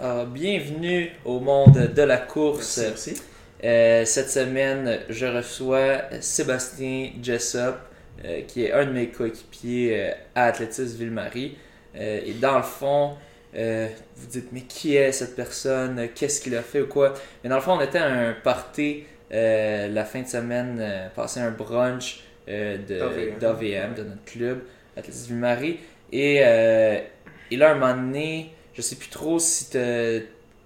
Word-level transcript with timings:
Ah, 0.00 0.24
bienvenue 0.26 1.10
au 1.24 1.40
monde 1.40 1.92
de 1.94 2.02
la 2.02 2.18
course. 2.18 2.78
Merci. 2.78 3.20
Euh, 3.64 4.04
cette 4.04 4.30
semaine, 4.30 5.00
je 5.08 5.26
reçois 5.26 6.02
Sébastien 6.20 7.10
Jessop, 7.22 7.76
euh, 8.24 8.40
qui 8.48 8.64
est 8.64 8.72
un 8.72 8.86
de 8.86 8.90
mes 8.92 9.08
coéquipiers 9.08 10.00
euh, 10.00 10.12
à 10.34 10.46
Athlétisme 10.46 10.98
Ville-Marie. 10.98 11.56
Et 11.94 12.32
dans 12.40 12.56
le 12.56 12.62
fond, 12.62 13.16
vous 13.54 14.26
dites, 14.30 14.48
mais 14.50 14.62
qui 14.62 14.96
est 14.96 15.12
cette 15.12 15.36
personne? 15.36 16.08
Qu'est-ce 16.14 16.40
qu'il 16.40 16.56
a 16.56 16.62
fait 16.62 16.80
ou 16.80 16.86
quoi? 16.86 17.12
Mais 17.44 17.50
dans 17.50 17.56
le 17.56 17.60
fond, 17.60 17.72
on 17.72 17.82
était 17.82 17.98
à 17.98 18.06
un 18.06 18.32
party 18.32 19.04
la 19.30 20.04
fin 20.06 20.22
de 20.22 20.26
semaine, 20.26 21.10
passé 21.14 21.40
un 21.40 21.50
brunch 21.50 22.20
de- 22.48 23.38
D'AVM. 23.38 23.92
de 23.94 24.04
notre 24.04 24.24
club, 24.24 24.60
Athlétisme 24.96 25.32
Ville-Marie. 25.34 25.80
Et, 26.12 26.36
et 26.36 27.56
là, 27.58 27.72
un 27.72 27.74
moment 27.74 27.92
donné, 27.94 28.52
je 28.74 28.82
sais 28.82 28.96
plus 28.96 29.08
trop 29.08 29.38
si 29.38 29.70
t'as- 29.70 30.20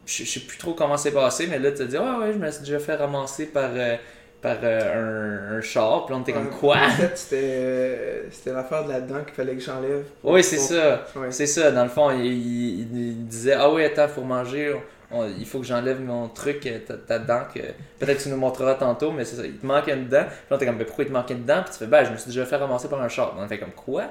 je 0.06 0.24
sais 0.24 0.40
plus 0.40 0.58
trop 0.58 0.74
comment 0.74 0.96
c'est 0.96 1.10
passé, 1.10 1.46
mais 1.48 1.58
là, 1.58 1.70
tu 1.72 1.78
te 1.78 1.82
dis, 1.84 1.96
ah 1.96 2.18
ouais, 2.20 2.32
je 2.32 2.38
me 2.38 2.50
suis 2.50 2.60
déjà 2.60 2.78
fait 2.78 2.94
ramasser 2.94 3.46
par, 3.46 3.70
euh, 3.74 3.96
par 4.40 4.58
euh, 4.62 5.52
un, 5.54 5.58
un 5.58 5.60
char. 5.60 6.06
Puis 6.06 6.12
là, 6.14 6.18
on 6.18 6.22
était 6.22 6.32
comme, 6.32 6.50
quoi? 6.50 6.76
En 6.76 6.90
fait, 6.90 7.18
c'était, 7.18 7.40
euh, 7.42 8.22
c'était 8.30 8.52
l'affaire 8.52 8.84
de 8.84 8.90
la 8.92 9.00
dent 9.00 9.24
qu'il 9.24 9.34
fallait 9.34 9.54
que 9.56 9.60
j'enlève. 9.62 10.04
Oui, 10.22 10.44
c'est 10.44 10.56
pour- 10.56 10.64
ça. 10.66 11.04
Ouais. 11.16 11.32
C'est 11.32 11.46
ça. 11.46 11.72
Dans 11.72 11.82
le 11.82 11.88
fond, 11.90 12.10
il, 12.12 12.24
il- 12.26 12.96
il 13.08 13.26
disait, 13.26 13.54
ah 13.54 13.68
oui, 13.72 13.84
attends, 13.84 14.06
faut 14.06 14.20
manger. 14.22 14.76
On- 15.10 15.28
il 15.38 15.46
faut 15.46 15.58
que 15.60 15.66
j'enlève 15.66 16.00
mon 16.00 16.28
truc, 16.28 16.66
euh, 16.66 16.78
ta, 16.86 16.94
ta 16.94 17.18
dent, 17.18 17.42
que 17.52 17.60
peut-être 17.98 18.18
que 18.18 18.22
tu 18.24 18.28
nous 18.28 18.36
montreras 18.36 18.74
tantôt, 18.74 19.10
mais 19.12 19.24
c'est 19.24 19.36
ça. 19.36 19.44
Il 19.44 19.56
te 19.56 19.66
manque 19.66 19.86
une 19.88 20.06
dent. 20.08 20.24
Puis 20.28 20.36
là, 20.50 20.58
t'es 20.58 20.66
comme, 20.66 20.76
mais 20.76 20.84
pourquoi 20.84 21.04
il 21.04 21.08
te 21.08 21.12
manque 21.12 21.30
une 21.30 21.44
dent? 21.44 21.62
Puis 21.64 21.72
tu 21.72 21.78
fais, 21.78 21.86
ben, 21.86 22.04
je 22.04 22.10
me 22.12 22.16
suis 22.16 22.26
déjà 22.28 22.44
fait 22.44 22.56
ramasser 22.56 22.88
par 22.88 23.00
un 23.02 23.08
char. 23.08 23.34
On 23.38 23.46
fait 23.48 23.58
comme, 23.58 23.70
quoi? 23.72 24.04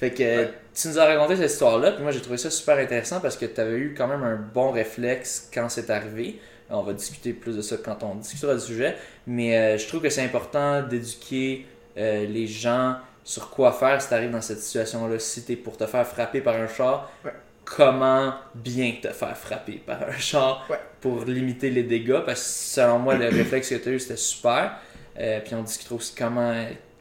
Fait 0.00 0.10
que 0.10 0.22
Ouais. 0.22 0.50
tu 0.74 0.88
nous 0.88 0.98
as 0.98 1.04
raconté 1.04 1.36
cette 1.36 1.50
histoire-là, 1.52 1.92
puis 1.92 2.02
moi 2.02 2.10
j'ai 2.10 2.22
trouvé 2.22 2.38
ça 2.38 2.50
super 2.50 2.78
intéressant 2.78 3.20
parce 3.20 3.36
que 3.36 3.44
tu 3.44 3.60
avais 3.60 3.76
eu 3.76 3.94
quand 3.96 4.08
même 4.08 4.22
un 4.22 4.36
bon 4.36 4.70
réflexe 4.72 5.50
quand 5.52 5.68
c'est 5.68 5.90
arrivé. 5.90 6.40
On 6.70 6.82
va 6.82 6.92
discuter 6.94 7.32
plus 7.34 7.56
de 7.56 7.62
ça 7.62 7.76
quand 7.84 8.02
on 8.02 8.14
discutera 8.14 8.54
du 8.54 8.60
sujet, 8.60 8.96
mais 9.26 9.56
euh, 9.56 9.76
je 9.78 9.86
trouve 9.88 10.00
que 10.00 10.08
c'est 10.08 10.22
important 10.24 10.82
d'éduquer 10.82 11.66
euh, 11.98 12.24
les 12.26 12.46
gens 12.46 12.96
sur 13.24 13.50
quoi 13.50 13.72
faire 13.72 14.00
si 14.00 14.08
tu 14.08 14.14
arrives 14.14 14.30
dans 14.30 14.40
cette 14.40 14.60
situation-là. 14.60 15.18
Si 15.18 15.44
tu 15.44 15.52
es 15.52 15.56
pour 15.56 15.76
te 15.76 15.84
faire 15.86 16.06
frapper 16.06 16.40
par 16.40 16.54
un 16.56 16.66
char, 16.68 17.10
Ouais. 17.24 17.32
comment 17.64 18.32
bien 18.54 18.94
te 19.02 19.08
faire 19.08 19.36
frapper 19.36 19.82
par 19.84 20.02
un 20.08 20.16
char 20.18 20.64
Ouais. 20.70 20.78
pour 21.00 21.24
limiter 21.26 21.70
les 21.70 21.82
dégâts, 21.82 22.20
parce 22.24 22.40
que 22.40 22.80
selon 22.80 22.98
moi, 23.00 23.16
le 23.16 23.28
réflexe 23.28 23.68
que 23.68 23.74
tu 23.74 23.88
as 23.88 23.92
eu, 23.92 24.00
c'était 24.00 24.16
super. 24.16 24.76
Euh, 25.18 25.40
puis 25.44 25.54
on 25.54 25.62
discutera 25.62 25.96
aussi 25.96 26.14
comment, 26.16 26.54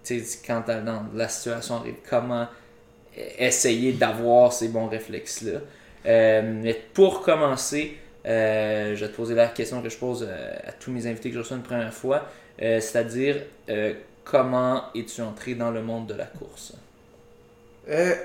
tu 0.04 0.20
sais, 0.20 0.40
quand 0.46 0.64
dans 0.68 1.06
la 1.14 1.30
situation 1.30 1.76
arrive, 1.78 1.96
comment 2.10 2.48
essayer 3.38 3.94
d'avoir 3.94 4.54
ces 4.54 4.70
bons 4.70 4.88
réflexes-là. 4.88 5.60
Euh, 6.06 6.42
mais 6.64 6.80
pour 6.94 7.22
commencer, 7.22 7.98
euh, 8.26 8.96
je 8.96 9.06
vais 9.06 9.12
te 9.12 9.16
poser 9.16 9.36
la 9.36 9.48
question 9.48 9.82
que 9.82 9.90
je 9.90 9.98
pose 9.98 10.26
euh, 10.28 10.56
à 10.66 10.72
tous 10.72 10.92
mes 10.92 11.08
invités 11.08 11.30
que 11.30 11.36
je 11.36 11.40
reçois 11.40 11.58
une 11.58 11.64
première 11.64 11.94
fois, 11.94 12.26
c'est-à-dire 12.58 13.38
comment 14.26 14.84
es-tu 14.94 15.22
entré 15.22 15.56
dans 15.56 15.72
le 15.72 15.82
monde 15.82 16.08
de 16.08 16.14
la 16.14 16.26
course? 16.26 16.74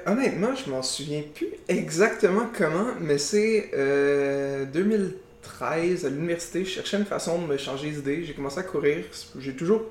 Honnêtement, 0.07 0.55
je 0.55 0.69
m'en 0.71 0.83
souviens 0.83 1.23
plus 1.35 1.49
exactement 1.69 2.49
comment, 2.53 2.89
mais 3.01 3.17
c'est 3.17 3.71
euh, 3.75 4.67
2013 4.67 6.05
à 6.05 6.11
l'université. 6.11 6.65
Je 6.65 6.71
cherchais 6.71 6.99
une 6.99 7.07
façon 7.07 7.41
de 7.41 7.47
me 7.47 7.57
changer 7.57 7.91
d'idée. 7.91 8.25
J'ai 8.25 8.35
commencé 8.35 8.59
à 8.59 8.65
courir. 8.65 9.05
J'ai 9.39 9.55
toujours 9.55 9.83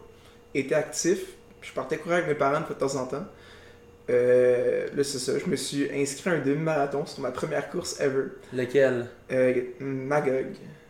été 0.54 0.76
actif. 0.76 1.20
Je 1.62 1.72
partais 1.72 1.98
courir 1.98 2.18
avec 2.18 2.28
mes 2.28 2.36
parents 2.36 2.62
de 2.68 2.74
temps 2.74 2.96
en 2.96 3.08
temps. 3.08 3.26
Euh, 4.10 4.88
là, 4.96 5.04
c'est 5.04 5.20
ça. 5.20 5.34
Je 5.40 5.50
me 5.50 5.56
suis 5.56 5.90
inscrit 5.94 6.30
à 6.30 6.34
un 6.34 6.40
demi-marathon 6.40 7.06
sur 7.06 7.22
ma 7.22 7.32
première 7.32 7.70
course 7.70 8.00
ever. 8.02 8.26
Lequel? 8.54 9.06
Euh, 9.32 9.54
Magog. 9.80 10.48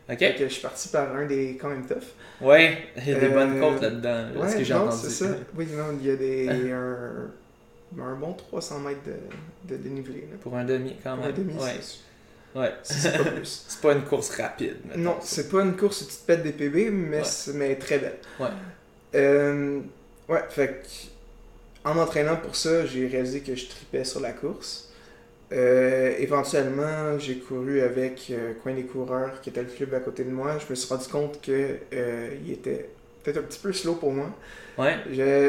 Ok? 0.10 0.18
Fait 0.20 0.36
que 0.36 0.44
je 0.48 0.54
suis 0.54 0.62
parti 0.62 0.88
par 0.90 1.16
un 1.16 1.26
des 1.26 1.58
quand 1.60 1.70
même 1.70 1.86
tough. 1.86 2.04
Ouais, 2.42 2.78
il 2.98 3.10
y 3.10 3.16
a 3.16 3.20
des 3.20 3.28
Euh, 3.28 3.30
bonnes 3.30 3.60
côtes 3.60 3.82
là-dedans, 3.82 4.26
là, 4.42 4.50
ce 4.50 4.58
que 4.58 4.64
j'ai 4.64 4.74
entendu. 4.74 4.98
c'est 5.04 5.10
ça. 5.26 5.28
Oui, 5.56 5.66
non, 5.72 5.98
il 6.02 6.08
y 6.08 6.12
a 6.12 6.16
des, 6.16 6.72
un, 6.72 7.32
un 8.02 8.16
bon 8.16 8.34
300 8.34 8.80
mètres 8.80 9.00
de, 9.06 9.74
de 9.76 9.82
dénivelé. 9.82 10.22
Là. 10.32 10.38
Pour 10.42 10.56
un 10.58 10.66
demi, 10.66 10.96
quand 11.04 11.16
Pour 11.16 11.26
même. 11.26 11.34
un 11.34 11.38
demi, 11.38 11.54
ouais. 11.54 11.70
c'est- 11.80 12.60
ouais. 12.60 12.72
c'est 12.84 13.18
pas 13.18 13.30
plus. 13.32 13.66
C'est 13.70 13.80
pas 13.82 13.94
une 13.94 14.04
course 14.04 14.30
rapide. 14.32 14.76
mettons. 14.90 15.00
non, 15.00 15.16
c'est 15.22 15.50
pas 15.50 15.62
une 15.62 15.78
course 15.78 16.02
où 16.02 16.06
tu 16.06 16.16
te 16.16 16.26
pètes 16.26 16.44
des 16.44 16.52
PB, 16.52 16.90
mais, 16.92 17.18
Ouais. 17.20 17.24
c'est- 17.24 17.54
mais 17.54 17.76
très 17.76 18.00
belle. 18.00 18.18
Ouais. 18.42 18.48
Euh, 19.16 19.80
ouais, 20.28 20.44
fait 20.50 20.68
que, 20.84 20.88
en 21.86 21.94
m'entraînant 21.94 22.38
pour 22.38 22.56
ça, 22.56 22.86
j'ai 22.86 23.08
réalisé 23.08 23.42
que 23.42 23.56
je 23.56 23.68
tripais 23.68 24.04
sur 24.04 24.20
la 24.20 24.32
course. 24.32 24.90
Euh, 25.52 26.16
éventuellement, 26.18 27.20
j'ai 27.20 27.38
couru 27.38 27.82
avec 27.82 28.28
euh, 28.32 28.54
Coin 28.64 28.74
des 28.74 28.86
coureurs, 28.86 29.40
qui 29.42 29.50
était 29.50 29.62
le 29.62 29.70
club 29.70 29.94
à 29.94 30.00
côté 30.00 30.24
de 30.24 30.32
moi. 30.32 30.58
Je 30.58 30.66
me 30.70 30.76
suis 30.76 30.92
rendu 30.92 31.08
compte 31.08 31.42
que 31.42 31.78
euh, 31.94 32.36
il 32.44 32.52
était 32.52 32.90
peut-être 33.22 33.38
un 33.38 33.44
petit 33.44 33.60
peu 33.60 33.72
slow 33.72 33.96
pour 33.96 34.12
moi. 34.12 34.30
Ouais. 34.78 34.96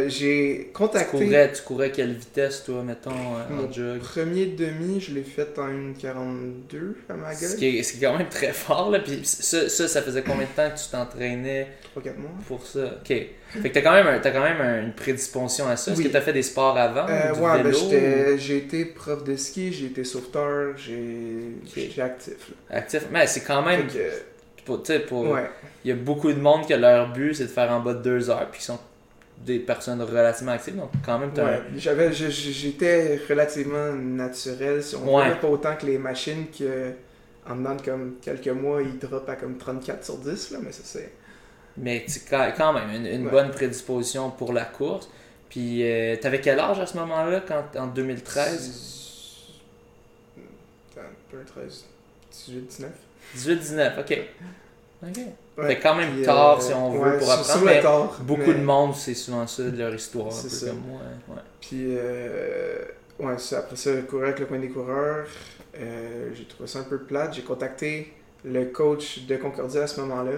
J'ai 0.09 0.67
Tu 0.67 0.73
contacté 0.75 1.25
courais, 1.25 1.53
tu 1.53 1.63
courais 1.63 1.91
quelle 1.91 2.13
vitesse, 2.13 2.63
toi, 2.65 2.83
mettons, 2.83 3.11
euh, 3.11 3.49
en 3.51 3.55
Mon 3.63 3.73
jog? 3.73 3.99
premier 4.01 4.47
demi, 4.47 5.01
je 5.01 5.15
l'ai 5.15 5.23
fait 5.23 5.59
en 5.59 5.69
1,42 5.69 6.97
à 7.09 7.15
ma 7.15 7.33
Ce 7.35 7.41
gueule. 7.43 7.57
qui, 7.59 7.79
est, 7.79 7.83
ce 7.83 7.93
qui 7.95 8.05
est 8.05 8.07
quand 8.09 8.19
même 8.19 8.29
très 8.29 8.53
fort, 8.53 8.91
là. 8.91 8.99
Puis 9.01 9.21
ça, 9.25 9.69
ça, 9.69 9.89
ça 9.89 10.03
faisait 10.03 10.23
combien 10.23 10.45
de 10.47 10.51
temps 10.55 10.69
que 10.71 10.79
tu 10.79 10.89
t'entraînais 10.91 11.69
3-4 11.97 12.19
mois. 12.19 12.31
pour 12.47 12.67
ça? 12.67 12.85
Ok. 13.01 13.07
Fait 13.09 13.29
que 13.63 13.69
t'as 13.69 13.83
quand 13.83 13.93
même, 13.93 14.07
un- 14.09 14.19
quand 14.19 14.43
même 14.43 14.61
un- 14.61 14.83
une 14.83 14.93
prédisposition 14.93 15.69
à 15.69 15.77
ça. 15.77 15.93
Est-ce 15.93 16.03
que 16.03 16.09
t'as 16.09 16.21
fait 16.21 16.33
des 16.33 16.43
sports 16.43 16.77
avant? 16.77 17.07
Euh, 17.09 17.33
du 17.33 17.41
ouais, 17.41 17.63
ben, 17.63 17.71
vélo? 17.71 17.79
j'étais- 17.79 18.39
j'ai 18.39 18.57
été 18.59 18.85
prof 18.85 19.25
de 19.25 19.37
ski, 19.37 19.73
j'ai 19.73 19.87
été 19.87 20.05
sauveteur, 20.05 20.77
j'ai 20.77 21.53
Ok. 21.65 21.73
j'étais 21.77 22.03
actif. 22.03 22.51
là. 22.71 22.77
Actif. 22.79 23.07
Mais 23.13 23.27
c'est 23.27 23.41
quand 23.43 23.63
même. 23.63 23.89
Fait 23.89 23.99
que, 23.99 24.65
pour- 24.65 24.83
tu 24.83 24.93
ouais. 24.93 25.51
Il 25.85 25.89
y 25.89 25.93
a 25.93 25.97
beaucoup 25.97 26.33
de 26.33 26.41
monde 26.41 26.67
que 26.67 26.75
leur 26.75 27.13
but, 27.13 27.35
c'est 27.35 27.45
de 27.45 27.49
faire 27.51 27.71
en 27.71 27.81
bas 27.81 27.95
de 27.95 28.03
deux 28.03 28.29
heures. 28.29 28.49
Puis 28.51 28.59
qui 28.61 28.67
sont 28.67 28.79
des 29.39 29.59
personnes 29.59 30.01
relativement 30.03 30.53
actives. 30.53 30.77
Donc, 30.77 30.91
quand 31.05 31.19
même, 31.19 31.31
Ouais, 31.37 31.63
j'avais, 31.77 32.13
j'étais 32.13 33.21
relativement 33.29 33.93
naturel, 33.93 34.81
on 35.05 35.19
Ouais. 35.19 35.35
pas 35.37 35.49
autant 35.49 35.77
que 35.77 35.87
les 35.87 35.99
machines 35.99 36.47
que 36.57 36.93
en 37.47 37.57
dedans 37.57 37.75
de 37.75 37.83
comme 37.83 38.15
quelques 38.23 38.49
mois, 38.49 38.81
ils 38.83 38.99
drop 38.99 39.29
à 39.29 39.37
comme 39.37 39.59
34 39.59 40.03
sur 40.05 40.17
10, 40.19 40.51
là, 40.53 40.59
mais 40.63 40.73
ça 40.73 40.81
c'est... 40.85 41.13
Mais 41.77 42.07
tu- 42.09 42.21
quand 42.31 42.51
quand 42.57 42.73
même, 42.73 42.89
une, 42.95 43.07
une 43.07 43.25
Ouais. 43.27 43.31
bonne 43.31 43.51
prédisposition 43.51 44.31
pour 44.31 44.53
la 44.53 44.65
course. 44.65 45.11
Puis, 45.51 45.83
euh, 45.83 46.17
t'avais 46.17 46.41
quel 46.41 46.59
âge 46.59 46.81
à 46.81 46.87
ce 46.87 46.97
moment-là, 46.97 47.43
quand, 47.47 47.65
en 47.79 47.87
2013 47.89 49.51
Attends, 50.97 51.03
13, 51.55 51.85
18, 52.33 52.67
19. 52.67 52.91
18-19, 53.37 54.01
ok. 54.01 54.19
Ok. 55.07 55.19
Ouais, 55.57 55.79
quand 55.81 55.95
même 55.95 56.21
tard, 56.23 56.59
euh, 56.59 56.61
si 56.61 56.73
on 56.75 56.91
veut, 56.91 56.99
ouais, 57.13 57.19
pour 57.19 57.31
apprendre, 57.31 57.65
mais 57.65 57.83
Beaucoup 58.25 58.41
mais- 58.49 58.55
de 58.55 58.63
monde, 58.65 58.95
c'est 58.97 59.15
souvent 59.15 59.47
ça 59.47 59.63
de 59.63 59.79
leur 59.79 59.95
histoire, 59.95 60.33
C'est 60.33 60.49
ça. 60.49 60.67
comme 60.67 60.81
moi. 60.89 61.01
Ouais. 61.29 61.43
Puis, 61.61 61.85
euh, 61.97 62.79
ouais, 63.21 63.39
ça, 63.39 63.59
après 63.59 63.77
ça, 63.77 63.91
courir 64.09 64.25
avec 64.27 64.41
le 64.41 64.47
coin 64.47 64.59
des 64.59 64.69
coureurs, 64.69 65.27
euh, 65.79 66.31
j'ai 66.35 66.45
trouvé 66.47 66.69
ça 66.69 66.81
un 66.81 66.85
peu 66.85 66.99
plate. 66.99 67.35
J'ai 67.35 67.43
contacté 67.43 68.13
le 68.45 68.65
coach 68.67 69.27
de 69.27 69.37
Concordia 69.37 69.83
à 69.83 69.87
ce 69.87 70.01
moment-là. 70.01 70.33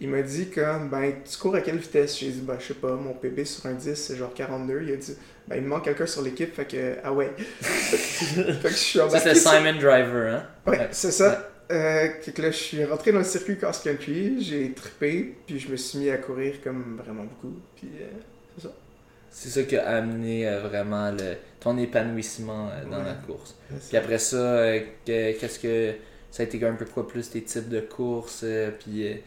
Il 0.00 0.08
m'a 0.08 0.22
dit 0.22 0.48
comme, 0.50 0.88
ben, 0.88 1.12
tu 1.30 1.36
cours 1.38 1.54
à 1.54 1.60
quelle 1.60 1.76
vitesse? 1.76 2.18
J'ai 2.18 2.30
dit, 2.30 2.40
ben, 2.40 2.56
je 2.58 2.68
sais 2.68 2.74
pas, 2.74 2.92
mon 2.94 3.12
PB 3.12 3.44
sur 3.44 3.66
un 3.66 3.74
10, 3.74 3.94
c'est 3.94 4.16
genre 4.16 4.32
42. 4.34 4.80
Il 4.82 4.92
a 4.94 4.96
dit, 4.96 5.14
ben, 5.46 5.56
il 5.56 5.62
me 5.62 5.68
manque 5.68 5.84
quelqu'un 5.84 6.06
sur 6.06 6.22
l'équipe, 6.22 6.54
fait 6.56 6.64
que, 6.64 6.96
ah 7.04 7.12
ouais. 7.12 7.30
fait 7.60 8.58
que 8.62 8.68
je 8.70 8.74
suis 8.74 8.98
Ça, 8.98 9.06
embarqué. 9.06 9.34
sur- 9.34 9.50
Simon 9.52 9.74
Driver, 9.74 10.34
hein? 10.34 10.42
Ouais, 10.66 10.78
Ouais. 10.78 10.88
c'est 10.90 11.12
ça. 11.12 11.50
Euh, 11.70 12.08
que 12.08 12.42
là, 12.42 12.50
je 12.50 12.56
suis 12.56 12.84
rentré 12.84 13.12
dans 13.12 13.18
le 13.18 13.24
circuit 13.24 13.56
cross-country, 13.56 14.42
j'ai 14.42 14.72
trippé, 14.72 15.34
puis 15.46 15.58
je 15.58 15.70
me 15.70 15.76
suis 15.76 15.98
mis 16.00 16.10
à 16.10 16.18
courir 16.18 16.54
comme 16.62 17.00
vraiment 17.02 17.24
beaucoup. 17.24 17.54
Puis, 17.76 17.88
euh, 18.00 18.68
C'est 19.30 19.48
ça 19.48 19.62
qui 19.62 19.76
a 19.76 19.88
amené 19.88 20.46
euh, 20.46 20.60
vraiment 20.60 21.10
le, 21.10 21.36
ton 21.60 21.78
épanouissement 21.78 22.68
euh, 22.68 22.84
dans 22.84 22.98
Ouais. 22.98 23.04
la 23.06 23.14
course. 23.14 23.54
c'est 23.80 23.88
Puis 23.88 23.96
après 23.96 24.18
ça, 24.18 24.36
euh, 24.36 24.80
que- 25.06 25.38
qu'est-ce 25.38 25.58
que. 25.58 25.94
Ça 26.30 26.42
a 26.42 26.46
été 26.46 26.64
un 26.64 26.72
peu 26.74 26.86
quoi 26.86 27.06
plus 27.06 27.28
tes 27.30 27.42
types 27.42 27.68
de 27.68 27.80
courses, 27.80 28.44
puis. 28.80 29.20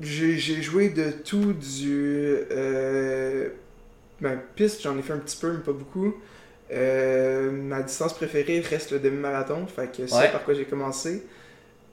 j'ai 0.00 0.62
joué 0.62 0.90
de 0.90 1.10
tout 1.10 1.52
du. 1.52 2.36
Ben, 4.20 4.38
piste, 4.54 4.82
j'en 4.82 4.98
ai 4.98 5.02
fait 5.02 5.14
un 5.14 5.18
petit 5.18 5.36
peu, 5.36 5.52
mais 5.52 5.60
pas 5.60 5.72
beaucoup. 5.72 6.14
Euh, 6.72 7.50
ma 7.50 7.82
distance 7.82 8.14
préférée 8.14 8.60
reste 8.60 8.92
le 8.92 9.00
demi-marathon, 9.00 9.66
fait 9.66 9.88
que 9.90 10.06
c'est 10.06 10.14
Ouais. 10.14 10.30
par 10.30 10.44
quoi 10.44 10.54
j'ai 10.54 10.64
commencé. 10.66 11.26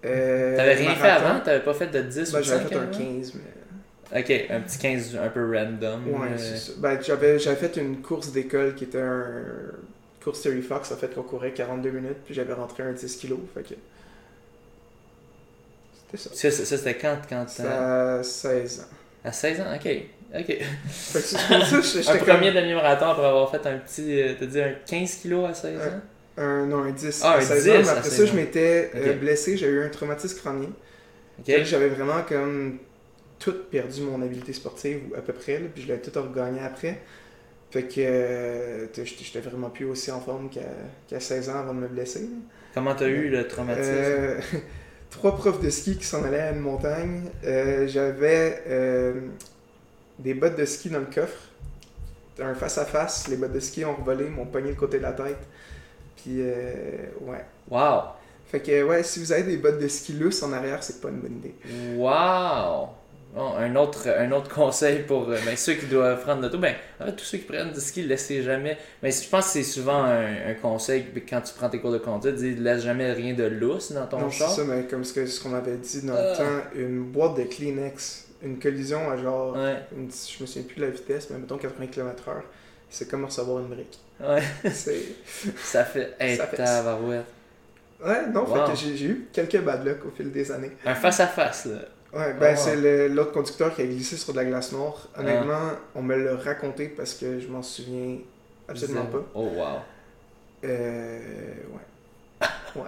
Euh, 0.06 0.56
T'avais 0.56 0.76
rien 0.76 0.96
fait 0.96 1.10
avant? 1.10 1.40
T'avais 1.40 1.64
pas 1.64 1.74
fait 1.74 1.88
de 1.88 2.02
10 2.02 2.32
Ben, 2.32 2.40
ou 2.40 2.44
j'avais 2.44 2.64
5 2.64 2.70
fait 2.70 2.76
un 2.76 2.82
avant? 2.84 2.92
15, 2.98 3.34
mais. 3.36 4.20
Ok, 4.20 4.46
un 4.50 4.62
petit 4.62 4.78
15 4.78 5.16
un 5.22 5.30
peu 5.30 5.46
random. 5.52 6.08
Ouais, 6.10 6.28
euh, 6.32 6.38
c'est 6.38 6.58
ça. 6.58 6.72
Ben, 6.78 7.00
j'avais, 7.02 7.40
j'avais 7.40 7.56
fait 7.58 7.76
une 7.78 8.02
course 8.02 8.32
d'école 8.32 8.76
qui 8.76 8.84
était 8.86 9.02
un. 9.02 9.26
Course 10.24 10.42
Terry 10.42 10.62
Fox, 10.62 10.92
en 10.92 10.98
fait, 10.98 11.14
qu'on 11.16 11.24
courait 11.24 11.52
42 11.54 11.90
minutes, 11.90 12.18
puis 12.26 12.34
j'avais 12.34 12.54
rentré 12.54 12.84
un 12.84 12.92
10 12.92 13.18
kg, 13.18 13.36
fait 13.54 13.64
que. 13.64 13.76
C'était 16.12 16.18
ça. 16.18 16.30
Ça, 16.52 16.52
ça, 16.66 16.78
c'était 16.78 16.96
quand, 16.98 17.18
quand 17.28 17.46
à 17.66 18.22
16 18.24 18.80
ans. 18.82 18.84
À 19.24 19.32
16 19.32 19.62
ans? 19.62 19.76
Ok. 19.76 19.90
Ok. 20.36 20.46
Fait 20.46 20.56
que 20.56 21.26
c'est 21.26 21.38
pour 21.38 21.66
ça 21.66 21.78
que 21.78 21.84
j'étais 21.84 22.10
un 22.10 22.18
comme- 22.18 22.28
premier 22.28 22.52
demi-marathon 22.52 23.06
après 23.08 23.26
avoir 23.26 23.50
fait 23.50 23.66
un 23.66 23.78
petit. 23.78 24.22
euh, 24.22 24.34
T'as 24.40 24.46
dit 24.46 24.62
un 24.62 24.74
15 24.86 25.16
kilos 25.16 25.50
à 25.50 25.54
16 25.54 25.78
Ouais. 25.80 25.86
ans? 25.88 26.02
Un, 26.40 26.66
non, 26.68 26.84
un 26.84 26.92
10. 26.92 27.22
Ah, 27.24 27.32
à 27.32 27.38
un 27.38 27.42
16 27.42 27.64
10 27.64 27.70
ans, 27.70 27.74
mais 27.82 27.90
après 27.90 28.10
16 28.10 28.20
ça, 28.20 28.26
je 28.26 28.34
m'étais 28.36 28.92
euh, 28.96 29.14
blessé, 29.14 29.58
j'ai 29.58 29.68
eu 29.68 29.84
un 29.84 29.90
traumatisme 29.90 30.38
crânien. 30.40 30.70
J'avais 31.46 31.88
vraiment 31.90 32.22
comme 32.28 32.78
tout 33.40 33.54
perdu 33.72 34.02
mon 34.02 34.22
habileté 34.22 34.52
sportive, 34.54 35.00
ou 35.12 35.16
à 35.16 35.22
peu 35.22 35.34
près, 35.34 35.60
là, 35.60 35.66
puis 35.74 35.84
je 35.84 35.88
l'ai 35.94 36.00
tout 36.00 36.12
regagné 36.22 36.60
après. 36.60 37.00
Fait 37.72 37.84
que 37.84 38.00
euh, 38.00 38.86
j'étais 39.04 39.40
vraiment 39.40 39.70
plus 39.70 39.86
aussi 39.86 40.12
en 40.12 40.20
forme 40.22 40.50
qu'à 40.50 40.62
qu'à 41.08 41.20
16 41.20 41.50
ans 41.50 41.60
avant 41.60 41.74
de 41.74 41.80
me 41.80 41.88
blesser. 41.88 42.22
là. 42.22 42.28
Comment 42.74 42.96
t'as 42.96 43.08
eu 43.08 43.30
le 43.30 43.48
traumatisme? 43.48 43.92
Euh, 43.94 44.40
trois 45.10 45.36
profs 45.36 45.62
de 45.62 45.70
ski 45.70 45.98
qui 45.98 46.06
s'en 46.06 46.24
allaient 46.24 46.40
à 46.40 46.52
une 46.52 46.60
montagne. 46.60 47.24
J'avais 47.88 48.62
des 50.20 50.34
bottes 50.34 50.58
de 50.58 50.66
ski 50.66 50.90
dans 50.90 51.00
le 51.00 51.06
coffre. 51.14 51.50
Un 52.40 52.54
face-à-face, 52.54 53.28
les 53.30 53.36
bottes 53.38 53.54
de 53.54 53.60
ski 53.60 53.84
ont 53.86 53.96
revolé, 53.96 54.26
m'ont 54.30 54.46
pogné 54.46 54.70
le 54.70 54.76
côté 54.76 54.98
de 54.98 55.04
la 55.04 55.14
tête. 55.14 55.40
Puis, 56.16 56.36
euh, 56.40 57.08
ouais. 57.22 57.44
Wow! 57.70 58.02
Fait 58.48 58.60
que, 58.62 58.84
ouais, 58.84 59.04
si 59.04 59.20
vous 59.20 59.32
avez 59.32 59.44
des 59.44 59.58
bottes 59.58 59.80
de 59.80 59.88
ski 59.88 60.14
lousses 60.14 60.42
en 60.44 60.54
arrière, 60.54 60.82
c'est 60.84 61.02
pas 61.02 61.10
une 61.10 61.20
bonne 61.20 61.38
idée. 61.38 61.56
Wow! 61.96 62.90
Bon, 63.36 63.56
un, 63.56 63.76
autre, 63.76 64.08
un 64.08 64.32
autre 64.32 64.50
conseil 64.54 65.04
pour 65.04 65.30
euh, 65.30 65.38
ben, 65.46 65.56
ceux 65.58 65.74
qui 65.74 65.86
doivent 65.88 66.22
prendre 66.22 66.42
l'auto, 66.42 66.58
ben, 66.58 66.74
tous 67.18 67.24
ceux 67.26 67.38
qui 67.40 67.44
prennent 67.46 67.72
du 67.72 67.80
ski, 67.80 68.04
laissez 68.04 68.42
jamais. 68.42 68.78
Mais 69.04 69.12
je 69.12 69.28
pense 69.30 69.46
que 69.48 69.52
c'est 69.52 69.64
souvent 69.64 70.02
un, 70.04 70.50
un 70.50 70.54
conseil 70.62 71.06
quand 71.30 71.42
tu 71.42 71.54
prends 71.54 71.70
tes 71.70 71.80
cours 71.80 71.92
de 71.92 71.98
conduite, 71.98 72.36
dis 72.36 72.56
laisse 72.56 72.84
jamais 72.84 73.12
rien 73.14 73.34
de 73.34 73.44
lousse 73.44 73.92
dans 73.92 74.08
ton 74.08 74.20
non, 74.20 74.32
c'est 74.32 74.48
ça, 74.48 74.64
mais 74.64 74.84
comme 74.86 75.04
ce 75.04 75.14
que- 75.14 75.26
ce 75.26 75.42
qu'on 75.44 75.54
avait 75.54 75.76
dit 75.76 76.02
dans 76.04 76.16
Ah. 76.16 76.32
le 76.32 76.38
temps, 76.38 76.64
une 76.76 77.04
boîte 77.04 77.36
de 77.38 77.44
Kleenex, 77.44 78.27
une 78.42 78.60
collision 78.60 79.10
à 79.10 79.18
genre, 79.18 79.56
Ouais, 79.56 79.78
une- 79.96 80.10
je 80.12 80.42
me 80.42 80.46
souviens 80.48 80.64
plus 80.64 80.76
de 80.78 80.82
la 80.86 80.92
vitesse, 80.92 81.30
mais 81.30 81.38
mettons 81.40 81.58
80 81.58 81.88
km/h, 81.88 82.42
c'est 82.90 83.10
comme 83.10 83.26
recevoir 83.26 83.60
une 83.60 83.68
brique. 83.68 84.00
ouais, 84.20 84.42
ça 85.58 85.84
fait. 85.86 86.14
Hey, 86.20 86.38
Ça 86.38 86.48
fait- 86.48 86.58
tabarouette. 86.58 87.26
Ouais, 88.04 88.28
non, 88.28 88.42
Wow. 88.46 88.66
fait 88.68 88.72
que 88.74 88.78
j'ai 88.78 88.96
j'ai 88.96 89.06
eu 89.08 89.28
quelques 89.34 89.60
bad 89.62 89.84
luck 89.86 90.06
au 90.06 90.12
fil 90.12 90.32
des 90.32 90.52
années. 90.52 90.72
Un 90.86 90.94
face-à-face, 90.96 91.66
là. 91.66 91.80
Ouais, 92.14 92.34
ben 92.40 92.56
Oh. 92.56 92.62
c'est 92.64 93.10
l'autre 93.10 93.32
conducteur 93.32 93.76
qui 93.76 93.82
a 93.82 93.86
glissé 93.86 94.16
sur 94.18 94.32
de 94.34 94.38
la 94.38 94.46
glace 94.46 94.72
noire. 94.72 95.10
Honnêtement, 95.18 95.72
on 95.96 96.02
me 96.04 96.16
l'a 96.16 96.36
raconté 96.38 96.88
parce 96.90 97.16
que 97.16 97.40
je 97.40 97.48
m'en 97.48 97.62
souviens 97.64 98.20
absolument 98.68 99.06
Zéro. 99.12 99.24
pas. 99.24 99.30
Oh, 99.36 99.42
wow. 99.56 99.80
Euh. 100.64 101.20
Ouais. 101.74 101.80
Ouais. 102.76 102.84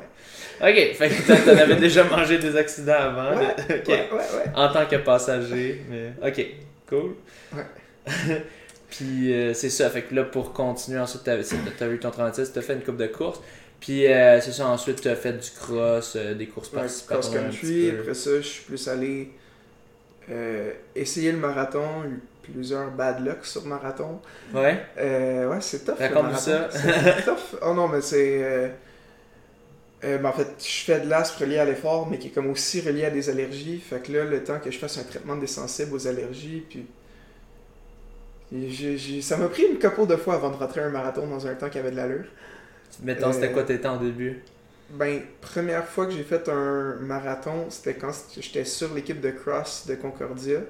Ok, 0.61 0.95
fait 0.97 1.09
que 1.09 1.27
t'en- 1.45 1.57
avais 1.57 1.75
déjà 1.77 2.03
mangé 2.03 2.37
des 2.37 2.55
accidents 2.55 2.93
avant. 2.93 3.31
Ouais. 3.39 3.55
Ouais, 3.87 4.09
ouais. 4.11 4.51
En 4.55 4.71
tant 4.71 4.85
que 4.85 4.97
passager, 4.97 5.83
mais 5.89 6.13
ok, 6.27 6.45
cool. 6.87 7.15
Ouais. 7.53 7.65
Puis 8.89 9.33
euh, 9.33 9.53
c'est 9.53 9.69
ça, 9.69 9.89
fait 9.89 10.01
que 10.03 10.15
là 10.15 10.23
pour 10.23 10.51
continuer 10.53 10.99
ensuite, 10.99 11.23
t'as 11.23 11.33
as 11.33 11.87
eu 11.87 11.99
ton 11.99 12.11
traumatisme, 12.11 12.51
t'as 12.53 12.61
fait 12.61 12.73
une 12.73 12.81
coupe 12.83 12.97
de 12.97 13.07
course. 13.07 13.39
Puis 13.79 14.07
euh, 14.07 14.41
c'est 14.41 14.51
ça, 14.51 14.67
ensuite 14.67 15.01
t'as 15.01 15.15
fait 15.15 15.33
du 15.33 15.49
cross, 15.51 16.15
euh, 16.15 16.33
des 16.33 16.47
courses 16.47 16.71
Ouais, 16.73 16.79
participatoires. 16.79 17.49
petit 17.51 17.91
peu. 17.91 17.99
Après 18.01 18.13
ça, 18.13 18.31
je 18.37 18.41
suis 18.47 18.63
plus 18.65 18.87
allé 18.87 19.29
essayer 20.95 21.31
le 21.31 21.37
marathon. 21.37 22.03
Eu 22.05 22.19
plusieurs 22.51 22.89
bad 22.91 23.23
luck 23.25 23.45
sur 23.45 23.63
marathon. 23.65 24.19
Ouais, 24.53 24.79
Euh, 24.97 25.47
ouais, 25.49 25.61
c'est 25.61 25.85
tough. 25.85 25.97
Raconte-nous 25.99 26.37
ça. 26.37 26.67
C'est 26.71 27.23
tough. 27.23 27.59
Oh 27.61 27.73
non, 27.73 27.87
mais 27.87 28.01
c'est. 28.01 28.43
euh, 28.43 28.67
euh, 30.03 30.17
ben, 30.17 30.29
en 30.29 30.33
fait, 30.33 30.47
je 30.59 30.83
fais 30.85 30.99
de 31.01 31.09
l'aspe 31.09 31.37
relié 31.39 31.57
à 31.59 31.65
l'effort, 31.65 32.07
mais 32.09 32.19
qui 32.19 32.27
est 32.27 32.31
comme 32.31 32.49
aussi 32.49 32.81
relié 32.81 33.05
à 33.05 33.11
des 33.11 33.29
allergies. 33.29 33.79
Fait 33.79 34.01
que 34.01 34.11
là, 34.13 34.25
le 34.25 34.43
temps 34.43 34.59
que 34.59 34.71
je 34.71 34.77
fasse 34.79 34.97
un 34.97 35.03
traitement 35.03 35.35
des 35.37 35.47
sensibles 35.47 35.93
aux 35.95 36.07
allergies, 36.07 36.65
puis. 36.69 36.87
et 38.51 39.21
ça 39.21 39.37
m'a 39.37 39.47
pris 39.47 39.63
une 39.63 39.79
couple 39.79 40.07
de 40.07 40.15
fois 40.15 40.35
avant 40.35 40.49
de 40.49 40.55
rentrer 40.55 40.81
un 40.81 40.89
marathon 40.89 41.27
dans 41.27 41.45
un 41.47 41.55
temps 41.55 41.69
qui 41.69 41.77
avait 41.77 41.91
de 41.91 41.95
l'allure. 41.95 42.25
mettons, 42.99 43.33
c'était 43.33 43.51
Euh, 43.51 43.51
quoi 43.51 43.63
tes 43.63 43.81
temps 43.81 43.95
au 43.97 43.99
début? 44.03 44.43
Ben, 44.89 45.21
première 45.41 45.87
fois 45.87 46.07
que 46.07 46.11
j'ai 46.13 46.23
fait 46.23 46.49
un 46.49 46.95
marathon, 46.95 47.69
c'était 47.69 47.95
quand 47.95 48.11
j'étais 48.39 48.65
sur 48.65 48.91
l'équipe 48.93 49.21
de 49.21 49.29
cross 49.31 49.85
de 49.87 49.93
Concordia. 49.95 50.61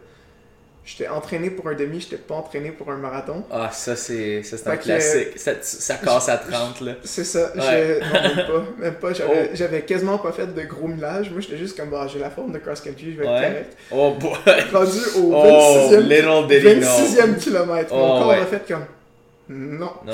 J'étais 0.91 1.07
entraîné 1.07 1.51
pour 1.51 1.67
un 1.67 1.75
demi, 1.75 1.99
j'étais 2.01 2.17
pas 2.17 2.33
entraîné 2.33 2.71
pour 2.71 2.89
un 2.89 2.97
marathon. 2.97 3.43
Ah, 3.51 3.69
ça 3.71 3.95
c'est 3.95 4.41
ça, 4.41 4.57
c'est 4.57 4.67
un 4.67 4.75
que- 4.75 4.83
classique. 4.85 5.37
Ça, 5.37 5.51
ça 5.61 5.95
casse 5.97 6.29
à 6.29 6.37
30 6.37 6.81
là. 6.81 6.93
C'est 7.03 7.23
ça, 7.23 7.51
Ouais. 7.55 7.99
je... 8.01 8.05
non, 8.05 8.21
même 8.35 8.45
pas, 8.47 8.81
même 8.81 8.93
pas, 8.95 9.13
j'avais 9.53 9.81
Oh. 9.83 9.87
quasiment 9.87 10.17
pas 10.17 10.31
fait 10.31 10.47
de 10.47 10.61
gros 10.63 10.87
millage, 10.87 11.29
moi 11.29 11.41
j'étais 11.41 11.57
juste 11.57 11.77
comme, 11.77 11.91
bah, 11.91 12.07
j'ai 12.11 12.17
la 12.17 12.31
forme 12.31 12.53
de 12.53 12.57
cross-country, 12.57 13.13
je 13.13 13.21
vais 13.21 13.27
Ouais. 13.27 13.35
être 13.43 13.51
correct. 13.51 13.77
Oh 13.91 14.15
boy! 14.19 14.31
Rendu 14.73 14.99
au 15.17 15.31
Oh, 15.35 15.89
26e, 15.91 15.99
little 16.09 16.47
did 16.47 16.63
he 16.65 16.79
know. 16.81 16.87
26e 16.87 17.37
kilomètre, 17.37 17.93
mon 17.93 18.15
Oh, 18.15 18.19
corps 18.21 18.27
ouais. 18.29 18.39
a 18.39 18.45
fait 18.47 18.67
comme, 18.67 18.85
non. 19.49 19.91
Non? 20.07 20.13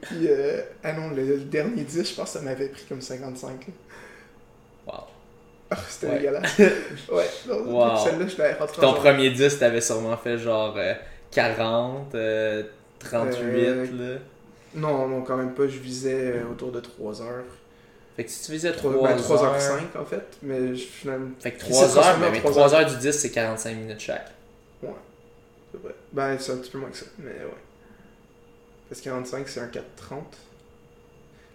Puis, 0.00 0.26
euh, 0.28 0.60
ah 0.82 0.92
non, 0.92 1.10
le, 1.14 1.22
le 1.24 1.36
dernier 1.38 1.82
10, 1.82 2.10
je 2.10 2.14
pense 2.16 2.32
que 2.32 2.38
ça 2.40 2.44
m'avait 2.44 2.66
pris 2.66 2.82
comme 2.88 3.00
55. 3.00 3.50
là. 3.68 4.92
Wow. 4.92 5.04
Ah, 5.70 5.76
c'était 5.88 6.06
Ouais. 6.06 6.18
dégueulasse. 6.18 6.58
ouais, 6.58 7.24
Wow. 7.48 7.96
celle-là, 8.04 8.26
je 8.28 8.38
l'avais 8.38 8.54
rentrée 8.54 8.80
Ton 8.80 8.88
en 8.88 8.92
genre- 8.92 9.00
premier 9.02 9.30
10, 9.30 9.58
t'avais 9.58 9.80
sûrement 9.80 10.16
fait 10.16 10.38
genre 10.38 10.74
euh, 10.76 10.94
40, 11.32 12.14
euh, 12.14 12.62
38 13.00 13.40
Euh, 13.42 13.86
là. 14.14 14.18
Non, 14.74 15.08
non, 15.08 15.22
quand 15.22 15.36
même 15.36 15.54
pas, 15.54 15.66
je 15.66 15.78
visais 15.78 16.32
euh, 16.36 16.50
autour 16.52 16.70
de 16.70 16.80
3 16.80 17.20
heures. 17.22 17.44
Fait 18.16 18.24
que 18.24 18.30
si 18.30 18.46
tu 18.46 18.52
faisais 18.52 18.72
3, 18.72 18.92
3, 18.92 19.08
ben, 19.08 19.16
3 19.16 19.44
heures... 19.44 19.52
heures 19.54 19.60
5 19.60 19.96
en 20.00 20.04
fait, 20.04 20.24
mais 20.42 20.74
je, 20.74 20.84
finalement, 20.86 21.30
Fait 21.40 21.50
que 21.52 21.58
Puis 21.58 21.68
3 21.70 21.88
c'est 21.88 21.98
heures, 21.98 22.18
mais, 22.18 22.30
mais 22.30 22.38
trois 22.40 22.50
3 22.52 22.74
heures 22.74 22.86
du 22.86 22.96
10, 22.96 23.12
c'est 23.12 23.30
45 23.30 23.76
minutes 23.76 24.00
chaque. 24.00 24.30
c'est 24.80 24.86
vrai. 25.82 25.94
Ben, 26.12 26.36
c'est 26.38 26.52
un 26.52 26.56
petit 26.56 26.70
peu 26.70 26.78
moins 26.78 26.90
que 26.90 26.96
ça, 26.96 27.06
mais 27.18 27.30
ouais. 27.30 27.50
Parce 28.88 29.00
que 29.00 29.04
45, 29.06 29.48
c'est 29.48 29.60
un 29.60 29.66
4,30. 29.66 30.18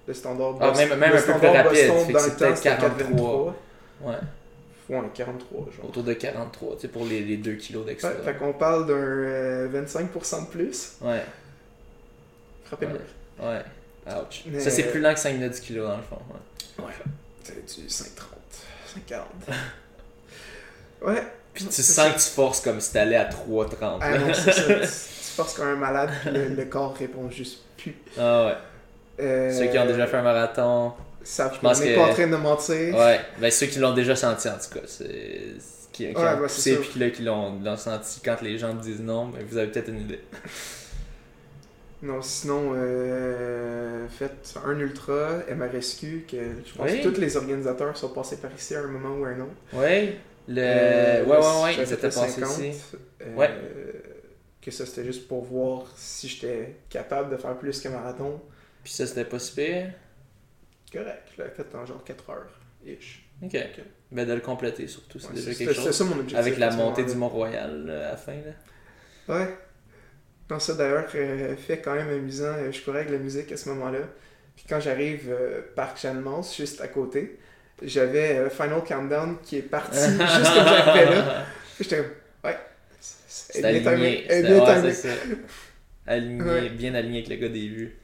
Le 0.07 0.13
standard 0.13 0.55
Ah, 0.59 0.67
Boston- 0.69 0.89
même- 0.89 0.99
même 0.99 1.11
le 1.13 1.17
un 1.17 1.21
peu 1.21 1.39
plus 1.39 1.47
rapide, 1.47 1.77
fait 1.77 2.13
que 2.13 2.19
c'est 2.19 2.37
peut-être 2.37 2.57
c'était 2.57 2.69
43. 2.69 3.55
4,23. 4.03 4.07
Ouais. 4.09 4.15
Ouais, 4.99 5.07
43, 5.13 5.59
genre. 5.75 5.85
Autour 5.89 6.03
de 6.03 6.13
43, 6.13 6.75
tu 6.75 6.81
sais, 6.81 6.87
pour 6.89 7.05
les, 7.05 7.21
les 7.21 7.37
2 7.37 7.53
kilos 7.53 7.85
d'extra. 7.85 8.09
Ouais, 8.11 8.17
fait 8.23 8.35
qu'on 8.35 8.51
parle 8.53 8.87
d'un 8.87 8.93
euh, 8.93 9.69
25% 9.85 10.45
de 10.45 10.49
plus. 10.49 10.93
Ouais, 11.01 11.23
Frappez 12.65 12.87
le 12.87 12.93
Ouais. 12.93 13.47
ouais. 13.47 14.13
Ouch. 14.21 14.43
Mais- 14.47 14.59
Ça, 14.59 14.69
c'est 14.69 14.83
plus 14.83 14.99
lent 14.99 15.13
que 15.13 15.19
5 15.19 15.33
minutes 15.33 15.53
du 15.53 15.61
kilo 15.61 15.85
dans 15.87 15.97
le 15.97 16.03
fond. 16.03 16.19
Ouais. 16.79 16.91
C'est 17.43 17.81
du 17.81 17.87
5,30, 17.87 18.25
5,40. 19.07 19.21
ouais. 21.07 21.23
Puis 21.53 21.65
tu 21.65 21.71
sens 21.83 22.09
que 22.13 22.19
tu 22.19 22.29
forces 22.33 22.61
comme 22.61 22.79
si 22.79 22.93
t'allais 22.93 23.15
à 23.17 23.25
3,30. 23.29 23.97
Ah 24.01 24.17
non, 24.17 24.33
c'est 24.33 24.51
ça. 24.51 24.63
Tu, 24.63 24.73
tu 24.81 25.37
forces 25.37 25.53
comme 25.53 25.67
un 25.67 25.75
malade, 25.75 26.09
puis 26.21 26.31
le, 26.31 26.47
le 26.49 26.65
corps 26.65 26.93
répond 26.95 27.29
juste 27.29 27.59
plus. 27.77 27.95
Ah 28.19 28.45
ouais. 28.45 28.55
Euh, 29.23 29.51
Ceux 29.57 29.67
qui 29.67 29.77
ont 29.79 29.85
déjà 29.85 30.07
fait 30.07 30.17
un 30.17 30.21
marathon. 30.23 30.93
Ça, 31.23 31.51
Je 31.53 31.59
pense 31.59 31.77
on 31.79 31.83
n'est 31.83 31.91
que- 31.91 31.95
pas 31.99 32.05
en 32.07 32.13
train 32.13 32.27
de 32.27 32.35
mentir. 32.35 32.95
Ouais, 32.95 33.19
ben 33.39 33.51
ceux 33.51 33.67
qui 33.67 33.79
l'ont 33.79 33.93
déjà 33.93 34.15
senti 34.15 34.47
en 34.49 34.53
tout 34.57 34.73
cas. 34.79 34.85
C'est. 34.87 35.41
Qui, 35.91 36.07
qui 36.07 36.15
Ouais, 36.15 36.17
ont 36.17 36.23
bah, 36.23 36.37
poussé 36.43 36.77
puis 36.77 36.99
là, 36.99 37.09
qui 37.09 37.21
l'ont 37.23 37.77
senti 37.77 38.21
quand 38.23 38.41
les 38.41 38.57
gens 38.57 38.73
disent 38.73 39.01
non, 39.01 39.27
ben 39.27 39.45
vous 39.47 39.57
avez 39.57 39.69
peut-être 39.71 39.89
une 39.89 40.01
idée. 40.01 40.19
Non, 42.03 42.19
sinon, 42.23 42.71
euh, 42.73 44.07
faites 44.09 44.55
un 44.65 44.79
ultra, 44.79 45.37
MRSQ, 45.55 46.25
que 46.27 46.37
je 46.65 46.73
pense 46.75 46.89
Oui. 46.89 47.01
que 47.01 47.09
tous 47.09 47.21
les 47.21 47.37
organisateurs 47.37 47.95
sont 47.95 48.09
passés 48.09 48.37
par 48.37 48.49
ici 48.57 48.73
à 48.73 48.79
un 48.79 48.87
moment 48.87 49.15
ou 49.19 49.25
à 49.25 49.29
un 49.29 49.41
autre. 49.41 49.51
Ouais, 49.73 50.17
le. 50.47 50.55
Euh, 50.57 51.23
ouais, 51.25 51.37
ouais, 51.37 51.63
ouais, 51.63 51.75
ils 51.75 51.81
étaient 51.93 51.97
passés 51.97 52.27
50, 52.41 52.57
ici. 52.57 52.71
euh, 53.21 53.35
Ouais. 53.35 53.51
Que 54.63 54.71
ça, 54.71 54.87
c'était 54.87 55.05
juste 55.05 55.27
pour 55.27 55.43
voir 55.43 55.83
si 55.95 56.27
j'étais 56.27 56.75
capable 56.89 57.29
de 57.31 57.37
faire 57.37 57.55
plus 57.55 57.79
que 57.79 57.87
marathon. 57.89 58.41
Puis 58.83 58.93
ça, 58.93 59.05
c'était 59.05 59.25
pas 59.25 59.37
si 59.37 59.53
pire. 59.53 59.91
Correct, 60.91 61.23
je 61.35 61.41
l'avais 61.41 61.53
fait 61.53 61.75
en 61.75 61.85
genre 61.85 62.03
4 62.03 62.29
heures. 62.29 62.59
Ish. 62.85 63.23
Ok. 63.43 63.57
Ben 64.11 64.27
de 64.27 64.33
le 64.33 64.41
compléter 64.41 64.87
surtout, 64.87 65.19
c'est 65.19 65.29
Ouais, 65.29 65.33
déjà 65.35 65.53
quelque 65.53 65.73
chose. 65.73 65.91
ça 65.91 66.03
mon 66.03 66.11
objectif. 66.13 66.37
Avec 66.37 66.57
la 66.57 66.71
montée 66.71 67.03
du. 67.05 67.15
Mont-Royal 67.15 67.85
là, 67.85 68.07
à 68.07 68.11
la 68.11 68.17
fin. 68.17 68.33
Là. 68.33 69.35
Ouais. 69.35 69.47
Non, 70.49 70.59
ça 70.59 70.73
d'ailleurs 70.73 71.07
euh, 71.15 71.55
fait 71.55 71.79
quand 71.79 71.95
même 71.95 72.09
amusant. 72.09 72.53
Euh, 72.57 72.71
Je 72.71 72.81
courais 72.81 72.99
avec 73.01 73.11
la 73.11 73.19
musique 73.19 73.51
à 73.51 73.57
ce 73.57 73.69
moment-là. 73.69 73.99
Puis 74.55 74.65
quand 74.67 74.79
j'arrive 74.81 75.29
euh, 75.29 75.61
Parc 75.75 76.01
Jeanne-Mance, 76.01 76.57
juste 76.57 76.81
à 76.81 76.87
côté, 76.89 77.39
j'avais 77.81 78.37
euh, 78.37 78.49
Final 78.49 78.83
Countdown 78.83 79.37
qui 79.43 79.57
est 79.57 79.61
parti 79.61 79.97
juste 79.99 80.17
comme 80.17 80.65
j'arrivais 80.65 81.15
là. 81.15 81.45
J'étais 81.79 81.97
comme, 81.97 82.11
ouais. 82.43 82.57
C'est 82.99 83.61
bien 83.61 83.87
aligné. 83.91 84.25
bien 84.27 84.59
ouais. 84.65 84.93
Aligné, 86.07 86.43
Ouais. 86.43 86.69
bien 86.69 86.95
aligné 86.95 87.19
avec 87.19 87.29
le 87.29 87.35
gars 87.37 87.49
des 87.53 87.67
vues. 87.67 87.95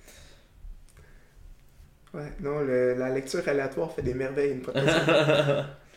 Ouais, 2.17 2.33
non, 2.41 2.59
le- 2.61 2.95
la 2.95 3.09
lecture 3.11 3.47
aléatoire 3.47 3.93
fait 3.93 4.01
des 4.01 4.13
merveilles 4.13 4.51
une 4.53 4.63
fois. 4.63 4.73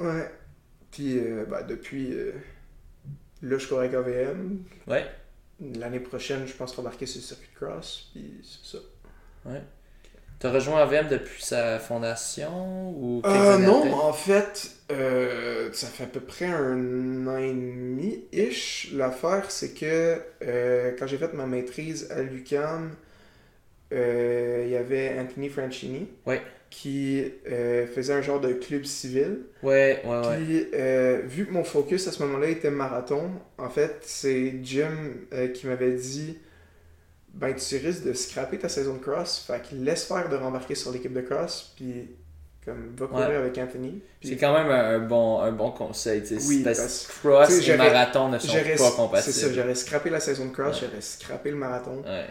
Ouais. 0.00 0.30
Puis 0.90 1.18
euh, 1.18 1.44
bah, 1.48 1.62
depuis, 1.62 2.12
euh, 2.12 2.32
là 3.42 3.58
je 3.58 3.68
cours 3.68 3.80
avec 3.80 3.94
AVM. 3.94 4.58
ouais. 4.86 5.06
L'année 5.60 6.00
prochaine, 6.00 6.46
je 6.46 6.52
pense 6.52 6.74
rembarquer 6.76 7.06
sur 7.06 7.20
le 7.20 7.24
circuit 7.24 7.48
de 7.54 7.56
cross. 7.66 8.10
Puis 8.12 8.42
c'est 8.44 8.76
ça. 8.76 8.82
T'as 10.38 10.50
rejoint 10.50 10.82
AVM 10.82 11.08
depuis 11.08 11.42
sa 11.42 11.78
fondation 11.78 12.90
ou 12.90 13.22
Euh, 13.24 13.56
non, 13.58 13.80
après? 13.80 13.92
en 13.92 14.12
fait, 14.12 14.70
euh, 14.90 15.72
ça 15.72 15.86
fait 15.86 16.04
à 16.04 16.06
peu 16.08 16.20
près 16.20 16.46
un 16.46 17.26
an 17.28 17.36
et 17.36 17.52
demi-ish. 17.52 18.90
L'affaire, 18.94 19.50
c'est 19.50 19.74
que 19.74 20.20
euh, 20.42 20.92
quand 20.98 21.06
j'ai 21.06 21.18
fait 21.18 21.32
ma 21.34 21.46
maîtrise 21.46 22.10
à 22.10 22.22
l'UQAM, 22.22 22.90
euh, 22.90 22.94
il 23.92 24.70
y 24.70 24.76
avait 24.76 25.16
Anthony 25.18 25.48
Franchini. 25.48 26.08
Ouais. 26.26 26.40
Qui 26.70 27.22
euh, 27.50 27.86
faisait 27.86 28.14
un 28.14 28.22
genre 28.22 28.40
de 28.40 28.54
club 28.54 28.84
civil. 28.84 29.40
Ouais, 29.62 30.00
ouais, 30.06 30.10
ouais. 30.10 30.36
Puis, 30.38 30.66
euh, 30.72 31.20
vu 31.26 31.44
que 31.44 31.52
mon 31.52 31.64
focus 31.64 32.08
à 32.08 32.12
ce 32.12 32.22
moment-là 32.22 32.46
était 32.48 32.70
marathon, 32.70 33.30
en 33.58 33.68
fait, 33.68 33.96
c'est 34.00 34.54
Jim 34.62 34.88
euh, 35.34 35.48
qui 35.48 35.66
m'avait 35.66 35.92
dit 35.92 36.38
Ben, 37.34 37.54
tu 37.54 37.76
risques 37.76 38.04
de 38.04 38.14
scraper 38.14 38.58
ta 38.58 38.70
saison 38.70 38.94
de 38.94 39.00
cross, 39.00 39.44
fait 39.46 39.60
qu'il 39.60 39.84
laisse 39.84 40.04
faire 40.04 40.30
de 40.30 40.36
rembarquer 40.36 40.74
sur 40.74 40.92
l'équipe 40.92 41.12
de 41.12 41.20
cross, 41.20 41.74
puis 41.76 42.08
comme 42.64 42.94
va 42.96 43.06
courir 43.06 43.28
Ouais. 43.28 43.34
avec 43.36 43.58
Anthony. 43.58 44.00
Puis, 44.20 44.30
C'est 44.30 44.36
quand 44.38 44.54
même 44.54 44.70
un, 44.70 44.94
un 44.94 44.98
bon, 45.00 45.40
un 45.40 45.52
bon 45.52 45.72
conseil. 45.72 46.22
tu 46.22 46.38
sais, 46.40 46.48
Oui, 46.48 46.62
parce 46.64 47.06
que 47.06 47.12
cross 47.28 47.68
et 47.68 47.76
marathon 47.76 48.28
ne 48.30 48.38
sont 48.38 48.48
pas 48.48 48.62
C'est 48.76 48.96
compatibles. 48.96 49.34
ça, 49.34 49.52
j'aurais 49.52 49.74
scrappé 49.74 50.08
la 50.08 50.20
saison 50.20 50.46
de 50.46 50.52
cross, 50.52 50.80
Ouais. 50.80 50.88
j'aurais 50.88 51.02
scrappé 51.02 51.50
le 51.50 51.56
marathon. 51.56 52.02
Ouais. 52.02 52.24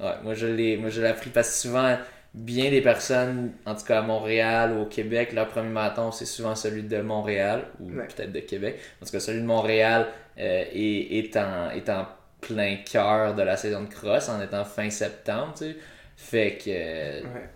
Ouais, 0.00 0.12
moi 0.22 0.34
je 0.34 0.46
l'ai 0.46 0.76
moi 0.76 0.90
je 0.90 1.00
l'ai 1.00 1.08
appris 1.08 1.30
parce 1.30 1.48
que 1.48 1.54
souvent 1.54 1.96
bien 2.34 2.70
des 2.70 2.82
personnes 2.82 3.52
en 3.64 3.74
tout 3.74 3.84
cas 3.86 4.00
à 4.00 4.02
Montréal 4.02 4.72
ou 4.72 4.82
au 4.82 4.86
Québec 4.86 5.32
leur 5.32 5.48
premier 5.48 5.70
marathon 5.70 6.12
c'est 6.12 6.26
souvent 6.26 6.54
celui 6.54 6.82
de 6.82 7.00
Montréal 7.00 7.68
ou 7.80 7.90
Ouais. 7.96 8.06
peut-être 8.06 8.30
de 8.32 8.40
Québec 8.40 8.78
en 9.02 9.06
tout 9.06 9.12
cas 9.12 9.20
celui 9.20 9.40
de 9.40 9.46
Montréal 9.46 10.08
euh, 10.38 10.64
est, 10.70 11.18
est, 11.18 11.36
en, 11.38 11.70
est 11.70 11.88
en 11.88 12.06
plein 12.42 12.76
cœur 12.84 13.34
de 13.34 13.42
la 13.42 13.56
saison 13.56 13.84
de 13.84 13.88
cross 13.88 14.28
en 14.28 14.40
étant 14.42 14.64
fin 14.66 14.90
septembre 14.90 15.54
tu 15.56 15.64
sais 15.64 15.76
fait 16.16 16.58
que 16.58 16.70
euh, 16.70 17.20
Ouais. 17.22 17.50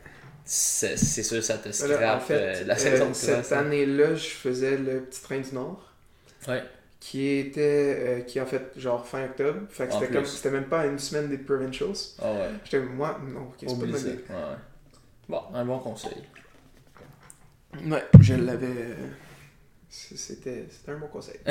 c'est 0.44 0.96
sûr 1.22 1.42
ça 1.44 1.58
te 1.58 1.70
Voilà, 1.78 1.94
scrape 1.98 2.16
en 2.16 2.20
fait, 2.20 2.48
euh, 2.62 2.64
la 2.64 2.76
euh, 2.76 2.76
saison 2.76 3.10
de 3.10 3.14
cette 3.14 3.42
cross 3.42 3.52
hein. 3.52 3.58
année-là, 3.58 4.14
je 4.14 4.28
faisais 4.28 4.76
le 4.76 5.02
petit 5.04 5.22
train 5.22 5.40
du 5.40 5.52
Nord. 5.54 5.92
Ouais. 6.48 6.62
Qui 7.00 7.38
était, 7.38 7.96
euh, 7.98 8.20
qui 8.20 8.38
en 8.40 8.46
fait, 8.46 8.72
genre 8.76 9.06
fin 9.06 9.24
octobre. 9.24 9.60
Fait 9.70 9.86
que 9.88 9.92
En 9.92 9.94
c'était 9.94 10.06
plus. 10.08 10.14
comme, 10.16 10.26
c'était 10.26 10.50
même 10.50 10.66
pas 10.68 10.84
une 10.86 10.98
semaine 10.98 11.28
des 11.30 11.38
Provincials. 11.38 11.88
Ah 12.22 12.30
ouais 12.32 12.48
J'étais, 12.64 12.80
moi, 12.84 13.18
non, 13.26 13.40
ok, 13.48 13.54
c'est 13.60 13.66
pas 13.66 13.72
bonne 13.74 13.88
idée. 13.88 14.08
ouais, 14.10 14.14
ouais. 14.34 14.56
bon 15.28 15.40
un 15.54 15.64
bon 15.64 15.78
conseil 15.78 16.12
Ouais, 17.86 18.04
je 18.20 18.34
l'avais. 18.34 18.66
euh, 18.66 18.94
C'était, 19.88 20.66
c'était 20.70 20.92
un 20.92 20.98
bon 20.98 21.06
conseil. 21.08 21.38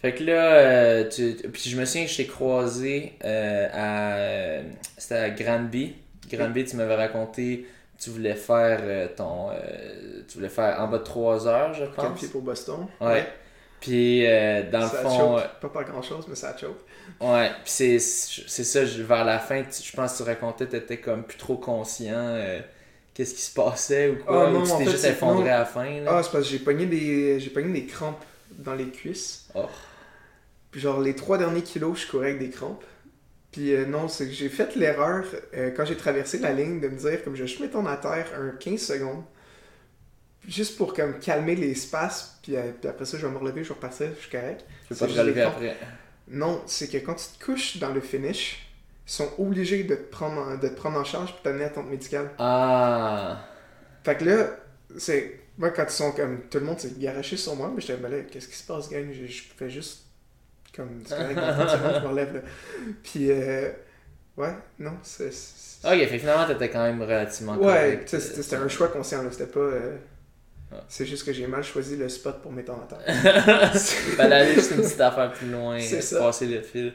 Fait 0.00 0.14
que 0.14 0.24
là, 0.24 0.52
euh, 0.54 1.08
tu, 1.08 1.34
puis 1.52 1.70
je 1.70 1.76
me 1.78 1.84
souviens 1.84 2.04
que 2.06 2.10
je 2.10 2.16
t'ai 2.16 2.26
croisé 2.26 3.12
euh, 3.24 3.68
à. 3.72 4.62
C'était 4.98 5.14
à 5.16 5.30
Granby. 5.30 5.94
Granby, 6.30 6.64
tu 6.64 6.76
m'avais 6.76 6.96
raconté 6.96 7.66
que 7.98 8.02
tu 8.02 8.10
voulais 8.10 8.34
faire 8.34 9.14
ton. 9.14 9.50
euh, 9.50 10.22
tu 10.28 10.38
voulais 10.38 10.48
faire 10.48 10.80
en 10.80 10.88
bas 10.88 10.98
de 10.98 11.04
3 11.04 11.46
heures, 11.46 11.74
je 11.74 11.84
pense. 11.84 12.18
pieds 12.18 12.28
pour 12.28 12.42
Boston. 12.42 12.86
Ouais. 13.00 13.26
Puis 13.82 14.26
euh, 14.26 14.70
dans 14.70 14.80
le 14.80 14.88
ça 14.88 15.02
fond. 15.02 15.18
choque. 15.38 15.60
Pas 15.60 15.68
par 15.68 15.84
grand 15.84 16.02
chose, 16.02 16.26
mais 16.28 16.36
ça 16.36 16.56
choque. 16.56 16.78
euh, 17.22 17.32
Ouais, 17.34 17.50
puis 17.64 17.72
c'est 17.72 17.98
ça, 18.64 18.84
vers 18.84 19.24
la 19.24 19.38
fin, 19.40 19.62
tu- 19.64 19.82
je 19.82 19.92
pense 19.96 20.12
que 20.12 20.18
tu 20.18 20.28
racontais, 20.28 20.68
tu 20.68 20.76
étais 20.76 20.98
comme 21.00 21.24
plus 21.24 21.38
trop 21.38 21.56
conscient. 21.56 22.14
euh, 22.16 22.60
Qu'est-ce 23.14 23.34
qui 23.34 23.42
se 23.42 23.52
passait 23.54 24.08
ou 24.10 24.24
quoi? 24.24 24.46
Ah, 24.48 24.50
non, 24.50 24.62
ou 24.62 24.66
tu 24.66 24.72
t'es 24.78 24.90
juste 24.90 25.04
effondré 25.04 25.44
non. 25.44 25.54
à 25.54 25.58
la 25.58 25.64
fin. 25.66 25.84
Ah, 26.06 26.22
c'est 26.22 26.30
parce 26.32 26.44
que 26.44 26.50
j'ai 26.50 26.58
pogné 26.60 26.86
des, 26.86 27.38
pogné 27.52 27.72
des 27.80 27.86
crampes 27.86 28.24
dans 28.58 28.74
les 28.74 28.88
cuisses. 28.88 29.48
Oh. 29.54 29.68
Puis 30.70 30.80
genre 30.80 31.00
les 31.00 31.14
trois 31.14 31.38
derniers 31.38 31.62
kilos, 31.62 32.00
je 32.00 32.06
courais 32.10 32.28
avec 32.30 32.38
des 32.40 32.50
crampes. 32.50 32.84
Puis 33.50 33.74
euh, 33.74 33.84
non, 33.86 34.08
c'est 34.08 34.26
que 34.26 34.32
j'ai 34.32 34.48
fait 34.48 34.74
l'erreur 34.76 35.24
euh, 35.54 35.70
quand 35.76 35.84
j'ai 35.84 35.96
traversé 35.96 36.38
la 36.38 36.52
ligne 36.52 36.80
de 36.80 36.88
me 36.88 36.96
dire 36.98 37.22
comme 37.24 37.36
je 37.36 37.44
vais 37.44 37.60
mettre 37.60 37.76
à 37.86 37.96
terre 37.98 38.26
un 38.38 38.50
15 38.58 38.80
secondes. 38.80 39.24
Juste 40.48 40.76
pour 40.76 40.92
comme 40.92 41.18
calmer 41.20 41.54
les 41.54 41.74
spasmes, 41.74 42.28
puis, 42.42 42.56
euh, 42.56 42.72
puis 42.80 42.88
après 42.88 43.04
ça 43.04 43.16
je 43.16 43.26
vais 43.26 43.32
me 43.32 43.38
relever, 43.38 43.62
je 43.62 43.68
vais 43.68 43.74
repartir, 43.74 44.08
je 44.16 44.20
suis 44.22 44.30
correct. 44.30 44.64
je 44.90 44.94
c'est 44.94 45.06
pas 45.06 45.12
te 45.12 45.18
relever 45.18 45.42
après? 45.42 45.76
Non, 46.28 46.62
c'est 46.66 46.88
que 46.88 46.96
quand 46.98 47.14
tu 47.14 47.26
te 47.38 47.44
couches 47.44 47.76
dans 47.78 47.90
le 47.92 48.00
finish, 48.00 48.66
ils 49.06 49.12
sont 49.12 49.28
obligés 49.38 49.84
de 49.84 49.94
te 49.94 50.10
prendre 50.10 50.40
en, 50.40 50.56
de 50.56 50.68
te 50.68 50.74
prendre 50.74 50.98
en 50.98 51.04
charge 51.04 51.32
pour 51.32 51.42
t'amener 51.42 51.64
à 51.64 51.70
ton 51.70 51.82
médical. 51.84 52.30
Ah! 52.38 53.44
Fait 54.04 54.16
que 54.16 54.24
là, 54.24 54.46
c'est. 54.98 55.40
Moi, 55.58 55.70
quand 55.70 55.84
ils 55.84 55.90
sont 55.92 56.12
comme. 56.12 56.40
Tout 56.50 56.58
le 56.58 56.64
monde 56.64 56.80
s'est 56.80 56.94
garoché 56.98 57.36
sur 57.36 57.54
moi, 57.54 57.70
mais 57.74 57.80
j'étais, 57.80 57.98
mais 58.00 58.08
là, 58.08 58.22
qu'est-ce 58.30 58.48
qui 58.48 58.56
se 58.56 58.66
passe, 58.66 58.88
gang? 58.88 59.04
Je, 59.12 59.26
je 59.26 59.42
fais 59.56 59.70
juste. 59.70 60.06
Comme. 60.74 61.02
C'est 61.06 61.16
correct, 61.16 61.34
dans 61.36 61.52
30 61.54 61.70
secondes, 61.70 61.94
je 61.96 62.00
me 62.00 62.08
relève, 62.08 62.34
là. 62.34 62.40
Puis, 63.02 63.30
euh. 63.30 63.68
Ouais, 64.36 64.54
non, 64.78 64.92
c'est. 65.02 65.28
Ok, 65.84 66.06
fait 66.08 66.18
finalement, 66.18 66.46
t'étais 66.46 66.70
quand 66.70 66.82
même 66.82 67.02
relativement 67.02 67.56
Ouais, 67.58 68.02
c'était 68.06 68.56
un 68.56 68.68
choix 68.68 68.88
conscient, 68.88 69.22
là. 69.22 69.30
C'était 69.30 69.46
pas. 69.46 69.60
euh. 69.60 69.96
C'est 70.88 71.06
juste 71.06 71.24
que 71.26 71.32
j'ai 71.32 71.46
mal 71.46 71.62
choisi 71.62 71.96
le 71.96 72.08
spot 72.08 72.40
pour 72.42 72.52
mettre 72.52 72.72
en 72.72 72.78
terre. 72.86 72.98
Fallait 74.16 74.34
aller 74.36 74.54
juste 74.54 74.72
une 74.72 74.82
petite 74.82 75.00
affaire 75.00 75.32
plus 75.32 75.50
loin, 75.50 75.78
passer 76.18 76.46
le 76.46 76.60
fil. 76.62 76.92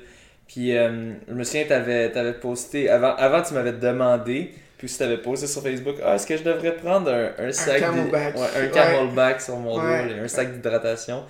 Puis, 0.48 0.76
euh, 0.78 1.14
je 1.28 1.34
me 1.34 1.44
souviens, 1.44 1.66
t'avais 1.68 2.16
avais 2.18 2.34
posté, 2.34 2.90
avant, 2.90 3.16
avant 3.16 3.42
tu 3.42 3.54
m'avais 3.54 3.74
demandé, 3.74 4.54
puis 4.78 4.86
aussi 4.86 4.98
t'avais 4.98 5.18
posté 5.18 5.46
sur 5.48 5.62
Facebook, 5.62 5.96
ah, 6.06 6.16
est-ce 6.16 6.26
que 6.26 6.38
je 6.38 6.44
devrais 6.44 6.76
prendre 6.76 7.12
un, 7.12 7.32
un 7.38 7.52
sac 7.52 7.80
camelback. 7.82 8.34
d'hy- 8.36 8.40
ouais, 8.42 8.48
un 8.56 8.62
Ouais. 8.64 8.72
camelback 8.72 9.42
sur 9.42 9.58
mon 9.58 9.78
Ouais. 9.78 10.08
dos, 10.08 10.24
un 10.24 10.28
sac 10.30 10.54
d'hydratation. 10.54 11.24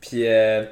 Puis, 0.00 0.26
euh, 0.26 0.64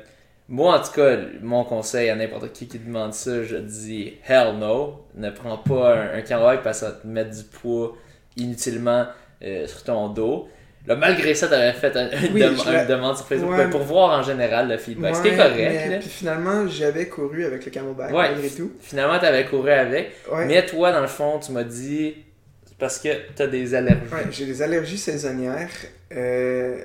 moi, 0.49 0.79
en 0.79 0.83
tout 0.83 0.91
cas, 0.93 1.17
mon 1.41 1.65
conseil 1.65 2.11
à 2.11 2.17
n'importe 2.17 2.53
qui 2.53 2.67
qui 2.67 2.79
demande 2.81 3.15
ça, 3.15 3.45
je 3.45 3.57
dis 3.57 4.15
hell 4.29 4.57
no. 4.59 5.05
Ne 5.15 5.31
prends 5.31 5.59
pas 5.59 5.95
un, 5.95 6.19
un 6.19 6.23
camelback 6.23 6.62
parce 6.65 6.81
que 6.81 6.87
ça 6.87 6.93
va 6.93 6.99
te 6.99 7.07
mettre 7.07 7.31
du 7.31 7.45
poids 7.45 7.97
inutilement 8.37 9.07
euh, 9.45 9.67
sur 9.69 9.85
ton 9.85 10.09
dos. 10.09 10.49
Là, 10.87 10.97
malgré 10.97 11.33
ça, 11.35 11.47
t'avais 11.47 11.73
fait 11.75 11.97
un- 11.97 12.11
une, 12.11 12.33
Oui, 12.35 12.41
dem- 12.41 12.57
je 12.57 12.69
une 12.69 12.77
l'ai- 12.77 12.87
demande 12.87 13.17
sur 13.17 13.27
Facebook 13.27 13.53
Ouais. 13.53 13.59
ben, 13.59 13.71
pour 13.71 13.83
voir 13.83 14.19
en 14.19 14.23
général 14.23 14.69
le 14.69 14.77
feedback. 14.79 15.15
C'était 15.15 15.37
correct. 15.37 15.57
mais-. 15.89 15.99
Puis 16.01 16.09
finalement, 16.09 16.67
j'avais 16.67 17.07
couru 17.09 17.45
avec 17.45 17.65
le 17.65 17.71
camelback, 17.71 18.09
Ouais. 18.11 18.31
malgré 18.33 18.51
tout. 18.51 18.73
Finalement, 18.81 19.19
t'avais 19.21 19.45
couru 19.47 19.71
avec. 19.71 20.12
Ouais. 20.33 20.45
Mais 20.47 20.67
toi, 20.67 20.91
dans 20.91 21.01
le 21.01 21.07
fond, 21.07 21.39
tu 21.39 21.53
m'as 21.53 21.62
dit 21.62 22.17
c'est 22.67 22.77
parce 22.79 22.99
que 22.99 23.09
t'as 23.37 23.47
des 23.47 23.75
allergies. 23.77 24.12
Ouais, 24.12 24.27
j'ai 24.33 24.47
des 24.47 24.61
allergies 24.61 24.99
saisonnières 24.99 25.71
euh, 26.12 26.81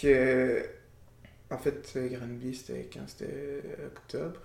que 0.00 0.64
en 1.50 1.58
fait 1.58 1.92
euh, 1.96 2.08
Granby 2.08 2.54
c'était 2.54 2.88
quand 2.92 3.00
c'était 3.06 3.24
euh, 3.32 3.86
octobre. 3.94 4.40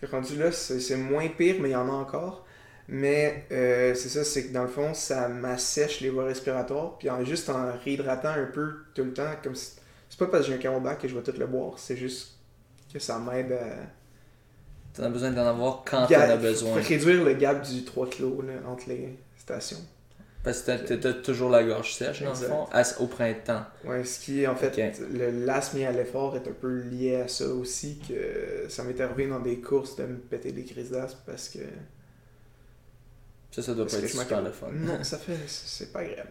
Fait 0.00 0.06
Rendu 0.06 0.36
là 0.38 0.52
c'est 0.52 0.96
moins 0.96 1.26
pire 1.26 1.56
mais 1.60 1.70
il 1.70 1.72
y 1.72 1.76
en 1.76 1.88
a 1.88 1.92
encore. 1.92 2.46
Mais 2.90 3.44
euh, 3.52 3.94
c'est 3.94 4.08
ça, 4.08 4.24
c'est 4.24 4.46
que 4.46 4.52
dans 4.52 4.62
le 4.62 4.68
fond 4.68 4.94
ça 4.94 5.28
m'assèche 5.28 6.00
les 6.00 6.08
voies 6.08 6.24
respiratoires 6.24 6.96
puis 6.98 7.10
en 7.10 7.22
juste 7.24 7.50
en 7.50 7.72
réhydratant 7.84 8.28
un 8.30 8.46
peu 8.46 8.70
tout 8.94 9.04
le 9.04 9.12
temps 9.12 9.30
comme 9.42 9.54
si- 9.54 9.72
c'est 10.08 10.18
pas 10.18 10.26
parce 10.26 10.44
que 10.46 10.52
j'ai 10.52 10.54
un 10.54 10.60
camelback 10.60 11.00
que 11.02 11.06
je 11.08 11.14
vais 11.14 11.22
tout 11.22 11.38
le 11.38 11.46
boire, 11.46 11.78
c'est 11.78 11.96
juste 11.96 12.38
que 12.92 12.98
ça 12.98 13.18
m'aide 13.18 13.52
à 13.52 13.66
T'en 14.94 15.02
as 15.04 15.10
besoin 15.10 15.30
d'en 15.30 15.46
avoir 15.46 15.84
quand 15.84 16.06
t'en 16.06 16.14
as 16.18 16.36
besoin. 16.36 16.80
réduire 16.80 17.22
le 17.24 17.34
gap 17.34 17.62
du 17.62 17.84
3 17.84 18.08
kg 18.08 18.22
là, 18.46 18.54
entre 18.66 18.88
les 18.88 19.18
stations. 19.36 19.76
Parce 20.42 20.62
que 20.62 20.94
t'as- 20.94 21.12
toujours 21.12 21.50
la 21.50 21.62
gorge 21.62 21.94
sèche, 21.94 22.22
dans 22.22 22.30
le 22.30 22.34
fond, 22.36 22.66
au 23.00 23.06
printemps. 23.06 23.64
Ouais, 23.84 24.02
ce 24.04 24.18
qui 24.20 24.46
en 24.46 24.56
fait, 24.56 24.68
Ok. 24.68 25.00
le 25.12 25.44
l'asthme 25.44 25.82
à 25.82 25.92
l'effort 25.92 26.36
est 26.36 26.48
un 26.48 26.52
peu 26.58 26.74
lié 26.80 27.16
à 27.16 27.28
ça 27.28 27.46
aussi, 27.48 28.00
que 28.08 28.64
ça 28.70 28.82
m'est 28.82 28.98
arrivé 28.98 29.26
dans 29.26 29.40
des 29.40 29.60
courses 29.60 29.94
de 29.96 30.04
me 30.04 30.16
péter 30.16 30.52
des 30.52 30.64
crises 30.64 30.90
d'asthme 30.92 31.18
parce 31.26 31.50
que. 31.50 31.58
Ça, 33.50 33.62
ça 33.62 33.74
doit 33.74 33.84
parce 33.86 33.96
pas 33.96 34.02
être 34.04 34.10
super 34.10 34.42
le 34.42 34.52
fun. 34.52 34.68
Non, 34.72 35.02
ça 35.02 35.18
fait. 35.18 35.36
C'est 35.46 35.92
pas 35.92 36.00
agréable. 36.00 36.28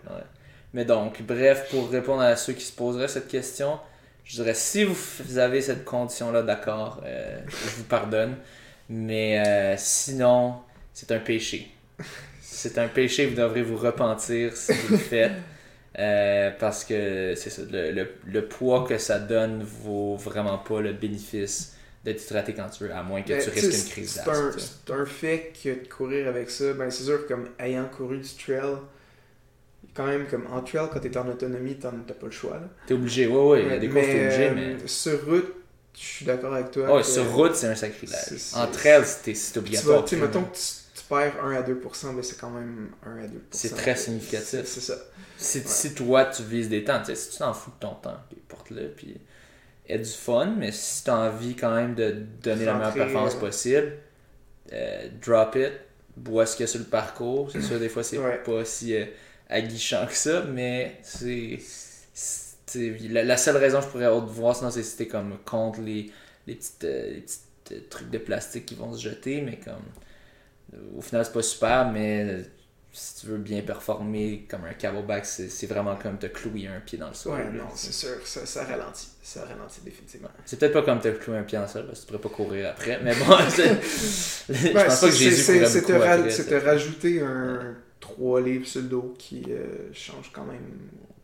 Mais 0.74 0.86
donc, 0.86 1.22
bref, 1.24 1.68
pour 1.72 1.90
répondre 1.90 2.22
à 2.22 2.36
ceux 2.36 2.54
qui 2.54 2.64
se 2.64 2.74
poseraient 2.74 3.08
cette 3.08 3.28
question, 3.28 3.80
je 4.24 4.36
dirais 4.36 4.54
si 4.54 4.84
vous 4.84 5.38
avez 5.38 5.62
cette 5.62 5.84
condition-là, 5.86 6.44
d'accord, 6.44 7.02
euh, 7.06 7.40
je 7.48 7.70
vous 7.78 7.84
pardonne. 7.86 8.36
Mais 8.90 9.40
euh, 9.46 9.76
sinon, 9.78 10.56
c'est 10.94 11.12
un 11.12 11.20
péché. 11.20 11.72
C'est 12.42 12.78
un 12.78 12.88
péché, 12.88 13.26
vous 13.26 13.36
devrez 13.36 13.62
vous 13.62 13.78
repentir 13.78 14.56
si 14.56 14.74
vous 14.74 14.94
le 14.94 14.98
faites. 14.98 15.32
Euh, 16.00 16.52
parce 16.60 16.84
que 16.86 17.34
c'est 17.36 17.50
ça, 17.50 17.64
le, 17.72 17.92
le- 17.92 18.12
le 18.26 18.46
poids 18.48 18.86
que 18.88 18.98
ça 19.00 19.18
donne 19.20 19.64
vaut 19.64 20.16
vraiment 20.16 20.60
pas 20.60 20.80
le 20.80 20.94
bénéfice 20.94 21.76
d'être 22.04 22.24
hydraté 22.24 22.54
quand 22.54 22.70
tu 22.70 22.86
veux, 22.86 22.92
à 22.92 23.04
moins 23.04 23.22
que 23.22 23.34
Mais, 23.34 23.44
tu 23.44 23.50
risques 23.50 23.86
une 23.86 23.92
crise 23.92 24.16
d'asthme. 24.16 24.56
c'est 24.58 24.94
un 24.94 25.06
fait 25.06 25.54
que 25.62 25.70
de 25.70 25.88
courir 25.88 26.28
avec 26.28 26.50
ça, 26.50 26.74
ben 26.74 26.90
c'est 26.90 27.04
sûr, 27.04 27.28
comme 27.28 27.50
ayant 27.60 27.86
couru 27.86 28.20
du 28.20 28.30
trail, 28.30 28.78
quand 29.94 30.06
même, 30.06 30.28
comme 30.28 30.46
en 30.52 30.62
trail, 30.62 30.88
quand 30.92 31.00
t'es 31.00 31.18
en 31.18 31.28
autonomie, 31.28 31.76
t'as 31.76 31.90
pas 31.90 32.26
le 32.26 32.32
choix. 32.32 32.60
T'es 32.86 32.94
obligé, 32.94 33.28
ouais, 33.28 33.36
ouais, 33.36 33.64
il 33.64 33.70
y 33.70 33.74
a 33.74 33.80
des 33.80 33.90
courses, 33.90 34.06
t'es 34.06 34.26
obligé, 34.26 34.48
euh, 34.48 34.54
mais. 34.56 34.88
Sur 34.88 35.26
route, 35.26 35.54
je 35.94 36.04
suis 36.04 36.26
d'accord 36.26 36.54
avec 36.54 36.72
toi. 36.72 36.96
Ouais, 36.96 37.02
que 37.02 37.08
sur 37.08 37.30
route, 37.32 37.56
c'est 37.56 37.68
un 37.68 37.76
sacrilège. 37.76 38.54
En 38.54 38.68
trail, 38.68 39.04
c'est 39.06 39.58
obligatoire. 39.58 40.06
tu 40.06 40.16
sais, 40.16 40.22
mettons 40.22 40.44
que 40.44 40.56
tu, 40.56 40.62
tu 40.96 41.04
perds 41.10 41.44
1 41.44 41.52
à 41.54 41.62
2%, 41.64 42.14
mais 42.14 42.24
c'est 42.24 42.40
quand 42.40 42.52
même 42.52 42.90
1 43.04 43.18
à 43.18 43.28
2%. 43.28 43.30
C'est 43.52 43.76
très 43.76 43.96
significatif. 43.96 44.62
C'est 44.66 44.82
ça. 44.82 44.96
Si, 45.38 45.62
si 45.66 45.94
toi, 45.94 46.26
tu 46.26 46.44
vises 46.44 46.70
des 46.70 46.84
temps, 46.84 47.00
tu 47.00 47.08
sais, 47.08 47.16
si 47.16 47.32
tu 47.32 47.38
t'en 47.38 47.54
fous 47.54 47.72
de 47.72 47.80
ton 47.80 47.94
temps, 47.96 48.18
puis 48.30 48.40
porte-le, 48.48 48.90
puis 48.90 49.20
aie 49.88 50.00
du 50.00 50.10
fun, 50.10 50.56
mais 50.58 50.72
si 50.72 51.04
tu 51.04 51.10
as 51.10 51.18
envie 51.18 51.56
quand 51.56 51.74
même 51.76 51.96
de 51.96 52.12
donner 52.44 52.66
la 52.66 52.76
meilleure 52.76 52.96
performance 52.96 53.36
euh, 53.36 53.40
possible, 53.40 53.94
euh, 54.74 55.10
drop 55.22 55.56
it, 55.56 55.74
bois 56.18 56.46
ce 56.46 56.56
qu'il 56.58 56.64
y 56.64 56.70
a 56.70 56.72
sur 56.72 56.80
le 56.80 56.86
parcours. 56.86 57.52
C'est 57.52 57.62
sûr, 57.62 57.80
des 57.80 57.90
fois, 57.90 58.04
c'est 58.04 58.18
Ouais. 58.18 58.44
pas 58.44 58.54
aussi 58.54 58.96
euh, 58.96 59.06
aguichant 59.50 60.06
que 60.08 60.14
ça, 60.16 60.44
mais 60.44 61.00
c'est. 61.04 61.60
La, 62.76 63.24
la 63.24 63.38
seule 63.38 63.58
raison 63.58 63.80
que 63.80 63.86
je 63.86 63.90
pourrais 63.92 64.08
autre 64.08 64.28
voir, 64.28 64.56
sinon, 64.56 64.70
c'est 64.72 64.84
si 64.84 64.98
t'es 64.98 65.08
comme 65.08 65.38
contre 65.46 65.80
les, 65.82 66.12
les 66.48 66.56
petites, 66.56 66.84
les 66.84 67.22
petites, 67.22 67.90
trucs 67.90 68.10
de 68.10 68.18
plastique 68.18 68.66
qui 68.66 68.76
vont 68.76 68.94
se 68.94 69.02
jeter, 69.02 69.42
mais 69.42 69.58
comme. 69.58 69.84
au 70.98 71.02
final, 71.02 71.26
c'est 71.26 71.34
pas 71.34 71.42
super, 71.44 71.92
mais 71.92 72.44
si 72.98 73.22
tu 73.22 73.28
veux 73.28 73.38
bien 73.38 73.62
performer 73.62 74.48
comme 74.50 74.66
un 74.66 74.74
camelback, 74.74 75.26
c'est 75.26 75.50
c'est 75.50 75.68
vraiment 75.68 75.96
comme 75.96 76.18
te 76.18 76.26
clouer 76.28 76.68
un 76.68 76.80
pied 76.80 76.98
dans 76.98 77.10
le 77.10 77.14
sol. 77.14 77.34
Ouais, 77.34 77.44
là. 77.44 77.52
non, 77.52 77.70
c'est 77.76 77.94
sûr, 77.94 78.16
ça, 78.26 78.46
ça 78.46 78.64
ralentit. 78.66 79.10
Ça 79.22 79.42
ralentit 79.46 79.82
définitivement. 79.84 80.30
C'est 80.46 80.58
peut-être 80.58 80.74
pas 80.74 80.82
comme 80.82 81.00
te 81.00 81.10
clouer 81.10 81.38
un 81.38 81.44
pied 81.44 81.58
dans 81.58 81.64
le 81.66 81.70
sol, 81.70 81.86
parce 81.86 82.00
que 82.00 82.06
tu 82.06 82.12
pourrais 82.14 82.30
pas 82.30 82.36
courir 82.36 82.70
après, 82.70 83.00
mais 83.04 83.14
bon, 83.16 83.36
c'est- 83.50 84.54
je 84.54 84.68
pense 84.74 85.00
pas 85.02 85.08
que 85.08 85.14
Jésus 85.14 85.42
c'est- 85.44 85.82
te 85.84 85.92
ra- 85.92 86.18
te 86.18 86.66
rajouter 86.66 87.22
un 87.22 87.76
3 88.00 88.42
livres 88.42 88.66
sur 88.68 88.82
le 88.82 88.88
dos 88.88 89.14
qui 89.18 89.44
euh, 89.50 89.90
change 89.94 90.32
quand 90.34 90.46
même 90.46 90.62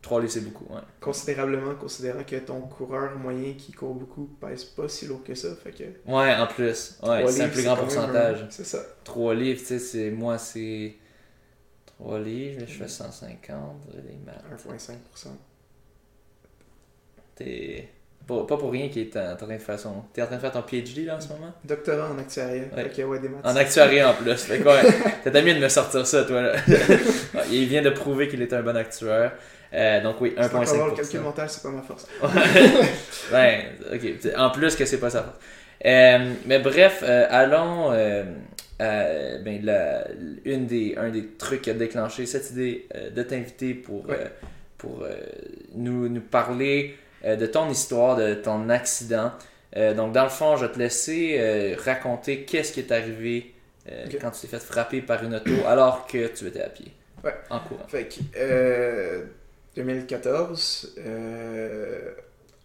Trois 0.02 0.20
livres, 0.20 0.32
c'est 0.32 0.40
beaucoup, 0.44 0.66
ouais. 0.70 0.82
considérablement, 1.00 1.74
considérant 1.76 2.24
que 2.24 2.36
ton 2.36 2.60
coureur 2.60 3.16
moyen 3.16 3.54
qui 3.56 3.72
court 3.72 3.94
beaucoup 3.94 4.28
pèse 4.38 4.64
pas 4.64 4.86
si 4.86 5.06
lourd 5.06 5.24
que 5.24 5.34
ça. 5.34 5.48
Fait 5.56 5.70
que 5.70 5.84
Ouais, 6.06 6.34
en 6.36 6.46
plus. 6.46 6.98
Ouais, 7.02 7.24
c'est 7.28 7.42
un 7.44 7.48
plus 7.48 7.62
grand 7.64 7.76
pourcentage. 7.76 8.42
un- 8.42 8.46
C'est 8.50 8.66
ça. 8.66 8.80
3 9.04 9.34
livres, 9.34 9.62
tu 9.66 9.78
sais, 9.78 10.10
moi, 10.10 10.36
c'est 10.36 10.94
3 11.98 12.18
livres, 12.20 12.60
là, 12.60 12.66
je 12.66 12.74
fais 12.74 12.88
150, 12.88 13.58
les 13.94 14.18
maths. 14.24 14.42
1,5%. 14.66 15.28
T'es 17.36 17.88
pas, 18.26 18.44
pas 18.46 18.56
pour 18.56 18.70
rien 18.70 18.88
qu'il 18.88 19.02
est 19.02 19.16
en, 19.16 19.36
train 19.36 19.54
de 19.54 19.58
faire 19.58 19.78
son. 19.78 20.02
T'es 20.12 20.22
en 20.22 20.26
train 20.26 20.36
de 20.36 20.40
faire 20.40 20.52
ton 20.52 20.62
PhD 20.62 21.04
là 21.04 21.16
en 21.16 21.20
ce 21.20 21.28
moment? 21.28 21.52
Doctorat 21.64 22.10
en 22.10 22.18
actuariat. 22.18 22.62
Ouais. 22.74 22.84
Fait 22.84 22.90
que 22.90 23.02
ouais, 23.02 23.18
des 23.18 23.28
maths. 23.28 23.44
En 23.44 23.56
actuariat 23.56 24.10
en 24.10 24.14
plus. 24.14 24.34
Fait 24.34 24.58
que 24.58 24.64
ouais, 24.64 25.30
t'as 25.30 25.42
mieux 25.42 25.54
de 25.54 25.58
me 25.58 25.68
sortir 25.68 26.06
ça, 26.06 26.24
toi 26.24 26.40
là. 26.40 26.52
Il 27.50 27.66
vient 27.66 27.82
de 27.82 27.90
prouver 27.90 28.28
qu'il 28.28 28.40
est 28.40 28.52
un 28.52 28.62
bon 28.62 28.76
actuaire. 28.76 29.32
Euh, 29.74 30.02
donc 30.02 30.20
oui, 30.20 30.32
C'est 30.36 30.44
encore 30.44 30.62
là, 30.62 30.86
le 30.86 30.96
calcul 30.96 31.20
1,5%. 31.20 31.22
mental, 31.22 31.50
c'est 31.50 31.62
pas 31.62 31.70
ma 31.70 31.82
force. 31.82 32.06
ouais, 33.32 33.72
ok. 33.94 34.36
En 34.38 34.50
plus 34.50 34.76
que 34.76 34.86
c'est 34.86 35.00
pas 35.00 35.10
ça. 35.10 35.34
Euh, 35.84 36.32
mais 36.46 36.60
bref, 36.60 37.02
euh, 37.02 37.26
allons. 37.28 37.92
Euh, 38.80 39.38
ben, 39.42 39.64
la- 39.64 40.06
une 40.44 40.66
des, 40.66 40.94
un 40.96 41.10
des 41.10 41.26
trucs 41.38 41.62
qui 41.62 41.70
a 41.70 41.74
déclenché 41.74 42.26
cette 42.26 42.50
idée 42.50 42.86
euh, 42.94 43.10
de 43.10 43.22
t'inviter 43.22 43.74
pour, 43.74 44.06
euh, 44.10 44.16
pour 44.78 45.06
nous, 45.74 46.08
nous 46.08 46.20
parler 46.20 46.96
de 47.24 47.46
ton 47.46 47.70
histoire, 47.70 48.16
de 48.16 48.34
ton 48.34 48.68
accident. 48.68 49.32
Donc, 49.74 50.12
dans 50.12 50.24
le 50.24 50.28
fond, 50.30 50.56
je 50.56 50.66
vais 50.66 50.72
te 50.72 50.78
laisser 50.78 51.74
raconter 51.78 52.42
qu'est-ce 52.44 52.72
qui 52.72 52.80
est 52.80 52.92
arrivé 52.92 53.54
quand 54.20 54.30
tu 54.30 54.42
t'es 54.42 54.46
fait 54.46 54.58
frapper 54.62 55.00
par 55.00 55.24
une 55.24 55.34
auto 55.34 55.52
alors 55.66 56.06
que 56.06 56.26
tu 56.28 56.46
étais 56.46 56.60
à 56.62 56.68
pied. 56.68 56.92
Ouais. 57.24 57.34
En 57.48 57.60
courant. 57.60 57.86
Fait 57.88 58.04
que, 58.04 58.20
euh, 58.36 59.22
2014, 59.76 60.94
euh, 60.98 62.10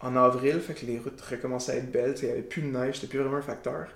en 0.01 0.15
avril, 0.15 0.59
fait 0.59 0.73
que 0.73 0.85
les 0.85 0.97
routes 0.99 1.19
recommençaient 1.21 1.73
à 1.73 1.75
être 1.75 1.91
belles, 1.91 2.15
il 2.21 2.25
n'y 2.25 2.31
avait 2.31 2.41
plus 2.41 2.61
de 2.61 2.67
neige, 2.67 2.95
c'était 2.95 3.07
plus 3.07 3.19
vraiment 3.19 3.37
un 3.37 3.41
facteur. 3.41 3.87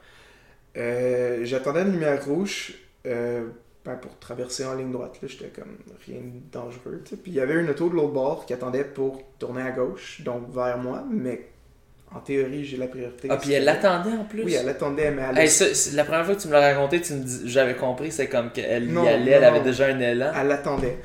Euh, 0.77 1.41
J'attendais 1.45 1.81
une 1.81 1.91
lumière 1.93 2.23
rouge 2.25 2.73
euh, 3.05 3.47
ben, 3.85 3.95
pour 3.95 4.17
traverser 4.19 4.65
en 4.65 4.75
ligne 4.75 4.91
droite, 4.91 5.17
là, 5.21 5.27
j'étais 5.27 5.47
comme 5.49 5.77
rien 6.07 6.19
de 6.21 6.51
dangereux. 6.51 7.01
Puis 7.05 7.19
il 7.31 7.33
y 7.33 7.39
avait 7.41 7.55
une 7.55 7.69
auto 7.69 7.89
de 7.89 7.95
l'autre 7.95 8.13
bord 8.13 8.45
qui 8.45 8.53
attendait 8.53 8.83
pour 8.83 9.21
tourner 9.39 9.61
à 9.61 9.71
gauche, 9.71 10.21
donc 10.21 10.53
vers 10.53 10.77
moi, 10.77 11.03
mais 11.11 11.47
en 12.15 12.19
théorie, 12.19 12.63
j'ai 12.63 12.77
la 12.77 12.87
priorité. 12.87 13.27
Ah, 13.31 13.37
puis 13.37 13.53
elle 13.53 13.65
l'attendait 13.65 14.15
en 14.15 14.23
plus? 14.23 14.43
Oui, 14.43 14.53
elle 14.53 14.69
attendait, 14.69 15.11
mais 15.11 15.23
elle, 15.31 15.37
Hey, 15.39 15.49
la 15.95 16.03
première 16.05 16.25
fois 16.25 16.35
que 16.35 16.41
tu 16.41 16.47
me 16.47 16.53
l'as 16.53 16.73
raconté, 16.73 17.01
tu 17.01 17.13
me 17.13 17.23
dis- 17.23 17.41
j'avais 17.49 17.75
compris, 17.75 18.11
c'est 18.11 18.27
comme 18.27 18.51
qu'elle 18.51 18.85
y 18.85 18.91
Non, 18.91 19.05
allait, 19.05 19.31
elle 19.31 19.41
non. 19.41 19.47
avait 19.49 19.61
déjà 19.61 19.87
un 19.87 19.99
élan. 19.99 20.31
elle 20.39 20.51
attendait. 20.51 20.97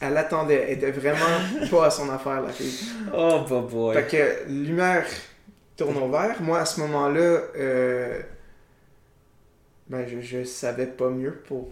Elle 0.00 0.16
attendait, 0.16 0.64
elle 0.68 0.78
était 0.78 0.90
vraiment 0.92 1.18
pas 1.70 1.86
à 1.86 1.90
son 1.90 2.08
affaire, 2.10 2.40
la 2.42 2.48
fille. 2.52 2.88
Oh, 3.14 3.40
bah 3.48 3.64
boy. 3.68 3.94
Fait 3.94 4.04
que 4.46 4.50
lumière 4.50 5.04
tourne 5.76 5.96
au 5.98 6.08
vert. 6.10 6.36
Moi, 6.40 6.58
à 6.60 6.64
ce 6.64 6.80
moment-là, 6.80 7.20
euh, 7.58 8.20
ben, 9.88 10.06
je, 10.06 10.20
je 10.20 10.44
savais 10.44 10.86
pas 10.86 11.10
mieux 11.10 11.32
pour. 11.46 11.70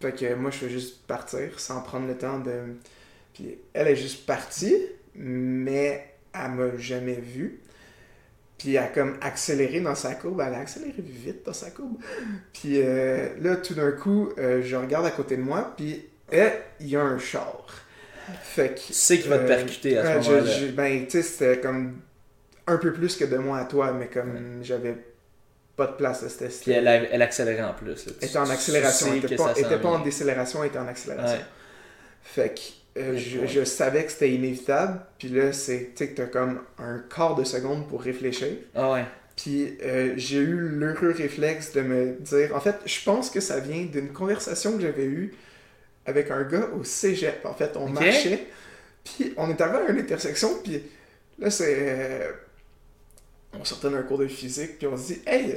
Fait 0.00 0.12
que 0.12 0.34
moi, 0.34 0.50
je 0.50 0.56
fais 0.58 0.70
juste 0.70 1.06
partir 1.06 1.58
sans 1.60 1.80
prendre 1.82 2.06
le 2.08 2.16
temps 2.16 2.38
de. 2.40 2.52
Puis 3.34 3.58
elle 3.72 3.88
est 3.88 3.96
juste 3.96 4.26
partie, 4.26 4.76
mais 5.14 6.12
elle 6.34 6.50
m'a 6.52 6.76
jamais 6.76 7.14
vu. 7.14 7.60
Puis 8.58 8.74
elle 8.74 8.84
a 8.84 8.86
comme 8.88 9.16
accéléré 9.20 9.80
dans 9.80 9.94
sa 9.94 10.14
courbe. 10.14 10.40
Elle 10.46 10.54
a 10.54 10.58
accéléré 10.60 10.94
vite 10.98 11.44
dans 11.46 11.52
sa 11.52 11.70
courbe. 11.70 11.96
Puis 12.52 12.80
euh, 12.82 13.28
là, 13.40 13.56
tout 13.56 13.74
d'un 13.74 13.92
coup, 13.92 14.30
euh, 14.38 14.62
je 14.62 14.76
regarde 14.76 15.06
à 15.06 15.10
côté 15.10 15.36
de 15.36 15.42
moi, 15.42 15.72
puis 15.76 16.04
eh, 16.32 16.48
il 16.80 16.88
y 16.88 16.96
a 16.96 17.02
un 17.02 17.18
char. 17.18 17.66
Fait 18.42 18.74
que. 18.74 18.80
Tu 18.86 18.92
sais 18.92 19.18
qu'il 19.18 19.30
va 19.30 19.38
te 19.38 19.44
Euh, 19.44 19.48
percuter 19.48 19.98
à 19.98 20.20
ce 20.22 20.26
je- 20.28 20.30
moment-là. 20.32 20.72
ben, 20.76 21.04
tu 21.04 21.10
sais, 21.10 21.22
c'était 21.22 21.60
comme 21.60 22.00
un 22.66 22.76
peu 22.76 22.92
plus 22.92 23.16
que 23.16 23.24
de 23.24 23.36
moi 23.36 23.58
à 23.58 23.64
toi, 23.64 23.92
mais 23.92 24.06
comme 24.06 24.60
j'avais 24.62 24.96
pas 25.76 25.86
de 25.86 25.92
place, 25.92 26.22
là, 26.22 26.28
c'était. 26.28 26.48
Puis 26.48 26.72
elle, 26.72 26.86
elle 26.86 27.22
accélérait 27.22 27.62
en 27.62 27.72
plus. 27.72 28.06
Elle 28.20 28.28
était 28.28 28.38
en 28.38 28.50
accélération, 28.50 29.06
elle 29.10 29.24
était 29.24 29.36
pas, 29.36 29.52
était 29.56 29.84
en 29.84 29.98
décélération, 30.00 30.62
elle 30.62 30.68
était 30.68 30.78
en 30.78 30.88
accélération. 30.88 31.38
Ouais. 31.38 31.44
Fait 32.22 32.54
que 32.54 33.00
euh, 33.00 33.16
je, 33.16 33.64
savais 33.64 34.04
que 34.04 34.12
c'était 34.12 34.32
inévitable, 34.32 35.00
puis 35.18 35.28
là, 35.28 35.52
c'est, 35.52 35.92
tu 35.96 36.04
sais, 36.04 36.12
t'as 36.14 36.26
comme 36.26 36.60
un 36.78 37.02
quart 37.14 37.34
de 37.34 37.44
seconde 37.44 37.88
pour 37.88 38.02
réfléchir. 38.02 38.48
Ah 38.74 38.92
ouais. 38.92 39.04
Puis 39.34 39.78
euh, 39.82 40.12
j'ai 40.16 40.38
eu 40.38 40.68
l'heureux 40.68 41.14
réflexe 41.16 41.72
de 41.72 41.80
me 41.80 42.16
dire. 42.20 42.54
En 42.54 42.60
fait, 42.60 42.76
je 42.84 43.02
pense 43.02 43.30
que 43.30 43.40
ça 43.40 43.60
vient 43.60 43.84
d'une 43.84 44.12
conversation 44.12 44.76
que 44.76 44.82
j'avais 44.82 45.06
eue 45.06 45.34
avec 46.04 46.30
un 46.30 46.42
gars 46.42 46.68
au 46.78 46.84
cégep. 46.84 47.46
En 47.46 47.54
fait, 47.54 47.76
on 47.76 47.88
marchait, 47.88 48.46
puis 49.04 49.32
on 49.38 49.48
est 49.48 49.60
arrivé 49.60 49.86
à 49.88 49.90
une 49.90 49.98
intersection, 49.98 50.50
puis 50.62 50.82
là, 51.38 51.50
c'est. 51.50 51.76
euh, 51.78 52.30
on 53.58 53.64
sortait 53.64 53.90
d'un 53.90 54.02
cours 54.02 54.18
de 54.18 54.26
physique, 54.26 54.78
puis 54.78 54.86
on 54.86 54.96
se 54.96 55.12
dit 55.14 55.18
Hey, 55.26 55.56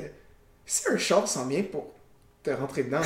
si 0.66 0.88
un 0.90 0.98
char 0.98 1.28
s'en 1.28 1.48
vient 1.48 1.64
pour 1.64 1.94
te 2.44 2.50
rentrer 2.52 2.84
dedans, 2.84 3.02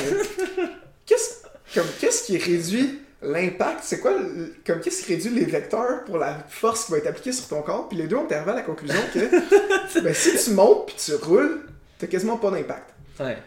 qu'est-ce 1.06 1.40
comme, 1.74 1.88
qu'est-ce 2.00 2.24
qui 2.26 2.38
réduit 2.38 3.00
l'impact? 3.22 3.82
C'est 3.84 4.00
quoi 4.00 4.18
le- 4.18 4.54
comme 4.66 4.80
qu'est-ce 4.80 5.04
qui 5.04 5.14
réduit 5.14 5.32
les 5.32 5.46
vecteurs 5.46 6.04
pour 6.06 6.18
la 6.18 6.40
force 6.50 6.86
qui 6.86 6.92
va 6.94 6.98
être 6.98 7.08
appliquée 7.08 7.32
sur 7.32 7.48
ton 7.48 7.62
corps 7.62 7.88
Puis 7.90 7.98
les 7.98 8.08
deux 8.08 8.16
ont 8.16 8.28
arrivé 8.30 8.52
à 8.52 8.56
la 8.56 8.62
conclusion 8.64 9.00
que 9.14 10.00
ben, 10.02 10.14
si 10.14 10.36
tu 10.44 10.52
montes 10.52 10.88
puis 10.88 10.96
tu 10.98 11.14
roules, 11.16 11.62
t'as 12.00 12.08
quasiment 12.08 12.38
pas 12.38 12.50
d'impact. 12.52 12.90
Ouais. 13.20 13.38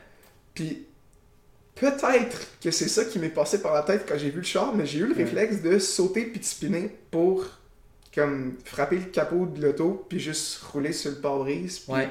Puis 0.55 0.87
peut-être 1.75 2.47
que 2.63 2.71
c'est 2.71 2.89
ça 2.89 3.05
qui 3.05 3.19
m'est 3.19 3.29
passé 3.31 3.61
par 3.61 3.73
la 3.75 3.83
tête 3.83 4.05
quand 4.07 4.17
j'ai 4.19 4.31
vu 4.31 4.39
le 4.39 4.45
char, 4.47 4.75
mais 4.75 4.87
j'ai 4.87 4.99
eu 5.01 5.07
le 5.07 5.15
Ouais. 5.15 5.25
réflexe 5.25 5.63
de 5.63 5.79
sauter 5.79 6.27
puis 6.27 6.39
de 6.41 6.45
spinner 6.45 6.97
pour 7.11 7.45
comme 8.15 8.57
frapper 8.65 8.97
le 8.97 9.05
capot 9.07 9.47
de 9.47 9.63
l'auto 9.67 10.05
puis 10.09 10.21
juste 10.21 10.63
rouler 10.65 10.93
sur 10.93 11.11
le 11.11 11.17
pare-brise. 11.19 11.79
puis, 11.81 11.93
Ouais. 11.95 12.09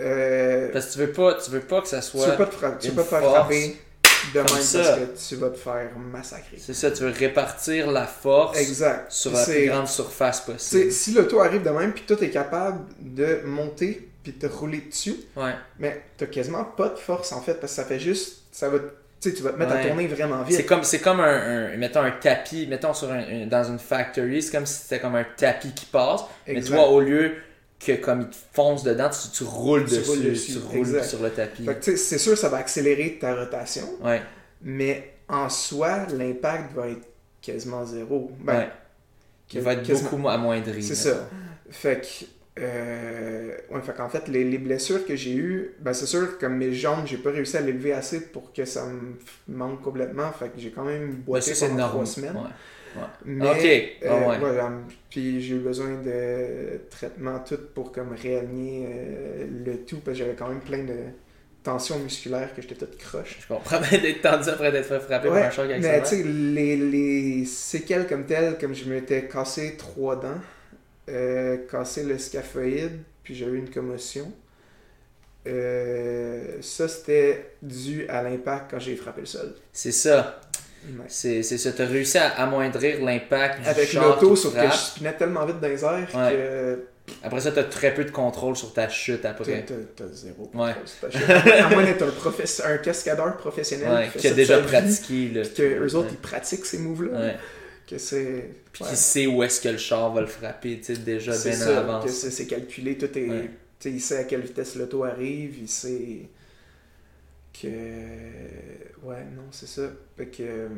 euh, 0.00 0.68
Parce 0.72 0.86
que 0.86 0.92
tu 0.92 0.98
veux 1.00 1.12
pas, 1.12 1.34
tu 1.34 1.50
veux 1.50 1.60
pas 1.60 1.80
que 1.82 1.88
ça 1.88 2.00
tu 2.00 2.08
soit. 2.08 2.28
veux 2.30 2.36
pas 2.36 2.46
te, 2.46 2.54
fra- 2.54 2.72
tu 2.72 2.88
veux 2.88 2.90
une 2.92 2.96
pas 2.96 3.02
te 3.04 3.08
faire 3.08 3.22
frapper 3.30 3.76
de 4.34 4.38
même 4.38 4.46
parce 4.46 4.72
que 4.72 5.28
tu 5.28 5.36
vas 5.36 5.50
te 5.50 5.58
faire 5.58 5.90
massacrer. 5.98 6.56
C'est 6.58 6.74
ça, 6.74 6.90
tu 6.90 7.02
veux 7.04 7.10
répartir 7.10 7.90
la 7.90 8.06
force 8.06 8.58
Exact. 8.58 9.10
sur 9.12 9.32
la 9.32 9.44
plus 9.44 9.66
grande 9.66 9.88
surface 9.88 10.44
Tu 10.44 10.52
possible. 10.52 10.92
si 10.92 11.12
l'auto 11.12 11.40
arrive 11.40 11.62
de 11.62 11.70
même, 11.70 11.92
puis 11.92 12.04
toi 12.06 12.16
t'es 12.16 12.30
capable 12.30 12.80
de 13.00 13.40
monter 13.44 14.08
puis 14.22 14.32
de 14.32 14.38
te 14.38 14.52
rouler 14.52 14.80
dessus, 14.80 15.16
Ouais. 15.36 15.52
mais 15.78 16.02
t'as 16.16 16.26
quasiment 16.26 16.64
pas 16.64 16.88
de 16.88 16.96
force 16.98 17.30
en 17.32 17.40
fait, 17.40 17.54
parce 17.54 17.72
que 17.72 17.76
ça 17.76 17.84
fait 17.84 18.00
juste. 18.00 18.42
Ça 18.50 18.68
va. 18.68 18.78
Tu 19.20 19.30
sais, 19.30 19.34
tu 19.36 19.42
vas 19.42 19.52
te 19.52 19.58
mettre 19.58 19.72
à 19.72 19.82
tourner 19.84 20.06
vraiment 20.08 20.44
C'est 20.48 20.58
vite. 20.58 20.66
comme, 20.66 20.84
c'est 20.84 20.98
comme 21.00 21.20
un, 21.20 21.72
un- 21.72 21.76
mettons 21.76 22.00
un 22.02 22.10
tapis, 22.10 22.66
mettons 22.66 22.92
sur 22.94 23.10
un, 23.10 23.18
un- 23.18 23.46
dans 23.46 23.64
une 23.64 23.78
factory, 23.78 24.42
c'est 24.42 24.52
comme 24.52 24.66
si 24.66 24.82
c'était 24.82 25.00
comme 25.00 25.14
un 25.16 25.24
tapis 25.36 25.72
qui 25.72 25.86
passe, 25.86 26.20
mais 26.46 26.54
Exact. 26.56 26.76
toi 26.76 26.90
au 26.90 27.00
lieu 27.00 27.32
que 27.78 27.92
comme 27.92 28.22
il 28.22 28.28
te 28.28 28.36
fonce 28.52 28.82
dedans, 28.84 29.08
tu, 29.10 29.30
tu 29.36 29.44
roules 29.44 29.84
Tu 29.86 29.96
dessus, 29.96 30.10
roules 30.10 30.22
dessus, 30.22 30.52
tu 30.52 30.58
roules 30.58 30.78
exact. 30.78 31.04
sur 31.04 31.22
le 31.22 31.30
tapis. 31.30 31.66
C'est 31.96 32.18
sûr, 32.18 32.36
ça 32.36 32.48
va 32.50 32.58
accélérer 32.58 33.18
ta 33.20 33.34
rotation, 33.34 33.86
Ouais, 34.02 34.20
mais 34.62 35.14
en 35.28 35.48
soi, 35.48 36.06
l'impact 36.16 36.74
va 36.74 36.88
être 36.88 37.06
quasiment 37.40 37.84
zéro. 37.84 38.30
Ben, 38.40 38.54
ouais. 38.58 38.68
Il 39.52 39.60
va 39.60 39.72
être 39.74 39.82
quasiment. 39.82 40.10
beaucoup 40.10 40.28
amoindri. 40.28 40.82
C'est 40.82 40.94
ça. 40.94 41.28
Fait 41.70 42.00
que. 42.00 42.24
Euh, 42.58 43.54
ouais, 43.70 43.82
fait 43.82 43.92
qu'en 43.94 44.08
fait, 44.08 44.28
les, 44.28 44.44
les 44.44 44.58
blessures 44.58 45.04
que 45.06 45.14
j'ai 45.14 45.34
eues, 45.34 45.72
ben 45.80 45.92
c'est 45.92 46.06
sûr, 46.06 46.38
comme 46.38 46.56
mes 46.56 46.72
jambes, 46.72 47.06
j'ai 47.06 47.18
pas 47.18 47.30
réussi 47.30 47.56
à 47.58 47.60
l'élever 47.60 47.92
assez 47.92 48.28
pour 48.28 48.52
que 48.52 48.64
ça 48.64 48.86
me 48.86 49.16
manque 49.54 49.82
complètement. 49.82 50.32
Fait 50.32 50.48
que 50.48 50.58
j'ai 50.58 50.70
quand 50.70 50.84
même 50.84 51.12
boité 51.16 51.54
c'est 51.54 51.68
pendant 51.68 51.88
trois 51.88 52.06
semaines. 52.06 52.36
Ouais. 52.94 53.02
Mais, 53.24 53.46
Ok. 53.50 53.64
euh, 54.04 54.08
Ah 54.08 54.28
ouais. 54.28 54.38
voilà. 54.38 54.72
Puis 55.10 55.40
j'ai 55.42 55.56
eu 55.56 55.58
besoin 55.58 56.00
de 56.02 56.80
traitements 56.90 57.40
tout 57.40 57.58
pour 57.74 57.92
comme 57.92 58.12
réaligner 58.14 58.86
euh, 58.90 59.46
le 59.66 59.84
tout 59.84 59.98
parce 60.00 60.16
que 60.18 60.24
j'avais 60.24 60.36
quand 60.36 60.48
même 60.48 60.60
plein 60.62 60.84
de 60.84 60.94
tensions 61.62 61.98
musculaires 61.98 62.54
que 62.54 62.62
j'étais 62.62 62.74
toute 62.76 62.96
croche. 62.98 63.38
Je 63.40 63.46
comprends 63.48 63.80
d'être 63.80 64.22
tendu 64.22 64.48
après 64.48 64.72
d'être 64.72 64.86
fait 64.86 65.00
frapper 65.00 65.28
Ouais, 65.28 65.40
par 65.40 65.44
un 65.44 65.50
choc 65.50 65.70
avec 65.70 65.82
mais 65.82 66.02
tu 66.02 66.08
sais, 66.08 66.22
les, 66.22 66.76
les 66.76 67.44
séquelles 67.44 68.06
comme 68.06 68.24
telles, 68.26 68.56
comme 68.58 68.74
je 68.74 68.88
m'étais 68.88 69.26
cassé 69.28 69.76
trois 69.76 70.16
dents, 70.16 70.40
euh, 71.08 71.56
cassé 71.70 72.02
le 72.04 72.18
scaphoïde, 72.18 72.98
puis 73.22 73.34
j'ai 73.34 73.46
eu 73.46 73.56
une 73.58 73.70
commotion. 73.70 74.32
Euh, 75.46 76.56
ça, 76.60 76.88
c'était 76.88 77.52
dû 77.62 78.06
à 78.08 78.22
l'impact 78.22 78.70
quand 78.70 78.78
j'ai 78.80 78.96
frappé 78.96 79.20
le 79.20 79.26
sol. 79.26 79.54
C'est 79.72 79.92
ça. 79.92 80.40
Ouais. 80.88 81.04
C'est 81.08 81.42
ça, 81.42 81.72
t'as 81.72 81.86
réussi 81.86 82.18
à 82.18 82.28
amoindrir 82.40 83.04
l'impact 83.04 83.66
Avec 83.66 83.92
l'auto, 83.92 84.36
sauf 84.36 84.54
que 84.54 84.66
je 84.70 84.76
spinais 84.76 85.12
tellement 85.14 85.44
vite 85.44 85.60
dans 85.60 85.68
les 85.68 85.84
airs 85.84 86.08
Ouais. 86.14 86.32
que 86.32 86.78
Après 87.24 87.40
ça, 87.40 87.50
t'as 87.52 87.64
très 87.64 87.92
peu 87.94 88.04
de 88.04 88.10
contrôle 88.10 88.56
sur 88.56 88.72
ta 88.72 88.88
chute 88.88 89.24
après. 89.24 89.64
t'as- 89.66 89.74
t'as 89.96 90.08
zéro. 90.12 90.50
Ouais. 90.54 90.72
contrôle 90.74 90.86
sur 90.86 91.00
ta 91.00 91.10
chute. 91.10 91.50
À 91.64 91.68
moins 91.70 91.84
d'être 91.84 92.02
un, 92.04 92.72
un 92.72 92.76
cascadeur 92.78 93.36
professionnel 93.36 93.88
Ouais, 93.92 94.06
fait 94.08 94.18
qui 94.18 94.28
a 94.28 94.34
déjà 94.34 94.60
vie, 94.60 94.66
pratiqué. 94.66 95.30
Puis 95.32 95.54
que 95.54 95.62
eux 95.84 95.94
autres, 95.96 96.06
Ouais. 96.08 96.12
ils 96.12 96.18
pratiquent 96.18 96.66
ces 96.66 96.78
moves-là. 96.78 97.18
Que 97.86 97.98
c'est. 97.98 98.50
Puis 98.72 98.82
ouais. 98.84 98.94
sait 98.96 99.26
où 99.26 99.42
est-ce 99.44 99.60
que 99.60 99.68
le 99.68 99.78
char 99.78 100.12
va 100.12 100.20
le 100.20 100.26
frapper, 100.26 100.78
tu 100.78 100.94
sais, 100.94 101.00
déjà 101.00 101.30
bien 101.32 101.52
ça, 101.52 101.66
que 101.66 101.70
l'avance. 101.70 102.10
c'est 102.10 102.30
c'est 102.30 102.46
calculé, 102.46 102.98
tout 102.98 103.16
est. 103.16 103.28
Ouais. 103.28 103.50
tu 103.78 103.88
sais, 103.88 103.90
il 103.92 104.00
sait 104.00 104.18
à 104.18 104.24
quelle 104.24 104.40
vitesse 104.40 104.74
l'auto 104.76 105.04
arrive, 105.04 105.56
il 105.60 105.68
sait 105.68 106.22
que. 107.62 107.68
Ouais, 109.04 109.24
non, 109.36 109.44
c'est 109.52 109.68
ça. 109.68 109.82
Fait 110.16 110.26
que. 110.26 110.42
euh, 110.42 110.68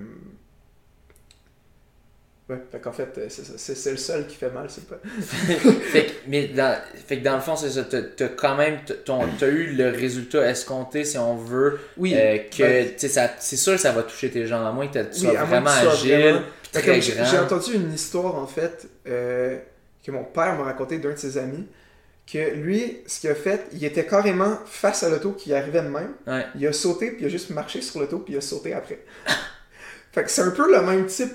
Ouais, 2.50 2.56
fait 2.72 2.78
qu'en 2.80 2.92
fait, 2.92 3.10
euh, 3.18 3.26
c'est 3.28 3.44
ça. 3.44 3.52
C'est 3.58 3.74
c'est 3.74 3.90
le 3.90 3.98
seul 3.98 4.26
qui 4.26 4.34
fait 4.36 4.48
mal, 4.48 4.68
c'est 4.70 4.88
pas. 4.88 4.96
fait, 5.20 6.06
que, 6.06 6.12
mais 6.28 6.48
dans, 6.48 6.78
fait 7.06 7.18
que 7.18 7.24
dans 7.24 7.34
le 7.34 7.42
fond, 7.42 7.56
c'est 7.56 7.68
ça. 7.68 7.84
T'as 7.84 8.28
quand 8.28 8.56
même 8.56 8.78
t'as- 8.86 8.94
ton, 8.94 9.20
t'as 9.38 9.48
eu 9.48 9.74
le 9.74 9.90
résultat 9.90 10.48
escompté, 10.50 11.04
si 11.04 11.18
on 11.18 11.36
veut, 11.36 11.78
Oui. 11.98 12.14
euh, 12.16 12.38
que 12.50 12.62
ben- 12.62 12.98
ça- 12.98 13.32
c'est 13.38 13.56
sûr 13.58 13.74
que 13.74 13.80
ça 13.80 13.92
va 13.92 14.02
toucher 14.02 14.30
tes 14.30 14.46
jambes, 14.46 14.66
à 14.66 14.72
moins 14.72 14.86
que 14.88 14.98
tu 14.98 15.08
Oui, 15.12 15.18
sois 15.20 15.44
vraiment 15.44 15.70
que 15.70 15.88
agile, 15.88 16.10
vraiment- 16.20 16.40
j'ai 16.74 17.38
entendu 17.38 17.74
une 17.74 17.92
histoire 17.92 18.34
en 18.36 18.46
fait 18.46 18.86
euh, 19.06 19.58
que 20.04 20.10
mon 20.10 20.24
père 20.24 20.54
m'a 20.56 20.64
raconté 20.64 20.98
d'un 20.98 21.10
de 21.12 21.16
ses 21.16 21.38
amis 21.38 21.66
que 22.30 22.54
lui, 22.54 22.98
ce 23.06 23.20
qu'il 23.20 23.30
a 23.30 23.34
fait, 23.34 23.66
il 23.72 23.82
était 23.84 24.04
carrément 24.04 24.58
face 24.66 25.02
à 25.02 25.08
l'auto 25.08 25.32
qui 25.32 25.54
arrivait 25.54 25.80
de 25.80 25.88
même. 25.88 26.12
Ouais. 26.26 26.44
Il 26.56 26.66
a 26.66 26.74
sauté, 26.74 27.10
puis 27.12 27.22
il 27.22 27.26
a 27.26 27.28
juste 27.30 27.48
marché 27.50 27.80
sur 27.80 28.00
l'auto, 28.00 28.18
puis 28.18 28.34
il 28.34 28.36
a 28.36 28.42
sauté 28.42 28.74
après. 28.74 28.98
fait 30.12 30.24
que 30.24 30.30
c'est 30.30 30.42
un 30.42 30.50
peu 30.50 30.70
le 30.70 30.82
même 30.82 31.06
type 31.06 31.32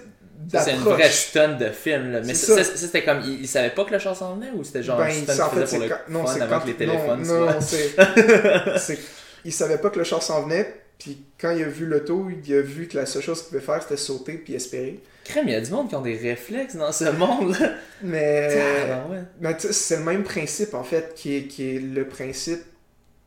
Ça, 0.51 0.59
C'est 0.61 0.71
une 0.73 0.77
d'approche. 0.77 0.93
vraie 0.99 1.09
stunne 1.09 1.57
de 1.57 1.69
film. 1.71 2.11
Là. 2.11 2.21
Mais 2.23 2.35
ça, 2.35 2.63
c'était 2.63 3.03
comme. 3.03 3.21
Il, 3.25 3.41
il 3.41 3.47
savait 3.47 3.71
pas 3.71 3.85
que 3.85 3.91
le 3.91 3.97
char 3.97 4.15
s'en 4.15 4.35
venait 4.35 4.51
ou 4.53 4.63
c'était 4.63 4.83
genre 4.83 4.97
Ben, 4.99 5.05
un 5.05 5.09
il- 5.09 5.23
stunt 5.23 5.33
c'est- 5.33 5.41
en 5.41 5.49
qu'il 5.49 5.59
faisait 5.61 5.77
pour 5.79 5.87
quand... 5.89 5.97
le 6.07 6.13
non, 6.13 6.25
fun 6.27 6.33
c'est 6.35 6.41
avant 6.41 6.59
quand 6.59 6.61
que 6.61 6.67
les 6.67 6.73
non, 6.73 6.77
téléphones 6.93 7.27
non, 7.27 7.61
c'est 7.61 8.77
c'est 8.77 8.99
il 9.45 9.51
savait 9.51 9.77
pas 9.79 9.89
que 9.89 9.97
le 9.97 10.03
char 10.05 10.21
s'en 10.21 10.43
venait, 10.43 10.82
puis 11.03 11.21
quand 11.39 11.51
il 11.51 11.61
a 11.63 11.67
vu 11.67 11.85
l'auto, 11.85 12.29
il 12.29 12.53
a 12.55 12.61
vu 12.61 12.87
que 12.87 12.95
la 12.97 13.05
seule 13.05 13.21
chose 13.21 13.41
qu'il 13.41 13.49
pouvait 13.49 13.61
faire 13.61 13.81
c'était 13.83 13.97
sauter 13.97 14.33
puis 14.37 14.53
espérer. 14.55 14.99
Crème, 15.25 15.47
il 15.47 15.51
y 15.53 15.55
a 15.55 15.61
du 15.61 15.69
monde 15.71 15.89
qui 15.89 15.95
ont 15.95 16.01
des 16.01 16.15
réflexes 16.17 16.75
dans 16.75 16.91
ce 16.91 17.05
monde-là. 17.11 17.73
Mais 18.01 18.89
Ah. 18.91 19.05
Ben, 19.39 19.57
sais, 19.59 19.73
c'est 19.73 19.97
le 19.97 20.03
même 20.03 20.23
principe, 20.23 20.73
en 20.73 20.83
fait, 20.83 21.13
qui 21.15 21.35
est, 21.37 21.43
qui 21.47 21.75
est 21.75 21.79
le 21.79 22.07
principe 22.07 22.61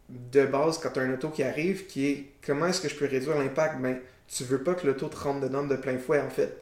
de 0.09 0.45
base 0.47 0.79
quand 0.79 0.91
tu 0.91 1.01
as 1.01 1.03
un 1.03 1.13
auto 1.13 1.29
qui 1.31 1.43
arrive, 1.43 1.87
qui 1.87 2.07
est 2.07 2.25
comment 2.47 2.67
est-ce 2.67 2.81
que 2.81 2.89
je 2.89 2.95
peux 2.95 3.07
réduire 3.07 3.37
l'impact? 3.39 3.81
Ben, 3.81 3.99
tu 4.29 4.45
veux 4.45 4.63
pas 4.63 4.75
que 4.75 4.87
l'auto 4.87 5.09
te 5.09 5.17
rentre 5.17 5.41
dedans 5.41 5.65
de 5.65 5.77
plein 5.77 5.99
fouet, 5.99 6.21
en 6.21 6.31
fait. 6.31 6.57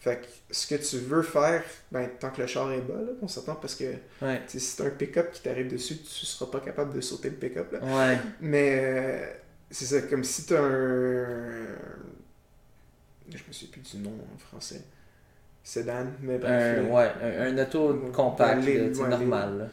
Fait 0.00 0.16
que 0.20 0.26
ce 0.54 0.66
que 0.66 0.76
tu 0.76 0.96
veux 0.98 1.22
faire, 1.22 1.62
ben, 1.90 2.08
tant 2.20 2.30
que 2.30 2.40
le 2.40 2.46
char 2.46 2.70
est 2.72 2.80
bas, 2.80 2.94
là, 2.94 3.12
on 3.20 3.26
s'entend, 3.28 3.56
parce 3.56 3.74
que 3.74 3.84
Ouais. 4.22 4.40
si 4.46 4.76
t'as 4.76 4.84
un 4.84 4.90
pick-up 4.90 5.32
qui 5.32 5.42
t'arrive 5.42 5.68
dessus, 5.70 5.96
tu 5.98 6.24
seras 6.26 6.50
pas 6.50 6.60
capable 6.60 6.94
de 6.94 7.00
sauter 7.00 7.30
le 7.30 7.36
pick-up. 7.36 7.72
là. 7.72 7.78
Ouais. 7.82 8.18
Mais 8.40 8.78
euh, 8.80 9.26
c'est 9.70 9.84
ça, 9.84 10.02
comme 10.02 10.24
si 10.24 10.46
t'as 10.46 10.60
un. 10.62 11.66
Je 13.30 13.36
me 13.46 13.52
souviens 13.52 13.68
plus 13.72 13.96
du 13.96 14.02
nom 14.02 14.12
en 14.34 14.38
français. 14.38 14.82
Sédan, 15.62 16.06
mais 16.22 16.38
bref. 16.38 16.78
Un, 16.78 16.84
ouais, 16.90 17.10
un, 17.22 17.58
un 17.58 17.62
auto 17.62 17.94
compact, 18.12 18.64
ouais, 18.64 18.90
normal. 19.08 19.70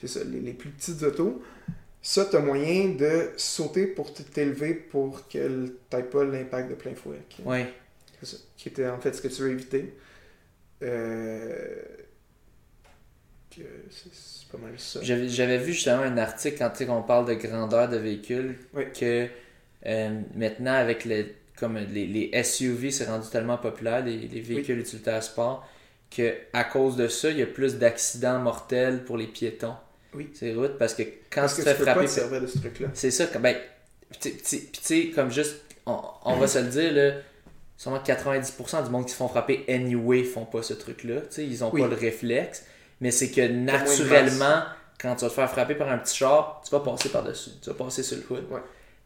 C'est 0.00 0.08
ça, 0.08 0.20
les, 0.24 0.40
les 0.40 0.52
plus 0.52 0.70
petites 0.70 1.02
autos. 1.02 1.42
Ça, 2.02 2.26
t'as 2.26 2.40
moyen 2.40 2.90
de 2.90 3.30
sauter 3.36 3.86
pour 3.86 4.12
t'élever 4.12 4.74
pour 4.74 5.26
que 5.28 5.66
t'aies 5.90 6.02
pas 6.02 6.24
l'impact 6.24 6.70
de 6.70 6.74
plein 6.74 6.94
fouet. 6.94 7.20
Qui, 7.28 7.42
Ouais. 7.42 7.72
c'est 8.20 8.26
ça, 8.26 8.36
qui 8.56 8.68
était 8.68 8.86
en 8.88 9.00
fait 9.00 9.14
ce 9.14 9.22
que 9.22 9.28
tu 9.28 9.42
veux 9.42 9.50
éviter. 9.50 9.94
Euh, 10.82 11.82
c'est 13.50 14.48
pas 14.50 14.58
mal 14.58 14.72
ça. 14.78 15.00
J'avais 15.02 15.58
vu 15.58 15.72
justement 15.72 16.02
un 16.02 16.16
article 16.18 16.58
quand 16.58 16.86
qu'on 16.86 17.02
parle 17.02 17.26
de 17.28 17.34
grandeur 17.34 17.88
de 17.88 17.96
véhicule 17.96 18.56
Oui. 18.74 18.84
que 18.98 19.26
euh, 19.86 20.20
maintenant 20.34 20.74
avec 20.74 21.04
les, 21.04 21.34
comme 21.58 21.76
les, 21.78 22.06
les 22.06 22.42
SUV 22.44 22.90
c'est 22.90 23.06
rendu 23.06 23.28
tellement 23.30 23.58
populaire, 23.58 24.04
les, 24.04 24.16
les 24.16 24.40
véhicules 24.40 24.78
utilitaires 24.78 25.22
sport, 25.22 25.68
que 26.14 26.34
à 26.52 26.64
cause 26.64 26.96
de 26.96 27.08
ça, 27.08 27.30
il 27.30 27.38
y 27.38 27.42
a 27.42 27.46
plus 27.46 27.76
d'accidents 27.76 28.38
mortels 28.38 29.04
pour 29.04 29.16
les 29.16 29.26
piétons. 29.26 29.74
Oui. 30.14 30.30
C'est 30.34 30.54
route 30.54 30.78
parce 30.78 30.94
que 30.94 31.02
quand 31.30 31.42
Parce 31.42 31.56
tu 31.56 31.62
te 31.62 31.68
fais 31.68 31.74
peux 31.76 31.84
pas 31.84 31.92
frapper. 31.92 32.06
te 32.06 32.12
servir 32.12 32.40
de 32.40 32.46
ce 32.46 32.58
truc-là. 32.58 32.88
C'est 32.94 33.10
ça, 33.10 33.26
ben, 33.38 33.56
tu 34.20 34.30
tu- 34.36 34.56
puis 34.58 34.68
tu 34.72 34.80
sais, 34.82 35.06
comme 35.14 35.30
juste, 35.30 35.56
on, 35.84 36.00
on 36.24 36.36
va 36.36 36.46
se 36.48 36.58
le 36.60 36.68
dire, 36.68 36.92
là, 36.92 37.12
sûrement 37.76 37.98
90% 38.02 38.84
du 38.84 38.90
monde 38.90 39.04
qui 39.04 39.12
se 39.12 39.16
font 39.16 39.28
frapper 39.28 39.64
anyway 39.68 40.24
font 40.24 40.46
pas 40.46 40.62
ce 40.62 40.72
truc-là. 40.74 41.20
Ils 41.36 41.62
ont 41.62 41.70
Oui. 41.72 41.82
pas 41.82 41.88
le 41.88 41.94
réflexe. 41.94 42.64
Mais 43.00 43.10
c'est 43.10 43.30
que 43.30 43.46
naturellement, 43.48 44.62
quand 45.00 45.14
tu 45.16 45.24
vas 45.24 45.30
te 45.30 45.34
faire 45.34 45.50
frapper 45.50 45.74
par 45.74 45.88
un 45.90 45.98
petit 45.98 46.16
char, 46.16 46.60
tu 46.64 46.70
vas 46.70 46.80
passer 46.80 47.08
par-dessus. 47.10 47.50
Tu 47.62 47.70
vas 47.70 47.76
passer 47.76 48.02
sur 48.02 48.16
le 48.18 48.24
hood. 48.36 48.44
Ouais. 48.50 48.60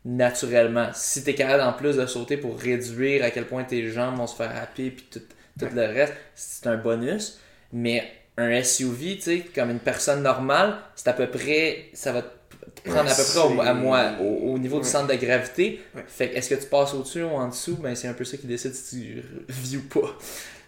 Naturellement. 0.05 0.91
Si 0.95 1.23
tu 1.23 1.31
es 1.31 1.35
capable 1.35 1.63
en 1.63 1.73
plus 1.75 1.97
de 1.97 2.07
sauter 2.07 2.37
pour 2.37 2.59
réduire 2.59 3.23
à 3.25 3.31
quel 3.31 3.47
point 3.47 3.65
tes 3.65 3.89
jambes 3.91 4.17
vont 4.17 4.27
se 4.27 4.35
faire 4.35 4.55
happer 4.57 4.91
puis 4.91 5.07
tout, 5.11 5.21
tout 5.59 5.69
le 5.75 5.83
reste, 5.83 6.15
c'est 6.35 6.67
un 6.67 6.77
bonus. 6.77 7.39
Mais 7.73 8.11
un 8.37 8.63
SUV, 8.63 9.17
tu 9.17 9.23
sais, 9.23 9.41
comme 9.55 9.71
une 9.71 9.79
personne 9.81 10.23
normale, 10.23 10.79
c'est 10.97 11.09
à 11.09 11.13
peu 11.13 11.31
près. 11.31 11.91
Ça 11.93 12.13
va 12.13 12.23
te 12.23 12.89
prendre 12.89 13.11
à 13.11 13.15
peu 13.15 13.23
près 13.25 13.39
au, 13.41 13.61
à 13.61 13.75
moi, 13.75 14.15
au, 14.21 14.53
au 14.55 14.59
niveau 14.59 14.81
du 14.81 14.89
centre 14.89 15.07
de 15.09 15.15
gravité. 15.15 15.81
Ouais. 15.95 16.05
Fait 16.07 16.31
que 16.31 16.37
est-ce 16.37 16.51
que 16.55 16.61
tu 16.61 16.67
passes 16.67 16.95
au-dessus 16.95 17.23
ou 17.23 17.29
en 17.31 17.49
dessous? 17.49 17.77
Ben, 17.77 17.95
c'est 17.95 18.09
un 18.09 18.15
peu 18.15 18.25
ça 18.25 18.37
qui 18.37 18.47
décide 18.47 18.75
si 18.75 19.01
tu 19.01 19.23
vis 19.49 19.77
ou 19.77 19.83
pas. 19.83 20.17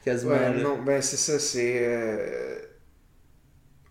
Quasiment. 0.05 0.51
Non, 0.53 0.79
ben 0.83 1.01
c'est 1.03 1.17
ça, 1.17 1.39
c'est. 1.39 1.79
euh, 1.87 2.57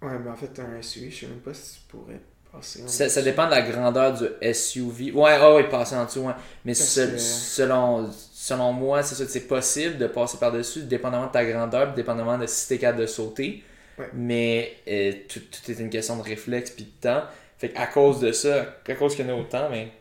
Ouais, 0.03 0.19
mais 0.19 0.29
en 0.29 0.35
fait, 0.35 0.59
un 0.59 0.77
SUV, 0.81 1.09
je 1.11 1.19
sais 1.21 1.27
même 1.27 1.39
pas 1.39 1.53
si 1.53 1.75
tu 1.75 1.81
pourrais 1.87 2.19
passer 2.51 2.83
en 2.83 2.87
Ça, 2.87 3.07
ça 3.09 3.21
dépend 3.21 3.45
de 3.45 3.51
la 3.51 3.61
grandeur 3.61 4.13
du 4.13 4.25
SUV. 4.41 5.11
Ouais, 5.13 5.31
ah 5.39 5.55
ouais, 5.55 5.69
passer 5.69 5.95
en 5.95 6.05
dessous, 6.05 6.21
ouais. 6.21 6.33
Mais 6.65 6.73
Parce 6.77 6.89
se- 6.89 6.99
que- 7.11 7.17
selon, 7.17 8.09
selon 8.11 8.73
moi, 8.73 9.01
c'est 9.03 9.15
ça, 9.15 9.25
c'est 9.27 9.47
possible 9.47 9.97
de 9.97 10.07
passer 10.07 10.37
par-dessus, 10.37 10.83
dépendamment 10.83 11.27
de 11.27 11.31
ta 11.31 11.45
grandeur, 11.45 11.93
dépendamment 11.93 12.37
de 12.37 12.45
si 12.47 12.67
t'es 12.67 12.77
capable 12.77 12.99
de 13.01 13.05
sauter. 13.07 13.63
Ouais. 13.97 14.11
Mais 14.11 14.77
euh, 14.87 15.13
tout, 15.29 15.39
tout 15.41 15.71
est 15.71 15.79
une 15.79 15.89
question 15.89 16.17
de 16.17 16.23
réflexe 16.23 16.71
puis 16.71 16.85
de 16.85 16.91
temps. 17.01 17.23
Fait 17.57 17.69
qu'à 17.69 17.87
cause 17.87 18.19
de 18.19 18.31
ça, 18.31 18.77
à 18.87 18.95
cause 18.95 19.15
qu'il 19.15 19.25
y 19.27 19.31
en 19.31 19.37
a 19.37 19.39
autant, 19.41 19.69
mais 19.69 19.91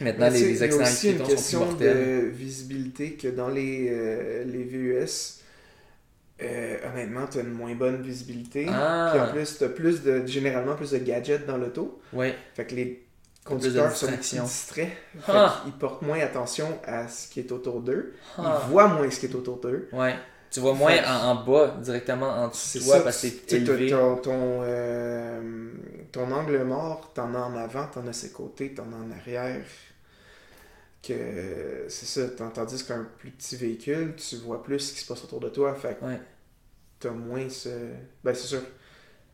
maintenant 0.00 0.30
Mais 0.30 0.30
les, 0.30 0.44
les 0.44 0.62
accidents 0.62 0.90
aussi 0.92 1.08
avec 1.08 1.10
une 1.10 1.22
piétons 1.22 1.24
sont 1.24 1.42
plus 1.42 1.46
question 1.46 1.58
mortels. 1.58 2.10
de 2.24 2.28
visibilité 2.32 3.14
que 3.16 3.28
dans 3.28 3.48
les, 3.48 3.88
euh, 3.90 4.44
les 4.44 4.64
VUS, 4.64 5.39
euh, 6.42 6.76
honnêtement, 6.92 7.26
tu 7.30 7.38
as 7.38 7.42
une 7.42 7.52
moins 7.52 7.74
bonne 7.74 8.02
visibilité. 8.02 8.66
Ah. 8.70 9.10
Puis 9.12 9.20
en 9.20 9.28
plus, 9.32 9.58
tu 9.58 9.64
as 9.64 9.68
plus 9.68 10.02
de, 10.02 10.26
généralement 10.26 10.74
plus 10.74 10.90
de 10.92 10.98
gadgets 10.98 11.46
dans 11.46 11.56
l'auto. 11.56 12.00
Ouais. 12.12 12.34
Fait 12.54 12.64
que 12.66 12.74
les 12.74 13.06
conducteurs 13.44 13.94
sont 13.96 14.06
plus 14.06 14.16
distraits. 14.40 14.88
Fait 15.20 15.32
Ah. 15.34 15.60
qu'ils 15.64 15.72
portent 15.72 16.02
moins 16.02 16.20
attention 16.20 16.78
à 16.86 17.08
ce 17.08 17.28
qui 17.28 17.40
est 17.40 17.52
autour 17.52 17.80
d'eux. 17.80 18.14
Ah. 18.38 18.60
Ils 18.66 18.70
voient 18.70 18.88
moins 18.88 19.10
ce 19.10 19.20
qui 19.20 19.26
est 19.26 19.34
autour 19.34 19.60
d'eux. 19.60 19.88
Ouais. 19.92 20.14
Tu 20.50 20.58
vois 20.58 20.74
moins 20.74 20.90
Fait 20.90 21.06
en, 21.06 21.30
en 21.30 21.34
bas, 21.44 21.76
directement 21.80 22.26
en 22.28 22.48
dessous 22.48 22.78
de 22.80 22.84
toi, 22.84 22.96
ça, 22.96 23.00
parce 23.02 23.22
que 23.22 23.28
c'est 23.28 23.52
élevé. 23.56 23.90
Ton, 23.90 24.16
ton, 24.16 24.60
euh, 24.64 25.70
ton 26.10 26.28
angle 26.32 26.64
mort, 26.64 27.12
t'en 27.14 27.32
as 27.34 27.38
en 27.38 27.56
avant, 27.56 27.86
t'en 27.86 28.04
as 28.08 28.12
ses 28.12 28.30
côtés, 28.32 28.74
t'en 28.74 28.82
as 28.92 28.96
en 28.96 29.10
arrière. 29.16 29.62
Que 31.02 31.86
c'est 31.88 32.06
ça, 32.06 32.28
tandis 32.50 32.84
qu'un 32.84 33.04
plus 33.18 33.30
petit 33.30 33.56
véhicule, 33.56 34.14
tu 34.16 34.36
vois 34.36 34.62
plus 34.62 34.78
ce 34.80 34.92
qui 34.94 35.00
se 35.00 35.06
passe 35.06 35.24
autour 35.24 35.40
de 35.40 35.48
toi. 35.48 35.74
Fait 35.74 35.98
que 35.98 36.04
Ouais. 36.04 36.20
t'as 37.00 37.10
moins 37.12 37.48
ce. 37.48 37.70
Ben, 38.24 38.34
c'est 38.34 38.46
sûr. 38.48 38.62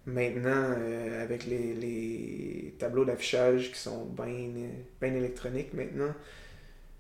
Maintenant, 0.07 0.75
euh, 0.79 1.23
avec 1.25 1.47
les, 1.47 1.75
les 1.75 2.77
tableaux 2.79 3.05
d'affichage 3.05 3.73
qui 3.73 3.79
sont 3.81 4.07
bien 4.07 5.15
électroniques 5.15 5.75
maintenant, 5.75 6.15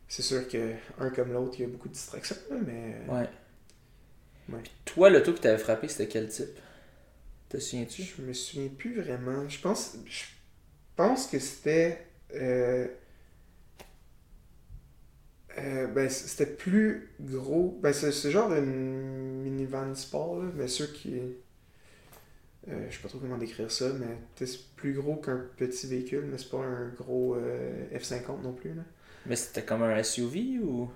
c'est 0.09 0.23
sûr 0.23 0.49
que 0.49 0.73
un 0.99 1.11
comme 1.11 1.33
l'autre, 1.33 1.55
il 1.59 1.63
y 1.63 1.65
a 1.65 1.69
beaucoup 1.69 1.89
de 1.89 1.95
distractions, 1.95 2.37
mais. 2.67 2.97
Ouais. 3.09 3.29
Ouais. 4.49 4.63
Puis 4.63 4.73
toi, 4.85 5.11
l'auto 5.11 5.33
que 5.35 5.39
t'avais 5.41 5.59
frappé, 5.59 5.89
c'était 5.89 6.09
quel 6.09 6.29
type? 6.29 6.59
Te 7.49 7.59
souviens-tu? 7.59 8.03
Je 8.03 8.23
me 8.23 8.33
souviens 8.33 8.69
plus 8.69 9.01
vraiment. 9.01 9.49
Je 9.49 9.61
pense, 9.61 9.97
je 10.07 10.25
pense 10.97 11.27
que 11.29 11.39
c'était. 11.39 12.07
euh, 12.35 12.89
euh, 15.59 15.87
ben, 15.87 16.09
c'était 16.09 16.47
plus 16.47 17.11
gros. 17.21 17.79
Ben, 17.83 17.93
c'est 17.93 18.31
genre 18.31 18.53
une 18.53 19.43
minivan 19.43 19.95
sport, 19.95 20.43
là, 20.43 20.51
mais 20.55 20.69
ceux 20.69 20.87
qui. 20.87 21.21
Euh, 22.69 22.87
je 22.91 22.97
sais 22.97 23.03
pas 23.03 23.09
trop 23.09 23.19
comment 23.19 23.39
décrire 23.39 23.71
ça, 23.71 23.87
mais 23.99 24.19
c'est 24.35 24.75
plus 24.75 24.93
gros 24.93 25.17
qu'un 25.17 25.41
petit 25.57 25.87
véhicule, 25.87 26.27
mais 26.31 26.37
c'est 26.37 26.51
pas 26.51 26.59
un 26.59 26.89
gros 26.89 27.37
euh, 27.37 27.85
F50 27.95 28.43
non 28.43 28.53
plus. 28.53 28.75
Là. 28.75 28.83
Mais 29.27 29.37
c'était 29.37 29.63
comme 29.63 29.83
un 29.83 30.03
SUV 30.03 30.59
ou? 30.63 30.91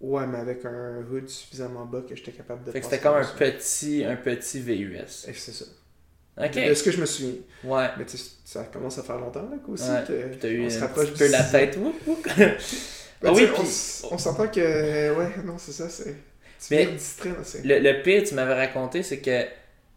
Ouais, 0.00 0.26
mais 0.26 0.38
avec 0.38 0.64
un 0.64 1.04
hood 1.10 1.28
suffisamment 1.28 1.84
bas 1.84 2.02
que 2.08 2.16
j'étais 2.16 2.32
capable 2.32 2.64
de 2.64 2.72
Fait 2.72 2.80
que 2.80 2.86
c'était 2.86 2.98
comme 3.00 3.16
un 3.16 3.24
petit, 3.24 4.04
un 4.04 4.16
petit 4.16 4.60
VUS. 4.60 5.06
C'est 5.06 5.34
ça. 5.34 5.64
Ok. 6.38 6.54
De 6.54 6.74
ce 6.74 6.82
que 6.82 6.90
je 6.90 7.00
me 7.00 7.06
souviens. 7.06 7.34
Ouais. 7.64 7.88
Mais 7.98 8.06
ça 8.44 8.64
commence 8.64 8.98
à 8.98 9.02
faire 9.02 9.18
longtemps 9.18 9.42
là, 9.42 9.56
aussi 9.68 9.90
Ouais. 9.90 10.36
que 10.40 10.46
eu 10.46 10.62
on 10.62 10.66
un 10.66 10.70
se 10.70 10.80
rapproche 10.80 11.12
petit 11.12 11.18
du 11.18 11.24
peu 11.26 11.30
la 11.30 11.42
six 11.44 11.48
ans. 11.48 11.58
tête. 11.58 11.78
Ben, 13.22 13.30
Ah 13.30 13.32
oui, 13.34 13.48
on 14.10 14.18
s'entend 14.18 14.48
que. 14.48 15.14
Ouais, 15.14 15.28
non, 15.44 15.56
c'est 15.58 15.72
ça, 15.72 15.88
c'est. 15.88 16.14
Mais- 16.70 16.86
distrait, 16.86 17.30
là. 17.30 17.36
Le, 17.64 17.78
le 17.92 18.02
pire, 18.02 18.22
tu 18.24 18.34
m'avais 18.34 18.54
raconté, 18.54 19.02
c'est 19.02 19.18
que 19.18 19.44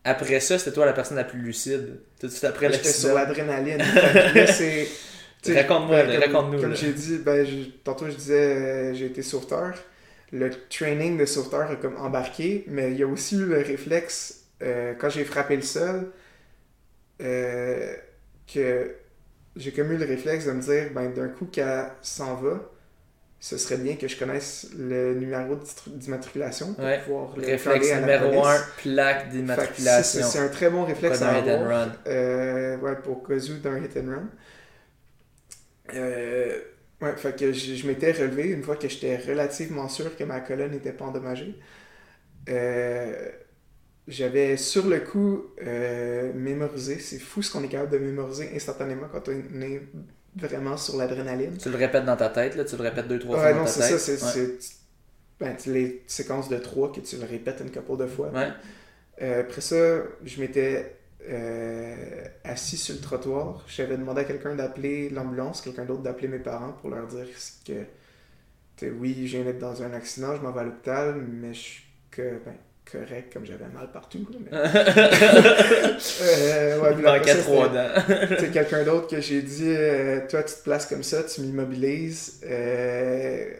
après 0.04 0.40
ça, 0.40 0.58
c'était 0.58 0.72
toi 0.74 0.86
la 0.86 0.94
personne 0.94 1.18
la 1.18 1.24
plus 1.24 1.40
lucide. 1.40 2.00
Tout 2.20 2.28
de 2.28 2.32
suite 2.32 2.44
après 2.46 2.72
J'étais 2.72 2.90
sur 2.92 3.14
l'adrénaline. 3.16 3.82
C'est. 4.48 4.88
Raconte-moi, 5.56 6.04
ben, 6.04 6.22
comme- 6.22 6.34
raconte-nous, 6.34 6.62
Comme 6.62 6.76
j'ai 6.76 6.94
dit, 6.94 7.18
ben, 7.18 7.46
je- 7.46 7.70
tantôt 7.84 8.06
je 8.10 8.16
disais, 8.16 8.34
euh, 8.56 8.94
j'ai 8.94 9.08
été 9.08 9.22
sauveteur. 9.22 9.74
Le 10.32 10.50
training 10.70 11.18
de 11.18 11.26
sauveteur 11.26 11.70
a 11.70 11.76
comme 11.76 11.98
embarqué, 11.98 12.64
mais 12.68 12.92
il 12.92 12.98
y 12.98 13.04
a 13.04 13.08
aussi 13.08 13.36
eu 13.36 13.46
le 13.46 13.58
réflexe, 13.58 14.46
euh, 14.62 14.94
quand 14.98 15.10
j'ai 15.10 15.26
frappé 15.26 15.58
le 15.58 15.62
sol, 15.62 16.12
euh, 17.22 17.94
que 18.52 18.96
j'ai 19.56 19.72
comme 19.72 19.92
eu 19.92 19.98
le 19.98 20.06
réflexe 20.06 20.46
de 20.46 20.52
me 20.54 20.62
dire, 20.62 20.90
ben, 20.94 21.14
d'un 21.14 21.28
coup 21.28 21.46
qu'elle 21.46 21.88
s'en 22.02 22.36
va, 22.36 22.72
ce 23.45 23.58
serait 23.58 23.75
bien 23.75 23.97
que 23.97 24.08
je 24.08 24.17
connaisse 24.17 24.67
le 24.77 25.15
numéro 25.15 25.58
d'immatriculation 25.88 26.75
pour 26.75 26.86
Ouais. 26.86 26.99
pouvoir 27.01 27.36
le 27.36 27.45
Réflexe 27.45 27.63
parler 27.89 27.91
à 27.91 27.99
la 27.99 28.17
numéro 28.19 28.41
police. 28.41 28.62
1, 28.62 28.65
plaque 28.93 29.29
d'immatriculation. 29.32 30.25
C'est 30.32 30.39
un 30.39 30.47
très 30.47 30.69
bon 30.69 30.86
réflexe 30.86 31.21
à 31.21 31.39
hit 31.39 31.47
and 31.49 31.51
avoir. 31.51 31.88
run. 31.88 31.91
Euh, 32.08 32.77
ouais, 32.77 32.95
pour 33.03 33.21
où 33.23 33.58
d'un 33.62 33.79
hit 33.84 33.97
and 33.97 34.08
run. 34.12 34.29
Euh, 35.93 36.58
ouais, 37.01 37.17
fait 37.17 37.38
que 37.38 37.51
je, 37.51 37.75
je 37.75 37.86
m'étais 37.86 38.13
relevé 38.13 38.43
une 38.47 38.63
fois 38.63 38.77
que 38.77 38.88
j'étais 38.88 39.17
relativement 39.17 39.89
sûr 39.89 40.15
que 40.15 40.23
ma 40.23 40.39
colonne 40.39 40.71
n'était 40.71 40.93
pas 40.93 41.03
endommagée. 41.03 41.60
Euh, 42.47 43.29
J'avais 44.08 44.56
sur 44.56 44.88
le 44.88 45.01
coup 45.01 45.47
mémorisé. 46.34 46.97
C'est 46.99 47.19
fou 47.19 47.41
ce 47.41 47.51
qu'on 47.51 47.63
est 47.63 47.67
capable 47.67 47.91
de 47.91 47.97
mémoriser 47.97 48.51
instantanément 48.56 49.08
quand 49.12 49.27
on 49.27 49.62
est 49.62 49.82
vraiment 50.36 50.78
sur 50.78 50.98
l'adrénaline. 50.98 51.58
Tu 51.58 51.69
le 51.69 51.78
répètes 51.78 52.06
dans 52.06 52.15
ta 52.17 52.30
tête, 52.30 52.56
là, 52.56 52.65
tu 52.65 52.76
le 52.78 52.84
répètes 52.84 53.08
deux, 53.08 53.19
trois 53.19 53.38
fois 53.38 53.52
Ouais, 53.52 53.54
dans 53.54 53.62
non, 53.62 53.65
ta 53.65 53.72
c'est 53.72 53.82
ça. 53.82 53.98
C'est 54.00 54.17
Ouais. 54.22 54.50
ben, 55.39 55.56
les 55.67 56.04
séquences 56.08 56.50
de 56.50 56.58
trois 56.58 56.91
que 56.91 57.02
tu 57.02 57.17
le 57.17 57.26
répètes 57.26 57.62
une 57.62 57.72
couple 57.72 57.98
de 58.04 58.08
fois. 58.08 58.34
Ouais. 58.34 58.52
Euh, 59.22 59.41
après 59.41 59.62
ça, 59.62 60.04
je 60.24 60.41
m'étais 60.41 60.96
euh, 61.30 62.26
assis 62.43 62.78
sur 62.78 62.96
le 62.96 63.02
trottoir. 63.02 63.63
J'avais 63.67 63.98
demandé 63.98 64.22
à 64.22 64.24
quelqu'un 64.26 64.56
d'appeler 64.56 65.10
l'ambulance, 65.10 65.62
quelqu'un 65.62 65.86
d'autre 65.86 66.04
d'appeler 66.04 66.28
mes 66.28 66.39
parents 66.39 66.74
pour 66.74 66.89
leur 66.89 67.08
dire 67.08 67.28
que, 68.78 68.86
oui, 68.89 69.28
je 69.28 69.38
viens 69.38 69.46
d'être 69.46 69.60
dans 69.60 69.84
un 69.84 69.93
accident, 69.93 70.36
je 70.36 70.41
m'en 70.41 70.52
vais 70.52 70.62
à 70.62 70.63
l'hôpital, 70.63 71.15
mais 71.15 71.54
je 71.54 71.60
suis 71.60 71.84
que, 72.12 72.39
ben, 72.46 72.56
correct, 72.91 73.32
comme 73.34 73.46
j'avais 73.46 73.67
mal 73.69 73.91
partout. 73.91 74.28
mais- 74.39 74.50
Euh, 76.22 76.80
ouais, 76.82 76.89
Il 77.00 77.06
après 77.08 77.19
manquait 77.19 77.34
ça, 77.36 77.41
trois 77.41 77.69
dents. 77.69 77.89
c'est 78.39 78.52
quelqu'un 78.52 78.84
d'autre 78.84 79.08
que 79.08 79.22
j'ai 79.22 79.41
dit 79.41 79.65
euh, 79.69 80.28
toi 80.28 80.43
tu 80.43 80.54
te 80.56 80.63
places 80.63 80.86
comme 80.86 81.04
ça 81.04 81.24
tu 81.24 81.41
m'immobilises 81.41 82.41
euh, 82.46 83.52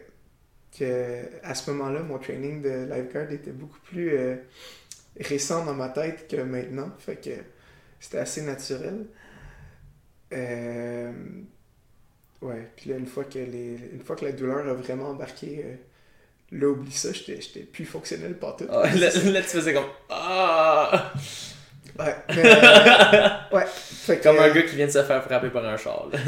que 0.76 1.20
à 1.42 1.54
ce 1.54 1.70
moment-là 1.70 2.00
mon 2.00 2.18
training 2.18 2.60
de 2.62 2.84
lifeguard 2.92 3.30
était 3.32 3.52
beaucoup 3.52 3.78
plus 3.84 4.12
récent 5.20 5.64
dans 5.64 5.74
ma 5.74 5.88
tête 5.88 6.26
que 6.28 6.36
maintenant 6.42 6.90
fait 6.98 7.16
que 7.16 7.30
c'était 8.00 8.18
assez 8.18 8.42
naturel 8.42 9.06
ouais 12.42 12.68
puis 12.76 12.90
là 12.90 12.96
une 12.96 13.06
fois 13.06 13.24
que 13.24 13.38
les 13.38 13.78
une 13.92 14.00
fois 14.02 14.16
que 14.16 14.24
la 14.24 14.32
douleur 14.32 14.66
a 14.68 14.74
vraiment 14.74 15.08
embarqué 15.10 15.64
là 16.54 16.68
oublie 16.68 16.92
ça 16.92 17.12
j'étais 17.12 17.60
plus 17.60 17.84
fonctionnel 17.84 18.38
pas 18.38 18.54
tout 18.58 18.66
Ah, 18.70 18.86
là, 18.94 19.08
là, 19.10 19.42
tu 19.42 19.48
faisais 19.48 19.74
comme 19.74 19.84
Ah! 20.10 21.12
ouais 21.98 22.16
mais, 22.28 22.42
euh, 22.46 23.28
ouais 23.56 23.64
fait 23.66 24.18
que, 24.18 24.22
Comme 24.24 24.38
un 24.38 24.48
euh, 24.48 24.52
gars 24.54 24.62
qui 24.62 24.76
vient 24.76 24.86
de 24.86 24.90
se 24.92 25.02
faire 25.04 25.22
frapper 25.24 25.50
par 25.50 25.64
un 25.64 25.76
char. 25.76 26.08
là. 26.12 26.18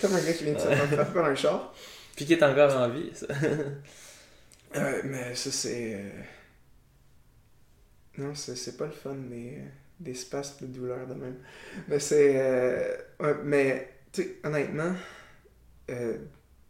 comme 0.00 0.14
un 0.14 0.20
gars 0.24 0.32
qui 0.32 0.44
vient 0.44 0.54
de 0.54 0.58
se 0.60 0.66
faire 0.68 0.86
frapper 0.88 1.12
par 1.14 1.24
un 1.24 1.34
char 1.34 1.74
Puis 2.14 2.24
qui 2.26 2.32
est 2.34 2.42
encore 2.42 2.76
en 2.76 2.88
vie. 2.88 3.10
Ça. 3.14 3.26
Euh, 4.74 5.00
mais 5.04 5.34
ça, 5.34 5.50
c'est. 5.52 5.94
euh, 5.94 6.10
Non, 8.18 8.34
c'est 8.34 8.76
pas 8.76 8.86
le 8.86 8.90
fun, 8.92 9.14
des, 9.14 9.58
des 10.00 10.14
spasmes 10.14 10.66
de 10.66 10.72
douleur 10.78 11.06
de 11.06 11.14
même. 11.14 11.36
Mais 11.88 11.98
c'est. 12.00 12.34
euh, 12.36 12.96
ouais, 13.20 13.34
mais, 13.44 13.88
tu 14.12 14.22
sais, 14.22 14.36
honnêtement, 14.44 14.92
euh, 15.90 16.16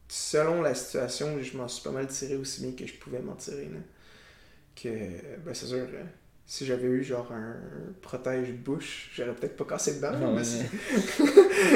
selon 0.08 0.62
la 0.62 0.74
situation, 0.74 1.36
je 1.42 1.56
m'en 1.56 1.68
suis 1.68 1.82
pas 1.82 1.90
mal 1.90 2.06
tiré 2.06 2.36
aussi 2.36 2.62
bien 2.62 2.72
que 2.72 2.86
je 2.86 2.94
pouvais 2.94 3.20
m'en 3.20 3.34
tirer. 3.34 3.64
Là. 3.72 3.78
Que, 4.80 4.88
ben, 5.44 5.54
c'est 5.54 5.66
sûr, 5.66 5.78
euh, 5.78 6.02
si 6.44 6.64
j'avais 6.66 6.86
eu 6.86 7.02
genre 7.02 7.32
un 7.32 7.56
protège-bouche, 8.02 9.10
j'aurais 9.14 9.34
peut-être 9.34 9.56
pas 9.56 9.64
cassé 9.64 9.98
le 10.00 10.44
c'est- 10.44 10.66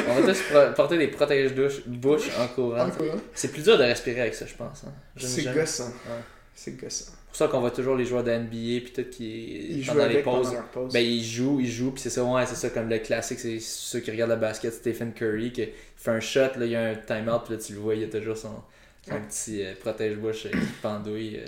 On 0.09 0.21
va 0.21 0.33
tous 0.33 0.43
porter 0.77 0.99
des 0.99 1.09
protèges-douche 1.09 1.87
bouche 1.87 2.29
en 2.38 2.47
courant. 2.49 2.88
C'est 3.35 3.51
plus 3.53 3.62
dur 3.62 3.79
de 3.79 3.83
respirer 3.85 4.21
avec 4.21 4.35
ça, 4.35 4.47
je 4.47 4.55
pense. 4.55 4.85
Hein. 4.85 4.93
C'est 5.16 5.53
gossant. 5.53 5.88
Ouais. 5.88 6.23
C'est 6.55 6.77
gossant. 6.81 7.07
C'est 7.07 7.27
pour 7.27 7.37
ça 7.37 7.49
qu'on 7.49 7.61
voit 7.61 7.71
toujours 7.71 7.97
les 7.97 8.05
joueurs 8.05 8.25
de 8.25 8.33
NBA 8.33 8.85
puis 8.85 8.93
tout 8.95 9.05
qui 9.09 9.69
Ils 9.71 9.85
jouent 9.85 9.93
pendant 9.93 10.07
les 10.09 10.23
pauses. 10.23 10.53
pause. 10.73 10.93
Ben 10.93 10.99
ils 11.01 11.25
jouent, 11.25 11.61
ils 11.61 11.71
jouent 11.71 11.93
puis 11.93 12.03
c'est 12.03 12.11
ça 12.11 12.25
ouais, 12.25 12.45
c'est 12.45 12.57
ça 12.57 12.71
comme 12.71 12.88
le 12.88 12.99
classique, 12.99 13.38
c'est 13.38 13.61
ceux 13.61 14.01
qui 14.01 14.11
regardent 14.11 14.33
le 14.33 14.37
basket, 14.37 14.73
Stephen 14.75 15.12
Curry 15.14 15.53
fait 16.01 16.11
un 16.13 16.21
shot 16.21 16.41
là, 16.59 16.65
il 16.67 16.71
y 16.71 16.77
a 16.77 16.83
un 16.91 16.95
time-out 16.97 17.43
puis 17.47 17.55
là 17.55 17.61
tu 17.61 17.73
le 17.75 17.79
vois, 17.81 17.95
il 17.95 18.03
y 18.03 18.05
a 18.05 18.09
toujours 18.09 18.37
son, 18.37 18.63
son 19.03 19.15
Ouais. 19.15 19.21
petit 19.29 19.65
euh, 19.65 19.75
protège-bouche 19.81 20.47
euh, 20.47 20.51
qui 20.51 20.73
pendouille 20.83 21.39
euh, 21.39 21.47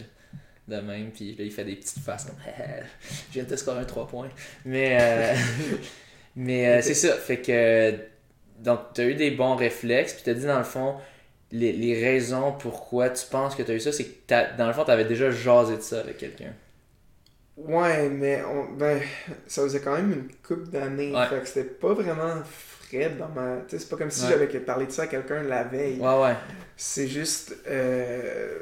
de 0.68 0.80
même 0.80 1.10
puis 1.12 1.34
là 1.36 1.44
il 1.44 1.52
fait 1.52 1.64
des 1.64 1.76
petites 1.76 2.00
faces 2.04 2.26
comme 2.26 2.36
je 3.28 3.34
viens 3.34 3.44
de 3.44 3.48
te 3.50 3.56
scorer 3.56 3.80
un 3.80 3.84
3 3.84 4.06
points. 4.08 4.30
Mais 4.64 4.98
euh, 5.00 5.34
mais 6.36 6.82
c'est 6.82 6.94
ça, 6.94 7.14
fait 7.16 7.40
que 7.40 7.94
donc 8.58 8.80
tu 8.94 9.00
as 9.02 9.04
eu 9.06 9.14
des 9.14 9.30
bons 9.32 9.56
réflexes 9.56 10.14
puis 10.14 10.22
tu 10.24 10.30
as 10.30 10.34
dit 10.34 10.46
dans 10.46 10.58
le 10.58 10.64
fond 10.64 10.96
les, 11.52 11.72
les 11.72 12.02
raisons 12.02 12.52
pourquoi 12.52 13.10
tu 13.10 13.26
penses 13.26 13.54
que 13.54 13.62
tu 13.62 13.70
as 13.72 13.74
eu 13.74 13.80
ça, 13.80 13.92
c'est 13.92 14.04
que 14.06 14.14
t'as- 14.26 14.52
dans 14.54 14.66
le 14.68 14.72
fond, 14.72 14.84
tu 14.84 14.90
avais 14.90 15.04
déjà 15.04 15.30
jasé 15.30 15.76
de 15.76 15.82
ça 15.82 16.00
avec 16.00 16.16
quelqu'un. 16.18 16.52
Ouais, 17.56 18.08
mais 18.08 18.42
on, 18.44 18.72
ben, 18.72 19.00
ça 19.46 19.62
faisait 19.62 19.80
quand 19.80 19.94
même 19.94 20.12
une 20.12 20.28
couple 20.42 20.68
d'années. 20.70 21.12
Ouais. 21.14 21.26
Fait 21.28 21.40
que 21.40 21.46
c'était 21.46 21.68
pas 21.68 21.92
vraiment 21.92 22.42
dans 23.18 23.28
ma. 23.28 23.56
Tu 23.68 23.76
sais, 23.76 23.78
c'est 23.82 23.88
pas 23.88 23.96
comme 23.96 24.10
si 24.10 24.24
Ouais. 24.24 24.30
j'avais 24.30 24.46
parlé 24.60 24.86
de 24.86 24.90
ça 24.92 25.02
à 25.02 25.06
quelqu'un 25.06 25.42
la 25.42 25.64
veille. 25.64 25.98
Ouais, 25.98 26.22
ouais. 26.22 26.34
C'est 26.76 27.08
juste. 27.08 27.54
Euh, 27.68 28.58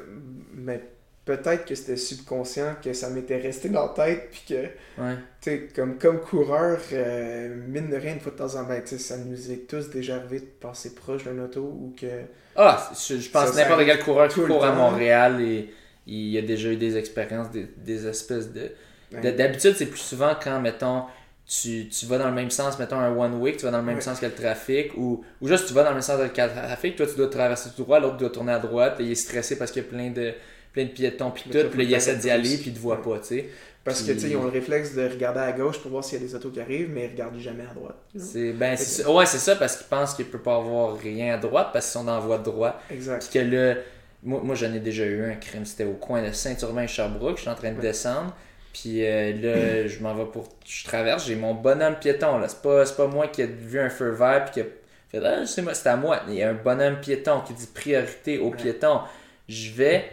mais 0.53 0.81
peut-être 1.25 1.65
que 1.65 1.75
c'était 1.75 1.97
subconscient, 1.97 2.75
que 2.83 2.93
ça 2.93 3.09
m'était 3.09 3.37
resté 3.37 3.69
dans 3.69 3.83
la 3.87 3.93
tête, 4.05 4.29
puis 4.31 4.41
que, 4.49 4.63
Ouais. 5.01 5.15
tu 5.41 5.51
sais, 5.51 5.67
comme, 5.75 5.97
comme 5.97 6.19
coureur, 6.19 6.79
euh, 6.93 7.55
mine 7.67 7.89
de 7.89 7.95
rien, 7.95 8.13
une 8.13 8.19
fois 8.19 8.31
de 8.31 8.37
temps 8.37 8.55
en 8.55 8.65
temps, 8.65 8.79
tu 8.81 8.87
sais, 8.87 8.97
ça 8.97 9.17
nous 9.17 9.51
est 9.51 9.67
tous 9.69 9.89
déjà 9.89 10.15
arrivé 10.15 10.39
de 10.39 10.45
passer 10.45 10.95
proche 10.95 11.23
d'un 11.23 11.37
auto 11.39 11.61
ou 11.61 11.93
que. 11.99 12.07
Ah, 12.55 12.91
je, 12.93 13.17
je 13.17 13.29
pense 13.29 13.55
n'importe 13.55 13.85
quel 13.85 13.99
coureur 13.99 14.27
qui 14.27 14.41
court 14.41 14.65
à. 14.65 14.73
Montréal 14.73 15.41
et 15.41 15.73
il 16.07 16.37
a 16.37 16.41
déjà 16.41 16.69
eu 16.69 16.75
des 16.77 16.97
expériences, 16.97 17.51
des, 17.51 17.67
des 17.77 18.07
espèces 18.07 18.51
de. 18.51 18.71
ben, 19.11 19.21
de- 19.21 19.31
D'habitude, 19.31 19.75
c'est 19.77 19.85
plus 19.85 19.99
souvent 19.99 20.33
quand, 20.41 20.59
mettons, 20.59 21.03
tu, 21.51 21.89
tu 21.89 22.05
vas 22.05 22.17
dans 22.17 22.27
le 22.27 22.33
même 22.33 22.49
sens, 22.49 22.79
mettons 22.79 22.97
un 22.97 23.13
one-way, 23.13 23.57
tu 23.57 23.65
vas 23.65 23.71
dans 23.71 23.79
le 23.79 23.83
même 23.83 23.99
sens 23.99 24.21
que 24.21 24.25
le 24.25 24.31
trafic, 24.31 24.95
ou, 24.95 25.21
ou 25.41 25.47
juste 25.49 25.67
tu 25.67 25.73
vas 25.73 25.83
dans 25.83 25.89
le 25.89 25.95
même 25.95 26.01
sens 26.01 26.17
que 26.17 26.23
le 26.23 26.49
trafic, 26.49 26.95
toi 26.95 27.05
tu 27.05 27.15
dois 27.15 27.27
traverser 27.27 27.71
tout 27.75 27.83
droit, 27.83 27.99
l'autre 27.99 28.15
doit 28.15 28.29
tourner 28.29 28.53
à 28.53 28.59
droite, 28.59 29.01
et 29.01 29.03
il 29.03 29.11
est 29.11 29.15
stressé 29.15 29.57
parce 29.57 29.69
qu'il 29.71 29.83
y 29.83 29.85
a 29.85 29.89
plein 29.89 30.11
de, 30.11 30.33
plein 30.71 30.85
de 30.85 30.91
piétons, 30.91 31.31
puis 31.31 31.49
tout, 31.51 31.67
puis 31.69 31.83
il 31.83 31.93
essaie 31.93 32.15
d'y 32.15 32.29
aller, 32.29 32.55
puis 32.55 32.69
il 32.69 32.73
te 32.73 32.79
voit 32.79 33.01
pas, 33.01 33.19
tu 33.19 33.25
sais. 33.25 33.49
Parce 33.83 34.03
que, 34.03 34.11
tu 34.11 34.19
sais, 34.19 34.29
ils 34.29 34.37
ont 34.37 34.43
le 34.43 34.49
réflexe 34.51 34.93
de 34.93 35.01
regarder 35.09 35.39
à 35.39 35.51
gauche 35.51 35.79
pour 35.79 35.89
voir 35.89 36.03
s'il 36.03 36.21
y 36.21 36.23
a 36.23 36.25
des 36.25 36.35
autos 36.35 36.51
qui 36.51 36.61
arrivent, 36.61 36.89
mais 36.89 37.05
ils 37.05 37.11
regardent 37.11 37.39
jamais 37.39 37.63
à 37.69 37.73
droite. 37.73 37.97
C'est 38.15 38.53
ben, 38.53 38.77
c'est. 38.77 39.07
Ouais, 39.07 39.25
c'est 39.25 39.39
ça, 39.39 39.55
parce 39.55 39.75
qu'ils 39.75 39.87
pensent 39.87 40.13
qu'il 40.13 40.25
peut 40.25 40.37
pas 40.37 40.55
avoir 40.55 40.95
rien 40.95 41.33
à 41.33 41.37
droite, 41.37 41.69
parce 41.73 41.87
qu'ils 41.87 41.99
sont 41.99 42.03
dans 42.03 42.13
la 42.13 42.19
voie 42.19 42.37
de 42.37 42.43
droite. 42.43 42.75
Exact. 42.91 43.27
Puis 43.27 43.39
que 43.39 43.43
là, 43.43 43.75
moi, 44.23 44.39
moi 44.43 44.53
j'en 44.53 44.71
ai 44.71 44.79
déjà 44.79 45.03
eu 45.03 45.25
un 45.25 45.35
crime. 45.35 45.65
C'était 45.65 45.85
au 45.85 45.95
coin 45.95 46.21
de 46.21 46.31
Saint-Urbain 46.31 46.83
et 46.83 46.87
Sherbrooke. 46.87 47.37
Je 47.37 47.41
suis 47.41 47.49
en 47.49 47.55
train 47.55 47.71
de 47.71 47.81
descendre. 47.81 48.35
Puis 48.73 49.05
euh, 49.05 49.33
là, 49.33 49.87
je 49.87 49.99
m'en 49.99 50.13
vais 50.15 50.25
pour. 50.25 50.47
Je 50.65 50.85
traverse, 50.85 51.25
j'ai 51.27 51.35
mon 51.35 51.53
bonhomme 51.53 51.95
piéton. 51.95 52.37
là. 52.39 52.47
C'est 52.47 52.61
pas, 52.61 52.85
pas 52.85 53.07
moi 53.07 53.27
qui 53.27 53.41
ai 53.41 53.45
vu 53.47 53.79
un 53.79 53.89
feu 53.89 54.11
vert 54.11 54.45
puis 54.45 54.53
qui 54.53 54.59
a 54.61 54.63
fait 55.11 55.25
Ah, 55.25 55.45
c'est 55.45 55.87
à 55.87 55.95
moi. 55.97 56.21
Il 56.29 56.35
y 56.35 56.43
a 56.43 56.49
un 56.49 56.53
bonhomme 56.53 56.99
piéton 57.01 57.41
qui 57.41 57.53
dit 57.53 57.67
priorité 57.73 58.37
aux 58.39 58.49
Ouais. 58.51 58.57
piétons. 58.57 59.01
Je 59.49 59.71
vais. 59.71 60.05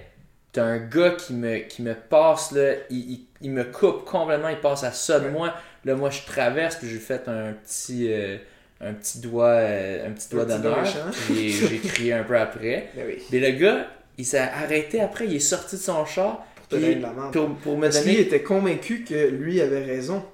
T'as 0.53 0.65
un 0.65 0.79
gars 0.79 1.11
qui 1.11 1.35
me, 1.35 1.59
qui 1.59 1.83
me 1.83 1.95
passe, 1.95 2.53
là, 2.53 2.73
il, 2.91 2.99
il, 3.13 3.21
il 3.43 3.51
me 3.51 3.65
coupe 3.65 4.05
complètement, 4.07 4.49
il 4.49 4.59
passe 4.59 4.83
à 4.83 4.93
ça 4.93 5.21
de 5.21 5.29
moi. 5.29 5.53
Là, 5.85 5.95
moi, 5.95 6.09
je 6.11 6.23
traverse, 6.23 6.77
puis 6.77 6.89
j'ai 6.89 6.99
fait 6.99 7.29
un 7.29 7.53
petit, 7.53 8.11
euh, 8.11 8.39
un 8.81 8.95
petit 8.95 9.21
doigt, 9.21 9.45
euh, 9.51 10.09
un 10.09 10.11
petit 10.13 10.31
doigt 10.31 10.47
d'honneur. 10.47 10.81
méchant. 10.81 11.11
J'ai 11.29 11.79
crié 11.79 12.15
un 12.15 12.25
peu 12.25 12.37
après. 12.39 12.89
Ben 12.97 13.05
oui. 13.07 13.23
Mais 13.31 13.41
le 13.41 13.51
gars, 13.59 13.87
il 14.17 14.25
s'est 14.25 14.39
arrêté 14.39 15.01
après, 15.03 15.27
il 15.27 15.37
est 15.37 15.39
sorti 15.39 15.77
de 15.77 15.81
son 15.83 16.05
char 16.07 16.45
Puis- 16.69 16.81
donner 16.81 16.95
de 16.97 17.03
la 17.03 17.13
merde. 17.13 17.33
pour, 17.33 17.55
pour 17.57 17.77
me 17.77 17.83
Parce 17.83 17.99
qu'il 18.01 18.13
donner. 18.13 18.21
était 18.21 18.43
convaincu 18.43 19.05
que 19.05 19.29
lui 19.29 19.61
avait 19.61 19.85
raison. 19.85 20.25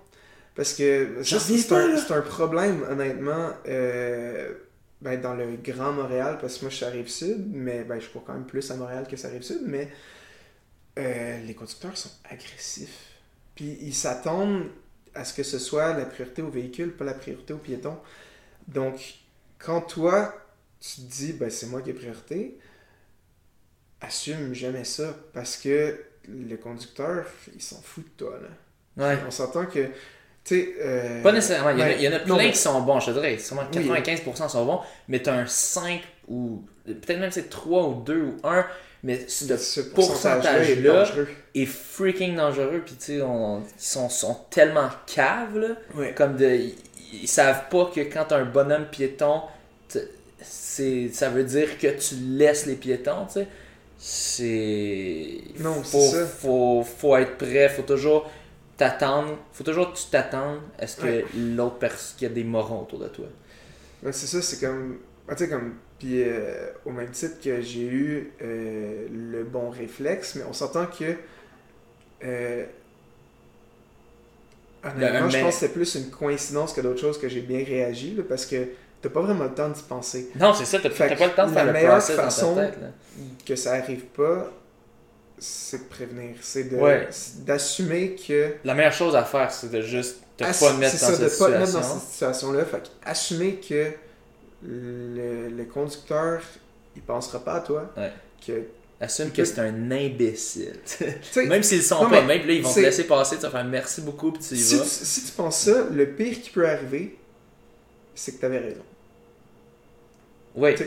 Parce 0.55 0.73
que 0.75 1.23
ça, 1.25 1.41
c'est 1.41 1.73
un, 1.73 1.97
un 2.17 2.21
problème, 2.23 2.85
honnêtement, 2.89 3.51
euh, 3.67 4.55
ben, 5.01 5.21
dans 5.21 5.35
le 5.35 5.57
Grand 5.63 5.93
Montréal, 5.93 6.39
parce 6.41 6.57
que 6.59 6.63
moi 6.63 6.71
je 6.71 6.77
suis 6.77 6.85
à 6.85 6.91
Rive-Sud, 6.91 7.45
mais 7.53 7.83
ben, 7.83 8.01
je 8.01 8.09
cours 8.09 8.25
quand 8.25 8.35
même 8.35 8.47
plus 8.47 8.71
à 8.71 8.77
Montréal 8.77 9.07
que 9.11 9.27
à 9.27 9.29
Rive-Sud, 9.31 9.63
mais 9.67 9.91
euh, 10.99 11.41
les 11.45 11.55
conducteurs 11.55 11.97
sont 11.97 12.11
agressifs. 12.31 13.11
Puis 13.57 13.79
ils 13.81 13.95
s'attendent 13.95 14.67
à 15.15 15.25
ce 15.25 15.35
que 15.35 15.43
ce 15.43 15.59
soit 15.59 15.93
la 15.95 16.05
priorité 16.05 16.41
au 16.43 16.51
véhicule, 16.51 16.93
pas 16.93 17.05
la 17.05 17.15
priorité 17.15 17.53
aux 17.53 17.59
piétons. 17.59 17.99
Donc, 18.69 19.15
quand 19.59 19.81
toi, 19.81 20.35
tu 20.81 21.03
te 21.03 21.11
dis, 21.13 21.33
ben, 21.33 21.51
c'est 21.51 21.67
moi 21.67 21.83
qui 21.83 21.91
ai 21.91 21.95
priorité, 21.95 22.59
assume 24.01 24.55
jamais 24.55 24.85
ça 24.85 25.17
parce 25.33 25.57
que 25.57 25.99
le 26.29 26.57
conducteur, 26.57 27.25
il 27.55 27.63
s'en 27.63 27.81
fout 27.83 28.05
de 28.05 28.25
toi. 28.25 28.39
Là. 28.97 29.09
Ouais. 29.09 29.19
On 29.27 29.31
s'entend 29.31 29.67
que. 29.67 29.87
Tu 30.45 30.57
sais. 30.57 30.75
euh, 30.81 31.23
Pas 31.23 31.33
nécessairement. 31.33 31.71
Il 31.71 31.79
y 32.03 32.09
en 32.09 32.13
a, 32.13 32.19
ben, 32.19 32.25
plein 32.25 32.37
mais- 32.37 32.51
qui 32.53 32.59
sont 32.59 32.81
bons, 32.83 33.01
je 33.01 33.07
te 33.07 33.11
dirais. 33.13 33.39
Sûrement 33.39 33.63
Oui. 33.75 33.89
95% 33.89 34.49
sont 34.49 34.65
bons, 34.67 34.81
mais 35.09 35.21
t'as 35.21 35.35
un 35.35 35.47
5 35.47 36.03
ou 36.29 36.65
peut-être 36.85 37.19
même 37.21 37.31
c'est 37.31 37.49
3 37.49 37.89
ou 37.89 38.03
2 38.03 38.21
ou 38.23 38.37
1, 38.45 38.67
mais 39.03 39.27
ce 39.29 39.57
ce 39.57 39.81
pourcentage-là 39.81 41.05
est 41.55 41.67
freaking 41.67 42.37
dangereux. 42.37 42.83
Puis 42.85 42.95
tu 42.97 43.05
sais, 43.05 43.15
ils 43.17 43.63
sont, 43.79 44.09
sont 44.11 44.35
tellement 44.51 44.89
caves, 45.07 45.57
là. 45.59 45.69
Comme 46.15 46.37
de. 46.37 46.47
Ils, 46.47 46.75
ils 47.23 47.29
savent 47.29 47.69
pas 47.71 47.91
que 47.95 48.01
quand 48.01 48.25
t'as 48.29 48.39
un 48.39 48.45
bonhomme 48.45 48.87
piéton, 48.91 49.43
ça 50.43 51.29
veut 51.31 51.45
dire 51.45 51.79
que 51.79 51.87
tu 51.89 52.17
laisses 52.17 52.67
les 52.67 52.75
piétons, 52.75 53.27
tu 53.27 53.35
sais. 53.35 53.47
C'est. 54.07 55.41
Non, 55.57 55.83
faut, 55.83 55.99
c'est 56.01 56.01
ça. 56.01 56.27
Faut, 56.27 56.83
faut 56.85 57.17
être 57.17 57.39
prêt, 57.39 57.71
faut 57.71 57.83
toujours 57.83 58.31
t'attendre. 58.77 59.39
Faut 59.53 59.65
toujours 59.65 59.93
que 59.93 59.99
tu 59.99 60.09
t'attendes 60.11 60.61
à 60.79 60.87
ce 60.87 60.99
que 60.99 61.07
Ouais. 61.07 61.25
l'autre 61.33 61.79
personne. 61.79 62.17
qu'il 62.19 62.29
y 62.29 62.31
a 62.31 62.35
des 62.35 62.45
morons 62.45 62.83
autour 62.83 62.99
de 62.99 63.09
toi. 63.09 63.27
Ouais, 64.03 64.13
c'est 64.13 64.27
ça, 64.27 64.43
c'est 64.43 64.61
comme. 64.61 65.01
ah, 65.29 65.35
tu 65.35 65.45
sais, 65.45 65.51
comme. 65.51 65.75
Puis 65.99 66.23
euh, 66.23 66.71
au 66.85 66.91
même 66.91 67.11
titre 67.11 67.41
que 67.43 67.61
j'ai 67.63 67.87
eu 67.87 68.33
euh, 68.43 69.07
le 69.11 69.45
bon 69.45 69.71
réflexe, 69.71 70.35
mais 70.37 70.45
on 70.45 70.53
s'entend 70.53 70.87
que. 70.87 71.17
Euh, 72.25 72.67
honnêtement, 74.85 75.29
je 75.31 75.39
pense 75.39 75.55
que 75.55 75.61
c'est 75.61 75.73
plus 75.73 75.95
une 75.95 76.11
coïncidence 76.11 76.73
que 76.73 76.81
d'autres 76.81 77.01
choses 77.01 77.19
que 77.19 77.29
j'ai 77.29 77.41
bien 77.41 77.65
réagi, 77.65 78.15
là, 78.15 78.23
parce 78.29 78.47
que 78.47 78.69
t'as 79.05 79.11
pas 79.11 79.21
vraiment 79.21 79.45
le 79.45 79.55
temps 79.55 79.69
d'y 79.69 79.83
penser. 79.83 80.31
Non, 80.41 80.53
c'est 80.55 80.65
ça, 80.65 80.79
t'as 80.81 80.89
pas 80.91 81.09
le 81.09 81.33
temps 81.35 81.47
de 81.47 81.53
faire 81.53 81.65
la 81.65 81.65
le 81.67 81.73
meilleure 81.73 81.99
process 81.99 82.17
façon- 82.17 82.55
dans 82.55 82.57
ta 82.57 82.67
tête. 82.69 82.81
Là. 82.81 82.89
Que 83.47 83.55
ça 83.57 83.75
arrive 83.75 84.05
pas, 84.07 84.51
c'est 85.39 85.79
de 85.79 85.85
prévenir. 85.85 86.37
C'est 86.41 86.73
Ouais. 86.73 87.09
d'assumer 87.41 88.17
que. 88.17 88.55
La 88.65 88.75
meilleure 88.75 88.93
chose 88.93 89.15
à 89.15 89.25
faire, 89.25 89.51
c'est 89.53 89.71
de 89.71 89.81
juste 89.83 90.17
te 90.37 90.45
pas 90.45 90.73
mettre 90.75 90.97
c'est 90.97 91.07
dans 91.07 91.13
ça, 91.13 91.29
cette 91.29 91.33
de 91.33 91.39
pas 91.39 91.59
mettre 91.59 91.73
dans 91.73 91.83
cette 91.83 92.09
situation-là. 92.11 92.65
Fait 92.65 92.79
que 92.83 92.89
assumer 93.09 93.57
que 93.57 93.91
le, 94.63 95.49
le 95.51 95.65
conducteur, 95.65 96.41
il 96.97 97.03
pensera 97.03 97.39
pas 97.45 97.55
à 97.55 97.61
toi. 97.61 97.93
Ouais. 97.97 98.13
Que, 98.47 98.63
Assume 99.01 99.33
que 99.33 99.45
c'est 99.45 99.59
un 99.59 99.91
imbécile. 99.91 100.77
même 101.37 101.63
s'ils 101.63 101.79
le 101.79 101.85
sont 101.85 102.05
Non, 102.05 102.11
pas, 102.11 102.23
même 102.23 102.47
là, 102.47 102.53
ils 102.55 102.63
vont 102.63 102.73
te 102.73 102.81
laisser 102.81 103.05
passer, 103.05 103.37
tu 103.37 103.43
vas 103.43 103.51
faire 103.51 103.65
merci 103.65 104.01
beaucoup, 104.01 104.31
puis 104.33 104.43
tu 104.43 104.55
y 104.55 104.59
si, 104.59 104.77
vas. 104.77 104.83
tu, 104.85 104.89
si 104.89 105.25
tu 105.25 105.33
penses 105.33 105.59
ça, 105.59 105.87
le 105.93 106.07
pire 106.15 106.41
qui 106.41 106.49
peut 106.51 106.67
arriver, 106.67 107.19
c'est 108.15 108.33
que 108.33 108.39
tu 108.41 108.47
avais 108.47 108.61
raison. 108.61 108.81
Oui. 110.55 110.75
Fait 110.77 110.87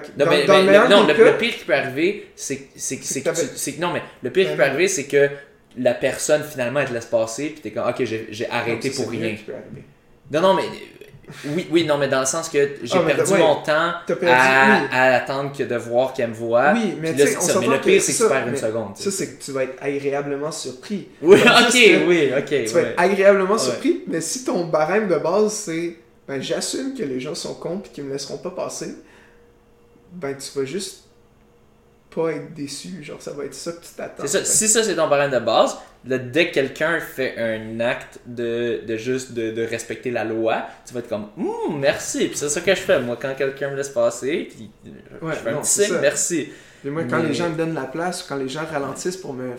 que 0.00 0.06
Non, 0.18 0.24
dans, 0.24 0.30
mais, 0.30 0.44
dans 0.46 0.52
mais 0.54 0.60
le 0.60 0.66
meilleur 0.66 0.88
non, 0.88 1.04
des 1.04 1.12
le, 1.12 1.18
cas, 1.18 1.30
le 1.32 1.36
pire 1.38 1.54
qui 1.58 1.64
peut 1.64 1.74
arriver, 1.74 2.28
c'est 2.36 2.56
que- 2.56 3.80
non 3.80 3.92
mais 3.92 4.02
le 4.22 4.30
pire 4.30 4.48
qui 4.48 4.54
peut 4.56 4.62
Ouais. 4.62 4.68
arriver, 4.68 4.88
c'est 4.88 5.04
que 5.04 5.28
la 5.78 5.92
personne 5.92 6.42
finalement 6.42 6.80
elle 6.80 6.88
te 6.88 6.94
laisse 6.94 7.04
passer, 7.06 7.50
puis 7.50 7.60
t'es 7.60 7.70
comme 7.70 7.86
ok 7.88 8.02
j'ai 8.04 8.48
arrêté 8.50 8.90
pour 8.90 9.10
rien. 9.10 9.34
Non 10.30 10.40
non 10.40 10.54
mais 10.54 10.62
oui 11.46 11.66
oui 11.70 11.84
non 11.84 11.98
mais 11.98 12.08
dans 12.08 12.20
le 12.20 12.26
sens 12.26 12.48
que 12.48 12.76
j'ai 12.82 12.96
Ah, 12.98 13.00
perdu 13.00 13.32
ouais. 13.32 13.38
mon 13.38 13.56
temps 13.56 13.92
perdu, 14.06 14.26
à, 14.26 14.80
oui. 14.82 14.88
à 14.92 15.14
attendre 15.16 15.52
que 15.56 15.62
de 15.64 15.74
voir 15.76 16.12
qu'elle 16.14 16.30
me 16.30 16.34
voit. 16.34 16.72
Oui, 16.74 16.94
mais 17.00 17.12
là, 17.12 17.24
on 17.36 17.40
ça. 17.40 17.60
Mais 17.60 17.66
le 17.66 17.80
pire 17.80 18.00
c'est 18.02 18.12
que 18.12 18.22
tu 18.22 18.28
perds 18.28 18.48
une 18.48 18.56
seconde. 18.56 18.96
Ça, 18.96 19.10
c'est 19.10 19.36
que 19.38 19.42
tu 19.42 19.50
vas 19.52 19.64
être 19.64 19.76
agréablement 19.82 20.50
surpris. 20.52 21.08
Oui 21.20 21.38
ok 21.42 21.78
oui 22.08 22.30
ok. 22.38 22.46
Tu 22.48 22.72
vas 22.72 22.80
être 22.80 22.94
agréablement 23.00 23.52
Ouais. 23.54 23.58
surpris, 23.58 24.02
mais 24.06 24.20
si 24.22 24.44
ton 24.44 24.64
barème 24.66 25.08
de 25.08 25.16
base 25.16 25.52
c'est 25.52 25.96
ben, 26.28 26.40
j'assume 26.42 26.94
que 26.96 27.02
les 27.02 27.20
gens 27.20 27.34
sont 27.34 27.54
cons 27.54 27.82
et 27.84 27.88
qu'ils 27.88 28.04
me 28.04 28.12
laisseront 28.12 28.38
pas 28.38 28.50
passer, 28.50 28.94
ben 30.12 30.36
tu 30.36 30.58
vas 30.58 30.64
juste 30.64 31.04
pas 32.14 32.30
être 32.32 32.54
déçu. 32.54 33.02
Genre, 33.02 33.20
ça 33.20 33.32
va 33.32 33.44
être 33.44 33.54
ça 33.54 33.72
que 33.72 33.80
tu 33.84 33.92
t'attends. 33.96 34.26
Ça. 34.26 34.44
Si 34.44 34.68
ça 34.68 34.82
c'est 34.84 34.94
ton 34.94 35.08
barème 35.08 35.32
de 35.32 35.38
base, 35.40 35.76
là, 36.06 36.16
dès 36.18 36.48
que 36.50 36.54
quelqu'un 36.54 37.00
fait 37.00 37.36
un 37.38 37.80
acte 37.80 38.20
de, 38.24 38.82
de 38.86 38.96
juste 38.96 39.32
de, 39.32 39.50
de 39.50 39.62
respecter 39.62 40.10
la 40.12 40.24
loi, 40.24 40.64
tu 40.86 40.94
vas 40.94 41.00
être 41.00 41.08
comme 41.08 41.26
Hum, 41.36 41.80
merci. 41.80 42.28
Puis 42.28 42.36
c'est 42.36 42.48
ça 42.48 42.60
que 42.60 42.72
je 42.74 42.80
fais 42.80 43.00
moi 43.00 43.18
quand 43.20 43.34
quelqu'un 43.34 43.70
me 43.70 43.76
laisse 43.76 43.88
passer, 43.88 44.48
puis 44.50 44.70
je 44.84 45.32
fais 45.32 45.50
un 45.50 45.60
petit 45.60 45.70
signe, 45.70 45.98
merci. 46.00 46.50
Moi, 46.84 47.04
quand 47.04 47.22
Mais- 47.22 47.28
les 47.28 47.34
gens 47.34 47.48
me 47.50 47.56
donnent 47.56 47.74
la 47.74 47.84
place, 47.86 48.22
quand 48.22 48.36
les 48.36 48.48
gens 48.48 48.64
ralentissent 48.70 49.16
pour 49.16 49.32
me 49.32 49.52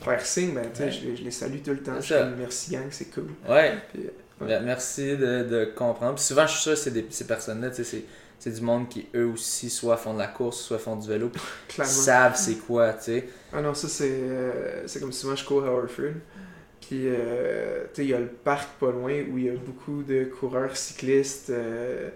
faire 0.00 0.26
signe, 0.26 0.54
ben, 0.54 0.64
tu 0.74 0.78
sais, 0.78 0.84
Ouais. 0.84 0.90
je, 0.90 1.06
les- 1.06 1.16
je 1.16 1.22
les 1.22 1.30
salue 1.30 1.58
tout 1.64 1.70
le 1.70 1.82
temps. 1.82 2.00
Je 2.00 2.14
comme, 2.14 2.34
merci 2.36 2.72
gang, 2.72 2.86
c'est 2.90 3.06
cool. 3.14 3.28
Ouais. 3.48 3.74
Puis, 3.92 4.02
Ben, 4.40 4.62
Merci 4.64 5.16
de, 5.16 5.42
de 5.42 5.64
comprendre. 5.76 6.14
Puis 6.14 6.24
souvent, 6.24 6.46
je 6.46 6.52
suis 6.52 6.60
sûr 6.62 6.72
que 6.74 6.78
c'est 6.78 6.90
des- 6.92 7.06
ces 7.10 7.26
personnes-là, 7.26 7.70
tu 7.70 7.76
sais, 7.76 7.84
c'est, 7.84 8.04
c'est 8.38 8.52
du 8.52 8.60
monde 8.60 8.88
qui, 8.88 9.08
eux 9.14 9.26
aussi, 9.26 9.68
soit 9.70 9.96
font 9.96 10.14
de 10.14 10.18
la 10.18 10.28
course, 10.28 10.60
soit 10.60 10.78
font 10.78 10.96
du 10.96 11.08
vélo, 11.08 11.30
Clairement. 11.68 11.92
savent 11.92 12.36
c'est 12.36 12.56
quoi, 12.56 12.92
tu 12.94 13.04
sais. 13.04 13.28
Ah 13.52 13.62
non, 13.62 13.74
ça 13.74 13.88
c'est 13.88 14.10
euh, 14.10 14.86
c'est 14.86 15.00
comme 15.00 15.12
souvent 15.12 15.34
je 15.36 15.44
cours 15.44 15.64
à 15.64 15.70
Orford. 15.72 16.14
Puis, 16.80 17.04
euh, 17.08 17.84
tu 17.94 17.96
sais, 17.96 18.04
il 18.04 18.10
y 18.10 18.14
a 18.14 18.20
le 18.20 18.28
parc 18.28 18.70
pas 18.80 18.90
loin 18.92 19.12
où 19.30 19.38
il 19.38 19.44
y 19.46 19.50
a 19.50 19.54
beaucoup 19.56 20.02
de 20.02 20.24
coureurs 20.24 20.76
cyclistes. 20.76 21.50
euh. 21.50 22.10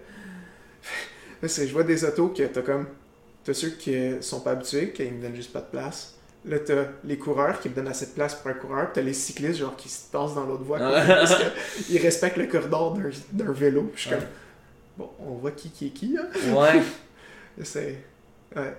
Je 1.43 1.71
vois 1.71 1.83
des 1.83 2.03
autos 2.05 2.29
que 2.29 2.43
t'as 2.43 2.61
comme. 2.61 2.87
T'as 3.43 3.53
ceux 3.53 3.71
qui 3.71 3.93
sont 4.21 4.39
pas 4.41 4.51
habitués, 4.51 4.91
qui 4.93 5.03
me 5.11 5.21
donnent 5.21 5.35
juste 5.35 5.51
pas 5.51 5.61
de 5.61 5.65
place. 5.69 6.12
Là, 6.45 6.59
t'as 6.59 6.83
les 7.05 7.17
coureurs 7.17 7.59
qui 7.61 7.69
me 7.69 7.73
donnent 7.75 7.87
assez 7.87 8.07
de 8.07 8.11
place 8.11 8.35
pour 8.35 8.49
un 8.51 8.53
coureur. 8.53 8.85
Puis 8.85 8.91
t'as 8.95 9.01
les 9.01 9.13
cyclistes, 9.13 9.59
genre, 9.59 9.75
qui 9.77 9.87
se 9.89 10.09
passent 10.11 10.35
dans 10.35 10.43
l'autre 10.45 10.63
voie. 10.63 10.77
parce 10.79 11.35
qu'ils 11.87 11.97
respectent 12.01 12.37
le 12.37 12.47
corridor 12.47 12.93
d'un 12.97 13.09
d'un 13.31 13.51
vélo. 13.51 13.83
Puis 13.93 14.03
je 14.03 14.07
suis 14.07 14.09
Ouais. 14.15 14.17
comme. 14.19 14.27
Bon, 14.97 15.09
on 15.19 15.31
voit 15.35 15.51
qui 15.51 15.69
qui 15.69 15.87
est 15.87 15.91
qui, 15.91 16.17
hein? 16.19 16.27
Ouais. 16.53 16.81
C'est. 17.63 17.97
Ouais. 18.55 18.73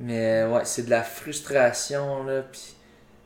Mais 0.00 0.44
ouais, 0.46 0.62
c'est 0.64 0.84
de 0.86 0.90
la 0.90 1.02
frustration, 1.02 2.24
là. 2.24 2.42
Puis 2.50 2.74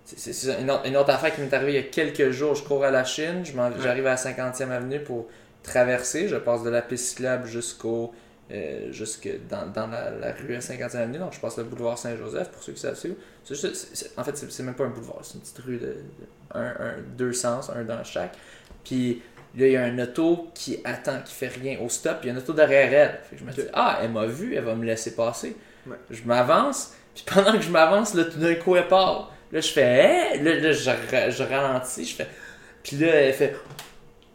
c'est, 0.05 0.61
une, 0.61 0.71
autre, 0.71 0.87
une 0.87 0.97
autre 0.97 1.11
affaire 1.11 1.35
qui 1.35 1.41
m'est 1.41 1.53
arrivée 1.55 1.73
il 1.73 1.77
y 1.77 1.79
a 1.79 1.83
quelques 1.83 2.31
jours. 2.33 2.55
Je 2.55 2.63
cours 2.63 2.85
à 2.85 2.91
la 2.91 3.05
Chine, 3.05 3.45
j'arrive 3.83 4.07
à 4.07 4.11
la 4.11 4.17
50e 4.17 4.71
avenue 4.71 5.01
pour 5.01 5.27
traverser. 5.63 6.29
Je 6.29 6.37
passe 6.37 6.63
de 6.63 6.71
la 6.71 6.83
piste 6.83 7.07
cyclable 7.07 7.47
jusqu'au. 7.47 8.13
Euh, 8.53 8.93
jusque 8.93 9.29
dans, 9.49 9.67
dans 9.67 9.87
la, 9.89 10.11
la 10.11 10.33
rue 10.33 10.55
à 10.55 10.61
50e 10.61 10.97
avenue. 10.97 11.19
Donc 11.19 11.33
je 11.33 11.41
passe 11.41 11.57
le 11.59 11.65
boulevard 11.65 11.99
Saint-Joseph, 11.99 12.51
pour 12.51 12.63
ceux 12.63 12.73
qui 12.73 12.81
savent 12.81 12.95
c'est 12.97 13.09
où? 13.11 13.17
En 14.17 14.25
fait, 14.25 14.37
c'est, 14.37 14.63
même 14.63 14.75
pas 14.75 14.85
un 14.85 14.89
boulevard, 14.91 15.21
c'est 15.23 15.35
une 15.35 15.41
petite 15.41 15.59
rue 15.59 15.79
de, 15.79 15.87
de 15.87 15.97
un, 16.55 16.65
un- 16.67 17.01
deux 17.17 17.33
sens, 17.33 17.71
un 17.71 17.83
dans 17.85 18.03
chaque. 18.05 18.35
Puis 18.85 19.23
là, 19.57 19.67
il 19.67 19.73
y 19.73 19.77
a 19.77 19.83
un 19.85 19.99
auto 19.99 20.49
qui 20.55 20.79
attend, 20.85 21.21
qui 21.25 21.35
fait 21.35 21.49
rien 21.49 21.79
au 21.81 21.89
stop, 21.89 22.21
puis 22.21 22.29
il 22.29 22.33
y 22.33 22.37
a 22.37 22.39
une 22.39 22.43
auto 22.43 22.53
derrière 22.53 22.93
elle. 22.93 23.21
Fait 23.29 23.37
que 23.37 23.41
je 23.41 23.45
me 23.47 23.53
dis, 23.53 23.63
ah, 23.73 23.99
elle 24.03 24.11
m'a 24.13 24.27
vu, 24.27 24.55
elle 24.55 24.65
va 24.65 24.75
me 24.75 24.85
laisser 24.85 25.15
passer. 25.15 25.57
Ouais. 25.87 25.97
Je 26.11 26.23
m'avance, 26.25 26.93
puis 27.15 27.25
pendant 27.27 27.53
que 27.53 27.61
je 27.63 27.71
m'avance, 27.71 28.15
là, 28.15 28.25
tout 28.25 28.39
d'un 28.39 28.55
coup, 28.57 28.75
elle 28.77 28.89
part. 28.89 29.33
Là, 29.53 29.61
je 29.61 29.69
fais, 29.69 29.83
Hey! 30.35 30.43
là, 30.43 30.55
là, 30.59 30.73
je, 30.73 31.31
je 31.31 31.43
ralentis, 31.45 32.05
je 32.05 32.17
fais. 32.17 32.27
Puis 32.83 32.97
là, 32.97 33.07
elle 33.09 33.33
fait. 33.35 33.55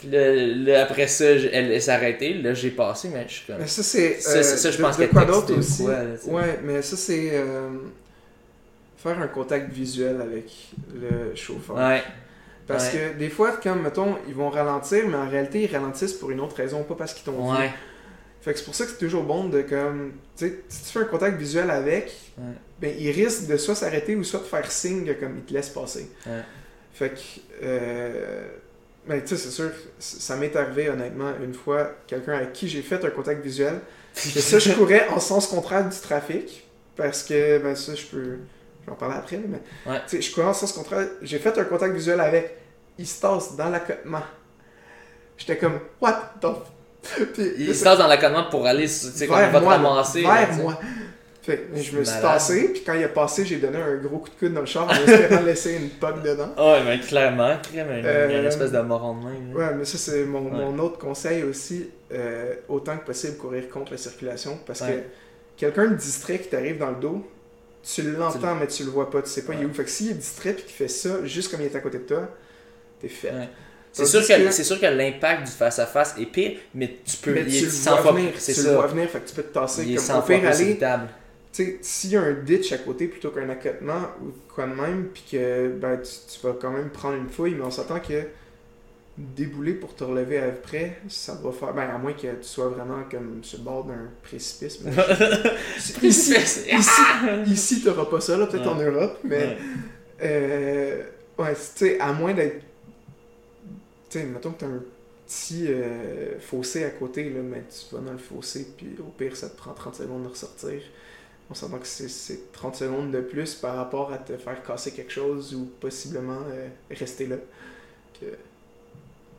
Là, 0.10 0.84
après 0.84 1.08
ça, 1.08 1.26
elle, 1.26 1.82
s'est 1.82 1.92
arrêtée. 1.92 2.34
Là, 2.36 2.54
j'ai 2.54 2.72
passé, 2.72 3.10
mais 3.14 3.26
je 3.28 3.34
suis 3.34 3.46
comme. 3.46 3.58
Mais 3.60 3.68
ça, 3.68 3.84
c'est. 3.84 4.20
Ça, 4.20 4.38
euh, 4.38 4.44
ça, 4.44 4.58
ça, 4.58 4.72
je 4.72 4.78
de- 4.78 4.82
pense 4.82 4.98
de 4.98 5.06
quoi 5.08 5.26
d'autre 5.26 5.58
aussi? 5.58 5.84
quoi, 5.84 5.94
là, 5.94 6.04
ouais, 6.28 6.60
mais 6.64 6.82
ça, 6.82 6.96
c'est. 6.98 7.30
euh, 7.34 7.70
faire 8.98 9.20
un 9.20 9.28
contact 9.28 9.72
visuel 9.72 10.22
avec 10.22 10.52
le 10.94 11.36
chauffeur. 11.36 11.76
Ouais. 11.76 12.02
Parce 12.68 12.94
ouais. 12.94 13.12
que 13.14 13.20
des 13.20 13.30
fois, 13.30 13.52
comme, 13.58 13.82
mettons, 13.82 14.16
ils 14.28 14.34
vont 14.36 14.50
ralentir, 14.50 15.08
mais 15.08 15.18
en 15.18 15.28
réalité, 15.30 15.64
ils 15.64 15.76
ralentissent 15.76 16.14
pour 16.14 16.32
une 16.32 16.40
autre 16.40 16.56
raison, 16.56 16.84
pas 16.84 16.96
parce 16.96 17.14
qu'ils 17.14 17.26
t'ont 17.26 17.52
vu. 17.52 17.58
Ouais. 17.60 17.70
Fait 18.42 18.54
que 18.54 18.60
c'est 18.60 18.66
pour 18.66 18.74
ça 18.76 18.86
que 18.86 18.92
c'est 18.92 18.98
toujours 18.98 19.24
bon 19.24 19.46
de, 19.50 19.62
comme. 19.62 20.14
Tu 20.36 20.48
sais, 20.48 20.56
si 20.68 20.84
tu 20.86 20.90
fais 20.94 21.00
un 21.00 21.06
contact 21.06 21.38
visuel 21.38 21.70
avec, 21.70 22.12
Ouais. 22.38 22.54
ben, 22.80 22.96
il 22.98 23.12
risque 23.12 23.46
de 23.48 23.58
soit 23.58 23.76
s'arrêter 23.76 24.16
ou 24.16 24.24
soit 24.24 24.40
de 24.40 24.46
faire 24.46 24.72
signe 24.72 25.14
comme, 25.20 25.38
il 25.38 25.44
te 25.44 25.54
laisse 25.54 25.70
passer. 25.70 26.10
Ouais. 26.26 26.42
Fait 26.94 27.10
que. 27.10 27.20
Euh, 27.64 28.48
ben, 29.08 29.22
tu 29.22 29.30
sais, 29.30 29.38
c'est 29.38 29.50
sûr, 29.52 29.72
ça 30.00 30.36
m'est 30.36 30.56
arrivé, 30.56 30.90
honnêtement, 30.90 31.32
une 31.44 31.54
fois, 31.54 31.92
quelqu'un 32.08 32.34
avec 32.34 32.54
qui 32.54 32.68
j'ai 32.70 32.82
fait 32.82 33.04
un 33.04 33.10
contact 33.10 33.44
visuel. 33.44 33.80
Et 34.36 34.42
ça, 34.42 34.60
je 34.60 34.72
courais 34.74 35.08
en 35.10 35.20
sens 35.20 35.48
contraire 35.48 35.88
du 35.88 35.98
trafic. 35.98 36.68
Parce 36.96 37.24
que, 37.24 37.58
ben 37.60 37.76
ça, 37.76 37.96
je 37.96 38.06
peux. 38.06 38.24
Je 38.82 38.86
vais 38.88 38.92
en 38.92 38.96
parler 38.96 39.16
après, 39.18 39.40
mais. 39.48 39.62
Ouais. 39.92 40.00
Tu 40.08 40.18
sais, 40.18 40.22
je 40.22 40.34
courais 40.34 40.48
en 40.48 40.54
sens 40.54 40.74
contraire. 40.74 41.08
J'ai 41.22 41.40
fait 41.40 41.58
un 41.58 41.64
contact 41.64 41.94
visuel 41.96 42.20
avec. 42.20 42.58
Il 42.98 43.08
se 43.08 43.22
tasse 43.22 43.56
dans 43.56 43.70
l'accotement. 43.70 44.22
J'étais 45.38 45.58
comme, 45.58 45.80
what 46.02 46.34
the. 46.42 46.46
f- 46.46 47.26
Puis, 47.34 47.54
Il 47.58 47.76
se 47.76 47.84
tasse 47.84 47.98
dans 47.98 48.08
l'accotement 48.08 48.44
pour 48.52 48.68
aller, 48.68 48.84
tu 48.84 48.90
sais, 48.90 49.26
quand 49.28 49.38
il 49.44 49.50
va 49.52 49.60
te 49.60 49.66
ramasser. 49.66 50.22
vers 50.22 50.54
moi. 50.54 50.80
Fait 51.44 51.58
que 51.58 51.76
je 51.76 51.98
me 51.98 52.04
suis 52.04 52.14
Malade. 52.16 52.22
tassé, 52.22 52.68
puis 52.72 52.84
quand 52.86 52.94
il 52.94 53.04
a 53.04 53.08
passé, 53.10 53.44
j'ai 53.46 53.58
donné 53.58 53.78
un 53.80 53.96
gros 53.96 54.20
coup 54.20 54.30
de 54.30 54.36
coude 54.36 54.54
dans 54.54 54.60
le 54.60 54.68
char 54.68 54.88
en 54.88 54.92
espérant 54.94 55.42
laisser 55.46 55.74
une 55.76 55.90
poque 55.90 56.22
dedans. 56.22 56.54
Ah 56.56 56.74
Ouais, 56.74 56.84
mais 56.86 57.00
clairement, 57.00 57.58
crème, 57.64 57.88
un- 57.90 58.06
Euh, 58.06 58.42
une 58.42 58.46
espèce 58.46 58.72
de 58.72 58.80
moron 58.82 59.16
de 59.18 59.24
main. 59.24 59.56
Ouais, 59.56 59.74
mais 59.76 59.86
ça, 59.86 59.98
c'est 59.98 60.24
mon, 60.26 60.44
Ouais. 60.44 60.52
mon 60.52 60.78
autre 60.80 60.98
conseil 61.00 61.44
aussi. 61.44 61.90
euh, 62.14 62.56
autant 62.68 62.98
que 62.98 63.06
possible, 63.06 63.38
courir 63.38 63.70
contre 63.70 63.94
la 63.94 63.98
circulation. 63.98 64.60
Parce 64.68 64.82
que 64.82 64.92
quelqu'un 65.58 65.88
de 65.88 65.96
distrait 65.96 66.40
qui 66.40 66.50
t'arrive 66.50 66.78
dans 66.78 66.90
le 66.90 66.98
dos, 66.98 67.26
tu 67.84 68.02
l'entends, 68.04 68.54
mais 68.56 68.68
tu 68.68 68.84
le 68.84 68.90
vois 68.92 69.10
pas. 69.10 69.22
Tu 69.22 69.30
sais 69.30 69.44
pas 69.46 69.54
il 69.54 69.62
est 69.62 69.66
où. 69.66 69.74
Fait 69.74 69.86
que 69.86 69.90
s'il 69.90 70.12
est 70.12 70.16
distrait 70.16 70.52
puis 70.54 70.64
qu'il 70.66 70.74
fait 70.76 70.88
ça, 70.90 71.24
juste 71.26 71.50
comme 71.50 71.62
il 71.62 71.68
est 71.68 71.76
à 71.76 71.80
côté 71.80 72.00
de 72.00 72.04
toi, 72.04 72.28
t'es 73.02 73.08
fait. 73.08 73.32
C'est 73.94 74.06
sûr, 74.06 74.22
que, 74.28 74.52
c'est 74.52 74.64
sûr 74.64 74.80
que 74.80 74.86
l'impact 74.86 75.46
du 75.46 75.52
face-à-face 75.52 76.16
est 76.20 76.26
pire, 76.26 76.60
mais 76.76 76.98
tu 77.06 77.18
peux. 77.18 77.34
Mais 77.34 77.42
il 77.48 77.56
est 77.56 77.60
tu 77.60 77.66
le 77.66 77.72
100 77.72 78.02
vois 78.02 78.12
venir. 78.12 78.32
c'est 78.38 78.54
Tu 78.54 78.60
ça. 78.62 78.70
le 78.70 78.76
vois 78.76 78.88
venir, 78.88 79.10
fait 79.10 79.20
que 79.22 79.28
tu 79.30 79.36
peux 79.36 79.44
te 79.44 79.54
tasser. 79.54 79.84
Il 79.86 79.94
est 79.94 79.96
Comme 79.96 80.06
100 80.06 80.20
au 80.20 80.22
fois 80.22 80.36
pire, 80.38 80.50
aller, 80.50 80.78
sais, 81.52 81.80
s'il 81.82 82.12
y 82.12 82.18
a 82.18 82.22
un 82.22 82.34
ditch 82.34 82.72
à 82.72 82.78
côté 82.78 83.08
plutôt 83.08 83.30
qu'un 83.32 83.50
accotement 83.50 84.02
ou 84.22 84.32
quoi 84.54 84.68
de 84.68 84.74
même, 84.74 85.08
puis 85.14 85.24
que 85.32 85.70
ben, 85.70 85.98
tu, 85.98 86.12
tu 86.34 86.46
vas 86.48 86.54
quand 86.60 86.72
même 86.72 86.90
prendre 86.90 87.18
une 87.18 87.30
fouille, 87.30 87.56
mais 87.56 87.64
on 87.64 87.72
s'entend 87.72 88.00
que 88.00 88.24
débouler 89.18 89.74
pour 89.74 89.94
te 89.96 90.04
relever 90.04 90.40
après, 90.40 90.98
ça 91.10 91.36
va 91.36 91.52
faire. 91.52 91.74
Ben, 91.74 91.90
à 91.90 91.98
moins 91.98 92.14
que 92.14 92.22
tu 92.22 92.44
sois 92.44 92.70
vraiment 92.70 93.04
comme 93.10 93.44
sur 93.44 93.60
le 93.60 93.64
bord 93.66 93.84
d'un 93.86 94.10
précipice. 94.24 94.80
mais- 94.82 94.92
ici, 96.08 96.34
ici, 96.34 97.02
ici 97.48 97.84
t'auras 97.84 98.06
pas 98.06 98.22
ça, 98.22 98.38
là, 98.38 98.48
peut-être 98.48 98.68
en 98.68 98.76
Europe, 98.80 99.20
mais. 99.24 99.38
Ouais. 99.38 99.58
Euh, 100.24 101.04
ouais, 101.40 101.54
tu 101.54 101.60
sais, 101.76 102.00
à 102.00 102.14
moins 102.14 102.34
d'être. 102.34 102.62
Tu 104.10 104.20
sais, 104.20 104.26
mettons 104.26 104.52
que 104.52 104.60
t'as 104.60 104.68
un 104.68 104.84
petit 105.28 105.66
euh, 105.70 106.40
fossé 106.40 106.84
à 106.84 106.90
côté, 106.90 107.30
là, 107.30 107.42
mais 107.42 107.64
tu 107.70 107.96
vas 107.96 108.02
dans 108.02 108.12
le 108.12 108.18
fossé, 108.18 108.68
puis 108.78 108.96
au 109.00 109.12
pire, 109.12 109.36
ça 109.36 109.50
te 109.50 109.58
prend 109.58 109.74
30 109.74 109.96
secondes 109.96 110.24
de 110.24 110.28
ressortir. 110.30 110.82
On 111.52 111.54
s'entend 111.54 111.80
que 111.80 111.88
c'est- 111.88 112.08
c'est 112.08 112.52
30 112.54 112.76
secondes 112.78 113.12
de 113.12 113.20
plus 113.22 113.56
par 113.56 113.76
rapport 113.76 114.12
à 114.14 114.18
te 114.18 114.38
faire 114.38 114.64
casser 114.64 114.92
quelque 114.92 115.12
chose 115.12 115.54
ou 115.54 115.66
possiblement 115.82 116.40
euh, 116.50 116.70
rester 116.90 117.28
là. 117.28 117.36
Que... 118.20 118.26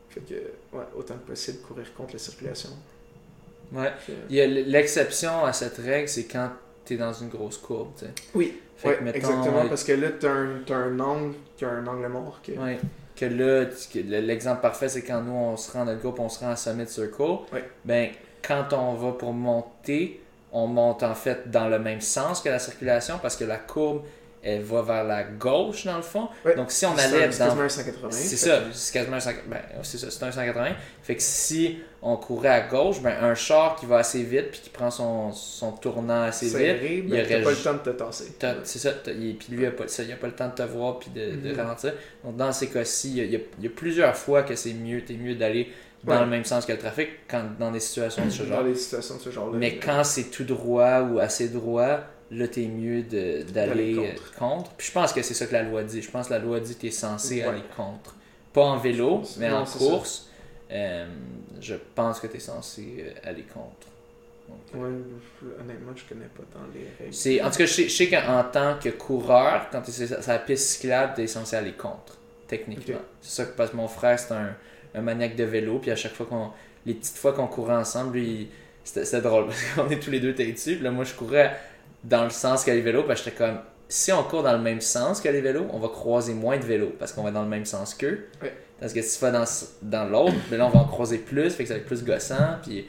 Fait 0.09 0.21
que, 0.21 0.35
ouais, 0.77 0.83
autant 0.95 1.15
que 1.15 1.27
possible, 1.31 1.57
courir 1.67 1.91
contre 1.95 2.13
la 2.13 2.19
circulation. 2.19 2.69
Ouais. 3.71 3.91
Il 4.29 4.35
y 4.35 4.41
a 4.41 4.43
l- 4.43 4.69
l'exception 4.69 5.43
à 5.43 5.53
cette 5.53 5.77
règle, 5.77 6.07
c'est 6.07 6.25
quand 6.25 6.51
t'es 6.85 6.97
dans 6.97 7.13
une 7.13 7.29
grosse 7.29 7.57
courbe, 7.57 7.89
tu 7.97 8.05
sais. 8.05 8.11
Oui, 8.35 8.59
Fait 8.77 8.89
ouais, 8.89 8.97
que, 8.97 9.03
mettons, 9.05 9.17
exactement, 9.17 9.61
euh, 9.63 9.69
parce 9.69 9.83
que 9.83 9.93
là, 9.93 10.09
t'as 10.11 10.29
un, 10.31 10.59
t'as 10.65 10.75
un 10.75 10.99
angle 10.99 11.33
qui 11.57 11.65
a 11.65 11.69
un 11.69 11.87
angle 11.87 12.07
mort. 12.09 12.39
Que... 12.45 12.51
Ouais. 12.51 12.77
Que 13.15 13.25
là, 13.25 13.65
l'exemple 14.21 14.61
parfait, 14.61 14.89
c'est 14.89 15.01
quand 15.03 15.21
nous, 15.23 15.31
on 15.31 15.57
se 15.57 15.71
rend, 15.71 15.85
notre 15.85 16.01
groupe, 16.01 16.19
on 16.19 16.29
se 16.29 16.39
rend 16.41 16.49
à 16.51 16.55
Summit 16.55 16.87
Circle. 16.87 17.21
Ouais. 17.51 17.63
Ben, 17.85 18.09
quand 18.45 18.73
on 18.73 18.93
va 18.95 19.13
pour 19.13 19.33
monter, 19.33 20.21
on 20.53 20.67
monte 20.67 21.03
en 21.03 21.15
fait 21.15 21.49
dans 21.51 21.67
le 21.67 21.79
même 21.79 21.99
sens 22.01 22.39
que 22.41 22.47
la 22.49 22.59
circulation 22.59 23.19
parce 23.21 23.35
que 23.35 23.43
la 23.43 23.57
courbe, 23.57 24.03
elle 24.45 24.61
va 24.61 24.81
vers 24.81 25.03
la 25.05 25.23
gauche 25.23 25.85
dans 25.85 25.95
le 25.95 26.01
fond. 26.03 26.27
Ouais. 26.45 26.53
Donc, 26.55 26.69
si 26.69 26.85
on 26.85 26.93
C'est 26.97 27.03
allait 27.05 27.23
un- 27.25 27.31
c'est 27.31 27.39
dans. 27.39 27.45
quasiment 27.45 27.63
un 27.63 27.69
180. 27.69 28.11
C'est 28.11 28.29
fait 28.35 28.35
ça, 28.35 28.57
que- 28.57 28.73
c'est 28.73 28.93
quasiment 28.93 29.15
un 29.15 29.19
180. 29.21 29.49
Ben, 29.49 29.61
c'est 29.83 29.97
ça, 29.97 30.11
c'est 30.11 30.23
un 30.25 30.31
180. 30.33 30.75
Fait 31.01 31.15
que 31.15 31.21
si 31.23 31.77
on 32.01 32.17
courait 32.17 32.49
à 32.49 32.59
gauche, 32.67 33.01
ben, 33.01 33.13
un 33.21 33.35
char 33.35 33.77
qui 33.77 33.85
va 33.85 33.99
assez 33.99 34.21
vite 34.21 34.51
puis 34.51 34.59
qui 34.59 34.69
prend 34.69 34.91
son, 34.91 35.31
son 35.31 35.71
tournant 35.71 36.23
assez 36.23 36.47
vite, 36.47 36.57
serré, 36.57 37.03
il 37.07 37.13
aurait 37.13 37.41
pas 37.41 37.51
le 37.51 37.55
temps 37.55 37.73
de 37.73 37.77
te 37.79 37.89
tasser. 37.91 38.33
T'as- 38.37 38.55
C'est 38.65 38.79
ça, 38.79 38.91
puis 38.91 39.37
lui, 39.49 39.61
il 39.63 39.65
a 39.65 39.71
pas, 39.71 39.87
ça, 39.87 40.03
il 40.03 40.11
a 40.11 40.17
pas 40.17 40.27
le 40.27 40.33
temps 40.33 40.49
de 40.49 40.55
te 40.55 40.63
voir 40.63 40.99
puis 40.99 41.09
de, 41.11 41.37
de 41.37 41.49
Mhm. 41.53 41.57
ralentir. 41.57 41.93
Donc, 42.25 42.35
dans 42.35 42.51
ces 42.51 42.67
cas-ci, 42.67 43.11
il 43.11 43.17
y 43.19 43.21
a, 43.21 43.23
il 43.23 43.31
y 43.31 43.35
a- 43.37 43.39
il 43.59 43.63
y 43.63 43.67
a 43.67 43.71
plusieurs 43.73 44.17
fois 44.17 44.43
que 44.43 44.55
c'est 44.57 44.73
mieux, 44.73 45.05
t'es 45.05 45.13
mieux 45.13 45.35
d'aller 45.35 45.71
dans 46.03 46.13
Ouais. 46.15 46.19
le 46.21 46.25
même 46.27 46.43
sens 46.45 46.65
que 46.65 46.71
le 46.73 46.77
trafic 46.77 47.09
quand, 47.29 47.43
dans 47.59 47.71
des 47.71 47.79
situations 47.79 48.25
de 48.25 48.29
ce 48.29 48.43
Dans 48.43 48.49
genre. 48.55 48.63
les 48.63 48.75
situations 48.75 49.15
de 49.17 49.21
ce 49.21 49.29
genre-là. 49.31 49.57
Mais 49.57 49.73
euh, 49.75 49.79
quand 49.83 50.03
c'est 50.03 50.25
tout 50.31 50.43
droit 50.43 51.01
ou 51.01 51.19
assez 51.19 51.49
droit, 51.49 51.99
là, 52.31 52.47
t'es 52.47 52.65
mieux 52.67 53.03
d'aller 53.03 53.95
euh, 53.97 54.11
contre. 54.13 54.33
contre. 54.33 54.71
Puis 54.71 54.87
je 54.87 54.91
pense 54.91 55.13
que 55.13 55.21
c'est 55.21 55.33
ça 55.33 55.45
que 55.45 55.53
la 55.53 55.63
loi 55.63 55.83
dit. 55.83 56.01
Je 56.01 56.11
pense 56.11 56.27
que 56.27 56.33
la 56.33 56.39
loi 56.39 56.59
dit 56.59 56.75
que 56.75 56.81
t'es 56.81 56.91
censé 56.91 57.35
Ouais. 57.41 57.43
aller 57.43 57.63
contre. 57.75 58.15
Pas 58.51 58.63
en 58.63 58.77
vélo, 58.77 59.21
mais 59.39 59.49
Non, 59.49 59.57
en 59.59 59.65
course. 59.65 60.29
euh, 60.71 61.07
je 61.61 61.75
pense 61.95 62.19
que 62.19 62.27
t'es 62.27 62.39
censé 62.39 62.97
euh, 62.99 63.29
aller 63.29 63.43
contre. 63.43 63.87
Donc, 64.49 64.59
Ouais, 64.83 64.89
honnêtement, 65.61 65.93
je 65.95 66.03
connais 66.13 66.25
pas 66.27 66.43
dans 66.53 66.65
les 66.73 66.85
règles. 66.99 67.45
En 67.45 67.49
tout 67.49 67.57
cas, 67.59 67.65
je 67.65 67.87
sais, 67.87 68.09
qu'en 68.09 68.43
tant 68.51 68.77
que 68.77 68.89
coureur, 68.89 69.67
quand 69.71 69.81
tu 69.81 69.89
es 69.91 70.05
sur 70.07 70.17
la 70.27 70.39
piste 70.39 70.67
cyclable, 70.67 71.13
tu 71.15 71.21
es 71.21 71.27
censé 71.27 71.55
aller 71.55 71.71
contre, 71.71 72.17
techniquement. 72.47 72.99
C'est 73.21 73.35
ça 73.43 73.45
que 73.45 73.55
parce 73.55 73.69
que 73.71 73.77
mon 73.77 73.87
frère, 73.87 74.19
c'est 74.19 74.33
un, 74.33 74.53
un 74.95 75.01
maniaque 75.01 75.35
de 75.35 75.43
vélo, 75.43 75.79
puis 75.79 75.91
à 75.91 75.95
chaque 75.95 76.13
fois 76.13 76.25
qu'on. 76.25 76.49
Les 76.85 76.93
petites 76.93 77.17
fois 77.17 77.31
qu'on 77.33 77.47
courait 77.47 77.75
ensemble, 77.75 78.17
lui, 78.17 78.49
c'était, 78.83 79.21
drôle 79.21 79.45
parce 79.47 79.61
qu'on 79.75 79.89
est 79.89 79.99
tous 79.99 80.11
les 80.11 80.19
deux 80.19 80.35
têtus, 80.35 80.75
puis 80.75 80.83
là, 80.83 80.91
moi, 80.91 81.05
je 81.05 81.13
courais 81.13 81.55
dans 82.03 82.23
le 82.25 82.29
sens 82.29 82.63
que 82.65 82.71
les 82.71 82.81
vélos, 82.81 83.03
parce 83.03 83.21
que 83.21 83.29
j'étais 83.29 83.37
comme. 83.45 83.57
Si 83.89 84.11
on 84.11 84.23
court 84.23 84.43
dans 84.43 84.53
le 84.53 84.59
même 84.61 84.81
sens 84.81 85.21
que 85.21 85.29
les 85.29 85.41
vélos, 85.41 85.67
on 85.71 85.79
va 85.79 85.87
croiser 85.87 86.33
moins 86.33 86.57
de 86.57 86.63
vélos 86.65 86.93
parce 86.97 87.11
qu'on 87.13 87.21
va 87.23 87.29
dans 87.31 87.43
le 87.43 87.49
même 87.49 87.65
sens 87.65 87.93
qu'eux. 87.93 88.25
Parce 88.79 88.91
que 88.91 89.01
si 89.03 89.17
tu 89.19 89.23
vas 89.23 89.29
dans, 89.31 89.43
dans 89.83 90.09
l'autre, 90.09 90.33
ben 90.49 90.57
là, 90.57 90.65
on 90.65 90.69
va 90.69 90.79
en 90.79 90.85
croiser 90.85 91.19
plus, 91.19 91.51
fait 91.51 91.63
que 91.63 91.67
ça 91.69 91.75
va 91.75 91.79
être 91.79 91.85
plus 91.85 92.03
gossant, 92.03 92.57
puis. 92.63 92.85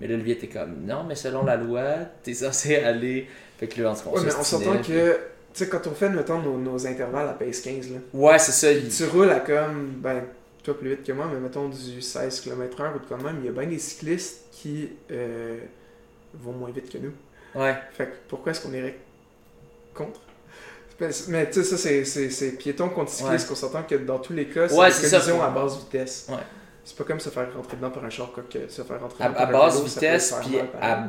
Mais 0.00 0.06
là, 0.06 0.16
lui, 0.16 0.30
était 0.30 0.46
comme, 0.46 0.76
non, 0.86 1.04
mais 1.06 1.14
selon 1.14 1.44
la 1.44 1.56
loi, 1.56 1.82
t'es 2.22 2.32
censé 2.32 2.76
aller. 2.82 3.28
Fait 3.58 3.66
que 3.66 3.82
là, 3.82 3.90
on 3.90 3.94
se 3.94 4.02
Ouais, 4.08 4.20
mais 4.24 4.34
on 4.34 4.42
s'entend 4.42 4.72
puis- 4.78 4.92
que, 4.94 5.12
tu 5.12 5.18
sais, 5.52 5.68
quand 5.68 5.86
on 5.86 5.90
fait, 5.92 6.08
mettons, 6.08 6.38
nos, 6.40 6.56
nos 6.56 6.86
intervalles 6.86 7.28
à 7.28 7.32
pace 7.34 7.60
15, 7.60 7.90
là, 7.90 7.98
Ouais, 8.14 8.38
c'est 8.38 8.52
ça. 8.52 8.72
il- 8.72 8.88
tu 8.88 9.04
roules 9.04 9.30
à 9.30 9.40
comme, 9.40 9.88
ben, 9.98 10.22
toi 10.72 10.78
plus 10.78 10.90
vite 10.90 11.04
que 11.04 11.12
moi, 11.12 11.26
mais 11.32 11.38
mettons 11.40 11.68
du 11.68 12.00
16 12.02 12.40
km/h 12.40 12.94
ou 12.96 12.98
de 12.98 13.04
quoi 13.06 13.16
de 13.16 13.22
même, 13.24 13.38
il 13.40 13.46
y 13.46 13.48
a 13.48 13.52
bien 13.52 13.66
des 13.66 13.78
cyclistes 13.78 14.44
qui 14.52 14.90
euh, 15.10 15.58
vont 16.34 16.52
moins 16.52 16.70
vite 16.70 16.90
que 16.90 16.98
nous. 16.98 17.12
Ouais. 17.54 17.76
Fait 17.92 18.06
que 18.06 18.16
pourquoi 18.28 18.52
est-ce 18.52 18.60
qu'on 18.60 18.72
irait 18.72 18.98
contre? 19.94 20.20
Mais- 21.00 21.08
Mais 21.28 21.50
tu 21.50 21.64
sais, 21.64 21.76
ça, 21.76 22.04
c'est- 22.30 22.52
piéton 22.58 22.88
contre 22.90 23.10
cycliste, 23.10 23.48
qu'on 23.48 23.54
s'entend 23.54 23.82
que 23.82 23.94
dans 23.94 24.18
tous 24.18 24.32
les 24.34 24.46
cas, 24.48 24.68
c'est 24.68 24.76
Ouais, 24.76 24.90
ça. 24.90 25.10
collisions 25.10 25.42
à 25.42 25.50
basse 25.50 25.78
vitesse. 25.78 26.26
Ouais. 26.28 26.36
C'est 26.84 26.96
pas 26.96 27.04
comme 27.04 27.20
se 27.20 27.28
faire 27.30 27.54
rentrer 27.54 27.76
dedans 27.76 27.90
par 27.90 28.04
un 28.04 28.10
char, 28.10 28.30
quoi 28.32 28.42
que 28.42 28.68
se 28.68 28.82
faire 28.82 29.00
rentrer 29.00 29.24
À, 29.24 29.28
dedans 29.28 29.40
à 29.40 29.46
par 29.46 29.62
un 29.62 29.64
basse 29.66 29.74
vélo, 29.76 29.86
vitesse, 29.86 30.34
puis 30.42 30.58
à, 30.80 31.08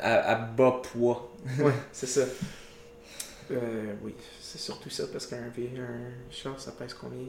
à, 0.00 0.30
à 0.32 0.34
bas 0.36 0.80
poids. 0.82 1.30
Ouais, 1.58 1.72
c'est 1.92 2.06
ça. 2.06 2.22
Euh, 3.50 3.92
oui, 4.02 4.14
c'est 4.40 4.58
surtout 4.58 4.90
ça, 4.90 5.04
parce 5.12 5.26
qu'un 5.26 5.36
un 5.36 6.30
char, 6.30 6.58
ça 6.58 6.72
pèse 6.72 6.94
combien 6.94 7.26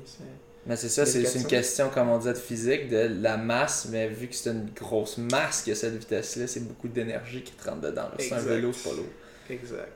Mais 0.68 0.76
c'est 0.76 0.90
ça, 0.90 1.06
c'est 1.06 1.20
une 1.20 1.26
1400. 1.26 1.48
question, 1.50 1.90
comme 1.90 2.10
on 2.10 2.18
disait, 2.18 2.34
de 2.34 2.38
physique, 2.40 2.90
de 2.90 3.08
la 3.22 3.38
masse, 3.38 3.88
mais 3.92 4.08
vu 4.08 4.28
que 4.28 4.36
c'est 4.36 4.50
une 4.50 4.70
grosse 4.76 5.18
masse 5.20 5.62
qui 5.62 5.72
a 5.72 5.76
cette 5.76 5.96
vitesse-là, 5.96 6.48
c'est 6.48 6.62
beaucoup 6.68 6.88
d'énergie 6.88 7.44
qui 7.44 7.52
te 7.52 7.70
rentre 7.70 7.82
dedans. 7.82 8.10
C'est 8.18 8.34
un 8.34 8.40
vélo, 8.40 8.74
c'est 8.74 8.90
pas 8.90 8.96
lourd. 8.96 9.06
Exact. 9.50 9.92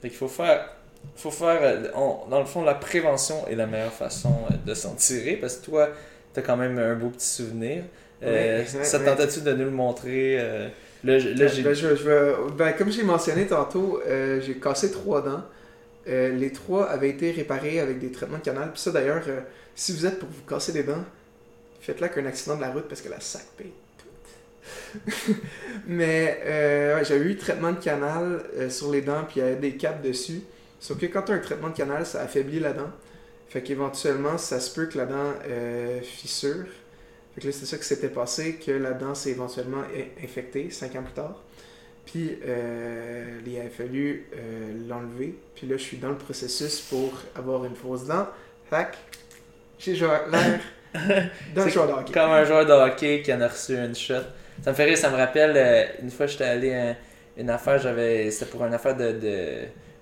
Fait 0.00 0.08
qu'il 0.10 0.18
faut 0.18 0.28
faire. 0.28 0.68
Faut 1.16 1.30
faire. 1.30 1.58
euh, 1.62 1.88
on- 1.94 2.28
dans 2.28 2.40
le 2.40 2.44
fond, 2.46 2.62
la 2.62 2.74
prévention 2.74 3.46
est 3.48 3.54
la 3.56 3.66
meilleure 3.66 3.92
façon 3.92 4.34
euh, 4.50 4.54
de 4.64 4.74
s'en 4.74 4.94
tirer 4.94 5.36
parce 5.36 5.56
que 5.56 5.64
toi, 5.64 5.88
t'as 6.32 6.42
quand 6.42 6.56
même 6.56 6.78
un 6.78 6.94
beau 6.94 7.08
petit 7.10 7.26
souvenir. 7.26 7.84
Euh, 8.22 8.58
Ouais, 8.62 8.66
ouais, 8.78 8.84
ça 8.84 8.98
ouais. 8.98 9.04
tentait-tu 9.04 9.40
de 9.42 9.52
nous 9.52 9.64
le 9.64 9.70
montrer 9.70 10.36
euh, 10.40 10.68
Là, 11.04 11.18
là, 11.18 11.46
j'ai. 11.46 11.62
Ben, 11.62 11.74
je, 11.74 11.94
je 11.96 12.50
ben, 12.52 12.72
comme 12.72 12.90
j'ai 12.90 13.04
mentionné 13.04 13.46
tantôt, 13.46 14.00
euh, 14.06 14.40
j'ai 14.40 14.54
cassé 14.58 14.90
trois 14.90 15.22
dents. 15.22 15.42
Euh, 16.08 16.30
les 16.30 16.52
trois 16.52 16.88
avaient 16.88 17.10
été 17.10 17.30
réparés 17.30 17.80
avec 17.80 17.98
des 17.98 18.10
traitements 18.10 18.38
de 18.38 18.42
canal. 18.42 18.72
Puis 18.72 18.80
ça, 18.80 18.90
d'ailleurs, 18.90 19.22
euh, 19.28 19.40
si 19.74 19.92
vous 19.92 20.06
êtes 20.06 20.18
pour 20.18 20.28
vous 20.28 20.42
casser 20.42 20.72
des 20.72 20.82
dents, 20.82 21.04
faites-le 21.80 22.06
avec 22.06 22.18
un 22.18 22.26
accident 22.26 22.56
de 22.56 22.62
la 22.62 22.70
route 22.70 22.88
parce 22.88 23.02
que 23.02 23.08
la 23.08 23.20
sac 23.20 23.44
paye 23.56 23.72
tout. 23.98 25.34
Mais 25.86 26.40
euh, 26.44 27.04
j'avais 27.04 27.26
eu 27.26 27.36
traitement 27.36 27.72
de 27.72 27.78
canal 27.78 28.42
sur 28.70 28.90
les 28.90 29.02
dents, 29.02 29.24
puis 29.24 29.40
il 29.40 29.44
y 29.44 29.46
avait 29.46 29.56
des 29.56 29.76
capes 29.76 30.02
dessus. 30.02 30.42
Sauf 30.80 30.98
que 30.98 31.06
quand 31.06 31.22
tu 31.22 31.32
as 31.32 31.34
un 31.34 31.40
traitement 31.40 31.68
de 31.68 31.76
canal, 31.76 32.06
ça 32.06 32.22
affaiblit 32.22 32.60
la 32.60 32.72
dent. 32.72 32.90
Fait 33.48 33.62
qu'éventuellement, 33.62 34.38
ça 34.38 34.60
se 34.60 34.74
peut 34.74 34.86
que 34.86 34.98
la 34.98 35.06
dent 35.06 35.34
fissure. 36.02 36.66
Fait 37.34 37.40
que 37.40 37.46
là, 37.46 37.52
c'est 37.52 37.66
ça 37.66 37.76
qui 37.78 37.84
s'était 37.84 38.08
passé, 38.08 38.54
que 38.54 38.70
la 38.70 38.92
dent 38.92 39.14
s'est 39.14 39.30
éventuellement 39.30 39.82
infectée 40.22 40.70
cinq 40.70 40.94
ans 40.96 41.02
plus 41.02 41.14
tard. 41.14 41.42
Puis, 42.10 42.38
euh, 42.46 43.38
il 43.46 43.58
a 43.60 43.68
fallu 43.68 44.26
euh, 44.34 44.72
l'enlever. 44.88 45.34
Puis 45.54 45.66
là, 45.66 45.76
je 45.76 45.82
suis 45.82 45.98
dans 45.98 46.08
le 46.08 46.16
processus 46.16 46.80
pour 46.80 47.12
avoir 47.36 47.66
une 47.66 47.74
fausse 47.74 48.06
dent. 48.06 48.26
Que 48.70 48.76
j'ai 49.78 49.94
l'air 49.94 50.60
d'un 51.54 51.68
joueur 51.68 51.86
de 51.86 51.92
hockey. 51.92 52.12
Comme 52.12 52.30
un 52.30 52.44
joueur 52.44 52.64
de 52.64 52.72
hockey 52.72 53.20
qui 53.22 53.32
en 53.32 53.40
a 53.42 53.48
reçu 53.48 53.76
une 53.76 53.94
shot. 53.94 54.22
Ça 54.62 54.70
me 54.70 54.74
fait 54.74 54.84
rire, 54.84 54.96
ça 54.96 55.10
me 55.10 55.16
rappelle 55.16 55.52
euh, 55.56 55.84
une 56.02 56.10
fois 56.10 56.26
j'étais 56.26 56.44
allé 56.44 56.74
à 56.74 56.96
une 57.36 57.50
affaire, 57.50 57.78
j'avais. 57.78 58.30
C'était 58.30 58.50
pour 58.50 58.64
une 58.64 58.74
affaire 58.74 58.96
de, 58.96 59.14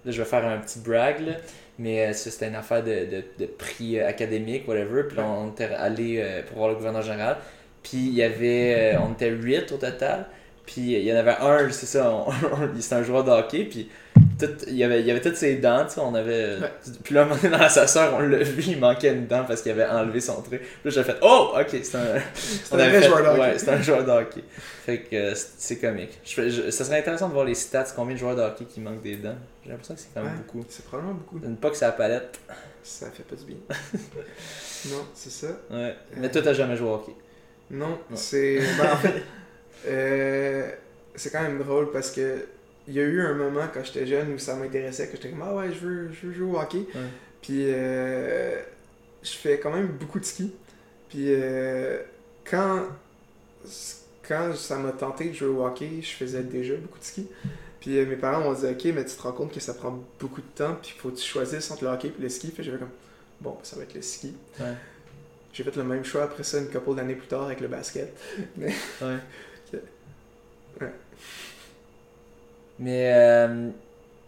je 0.07 0.23
vais 0.23 0.29
faire 0.29 0.47
un 0.47 0.59
petit 0.59 0.79
brag, 0.79 1.21
là, 1.27 1.33
mais 1.79 2.13
c'était 2.13 2.49
une 2.49 2.55
affaire 2.55 2.85
de, 2.85 3.05
de, 3.05 3.25
de 3.39 3.47
prix 3.47 4.01
académique, 4.01 4.67
whatever. 4.69 5.03
Puis 5.09 5.17
là, 5.17 5.25
on 5.25 5.51
était 5.51 5.75
allé 5.75 6.25
pour 6.49 6.59
voir 6.59 6.69
le 6.71 6.77
gouverneur 6.77 7.03
général. 7.03 7.37
Puis 7.83 7.99
il 7.99 8.15
y 8.15 8.23
avait. 8.23 8.97
on 8.97 9.13
était 9.13 9.31
8 9.31 9.73
au 9.73 9.77
total. 9.77 10.27
Puis 10.67 10.81
il 10.81 11.05
y 11.05 11.13
en 11.13 11.17
avait 11.17 11.37
un, 11.41 11.71
c'est 11.71 11.87
ça, 11.87 12.25
c'était 12.81 12.95
un 12.97 13.03
joueur 13.05 13.23
de 13.25 13.31
hockey. 13.31 13.65
Puis 13.65 13.89
tout, 14.39 14.49
il, 14.67 14.75
y 14.75 14.83
avait, 14.85 15.01
il 15.01 15.07
y 15.07 15.11
avait 15.13 15.21
toutes 15.21 15.37
ses 15.37 15.57
dents, 15.57 15.85
tu 15.87 15.95
sais, 15.95 16.01
on 16.01 16.15
avait... 16.15 16.57
Ouais. 16.57 16.71
Puis 17.05 17.15
là, 17.15 17.23
un 17.23 17.25
moment 17.27 17.41
donné, 17.41 17.57
dans 17.57 17.69
sa 17.69 17.87
soeur, 17.87 18.15
on 18.15 18.19
l'a 18.21 18.39
vu, 18.39 18.63
il 18.67 18.79
manquait 18.81 19.13
une 19.13 19.27
dent 19.27 19.45
parce 19.47 19.63
qu'il 19.63 19.71
avait 19.73 19.87
enlevé 19.87 20.21
son 20.21 20.43
truc. 20.43 20.61
Puis 20.61 20.69
là, 20.85 20.91
j'ai 20.91 21.05
fait 21.05 21.17
«Oh! 21.23 21.53
Ok, 21.59 21.69
c'est 21.83 21.95
un...» 21.97 22.05
C'est 22.35 22.75
un 22.75 22.77
vrai 22.77 23.01
fait- 23.01 23.07
joueur 23.09 23.23
de 23.23 23.29
hockey. 23.29 23.41
Ouais, 23.41 23.59
c'est 23.59 23.69
un 23.71 23.81
joueur 23.81 24.05
de 24.05 24.11
hockey. 24.11 24.43
Fait 24.85 24.99
que 25.01 25.15
euh, 25.17 25.35
c'est 25.35 25.49
c'est 25.59 25.77
comique. 25.79 26.19
Je, 26.25 26.33
fais- 26.35 26.51
je- 26.51 26.71
ça 26.71 26.85
serait 26.85 26.99
intéressant 26.99 27.29
de 27.29 27.33
voir 27.35 27.45
les 27.45 27.55
stats, 27.55 27.87
combien 27.95 28.15
de 28.15 28.19
joueurs 28.21 28.37
de 28.37 28.43
hockey 28.43 28.65
qui 28.65 28.81
manquent 28.81 29.03
des 29.03 29.17
dents. 29.17 29.37
J'ai 29.65 29.71
l'impression 29.71 29.95
que 29.95 30.01
c'est 30.01 30.09
quand 30.13 30.23
même 30.23 30.33
Ouais. 30.33 30.39
beaucoup. 30.47 30.65
C'est 30.69 30.85
probablement 30.85 31.15
beaucoup. 31.19 31.45
Une 31.45 31.57
pas 31.57 31.71
que 31.71 31.77
c'est 31.77 31.85
la 31.87 31.93
palette. 31.93 32.41
Ça 32.83 33.07
fait 33.11 33.23
pas 33.25 33.37
du 33.37 33.45
bien. 33.45 33.57
non, 34.91 35.05
c'est 35.15 35.31
ça. 35.31 35.49
Ouais. 35.71 35.95
Mais 36.17 36.31
toi, 36.31 36.43
t'as 36.43 36.53
jamais 36.53 36.77
joué 36.77 36.89
au 36.89 36.95
hockey. 36.95 37.13
Non, 37.71 37.91
Ouais. 38.11 38.17
c'est. 38.17 38.59
Ben, 38.79 38.93
en 38.93 38.97
fait, 38.97 39.23
euh, 39.87 40.71
c'est 41.15 41.31
quand 41.31 41.43
même 41.43 41.59
drôle 41.59 41.91
parce 41.91 42.11
que 42.11 42.47
il 42.89 42.95
y 42.95 43.01
a 43.01 43.03
eu 43.03 43.21
un 43.21 43.35
moment 43.35 43.67
quand 43.73 43.85
j'étais 43.85 44.07
jeune 44.07 44.33
où 44.35 44.39
ça 44.39 44.55
m'intéressait, 44.55 45.09
que 45.09 45.17
j'étais 45.17 45.31
comme 45.31 45.43
Ah 45.43 45.55
ouais, 45.55 45.73
je 45.73 45.81
veux, 45.81 46.13
je 46.13 46.27
veux 46.29 46.33
jouer 46.33 46.47
au 46.53 46.59
hockey. 46.59 46.87
Ouais. 46.95 47.01
Puis 47.43 47.65
euh, 47.67 48.61
je 49.23 49.33
fais 49.33 49.59
quand 49.59 49.73
même 49.73 49.89
beaucoup 49.89 50.21
de 50.21 50.25
ski. 50.25 50.53
Puis 51.09 51.27
euh, 51.29 52.01
quand, 52.49 52.83
quand 54.27 54.55
ça 54.55 54.77
m'a 54.79 54.93
tenté 54.93 55.31
de 55.31 55.35
jouer 55.35 55.49
au 55.49 55.67
hockey, 55.67 56.01
je 56.01 56.11
faisais 56.11 56.43
déjà 56.43 56.75
beaucoup 56.77 56.99
de 56.99 57.05
ski. 57.05 57.29
Puis 57.81 58.05
mes 58.05 58.17
parents 58.17 58.41
m'ont 58.41 58.53
dit, 58.53 58.67
ok, 58.67 58.85
mais 58.95 59.05
tu 59.05 59.17
te 59.17 59.23
rends 59.23 59.33
compte 59.33 59.53
que 59.53 59.61
ça 59.61 59.75
prend 59.75 60.03
beaucoup 60.21 60.41
de 60.41 60.47
temps, 60.57 60.77
puis 60.81 60.93
il 60.97 61.01
faut 61.01 61.11
que 61.11 61.17
tu 61.17 61.25
choisisses 61.25 61.71
entre 61.71 61.85
le 61.85 61.91
hockey 61.91 62.09
et 62.09 62.23
le 62.23 62.29
ski. 62.29 62.49
Puis 62.49 62.63
j'avais 62.65 62.79
comme, 62.79 62.91
bon, 63.41 63.51
ben, 63.51 63.59
ça 63.63 63.77
va 63.77 63.83
être 63.83 63.95
le 63.95 64.03
ski. 64.03 64.35
Ouais. 64.61 64.75
J'ai 65.53 65.65
fait 65.65 65.75
le 65.77 65.85
même 65.85 66.05
choix 66.05 66.25
après 66.25 66.43
ça 66.43 66.59
une 66.59 66.69
couple 66.69 66.95
d'années 66.95 67.15
plus 67.15 67.29
tard 67.29 67.45
avec 67.45 67.61
le 67.61 67.69
basket. 67.69 68.15
Mais 68.57 68.75
Ouais. 69.01 69.17
Ouais. 70.81 70.93
Mais 72.79 73.13
euh, 73.15 73.71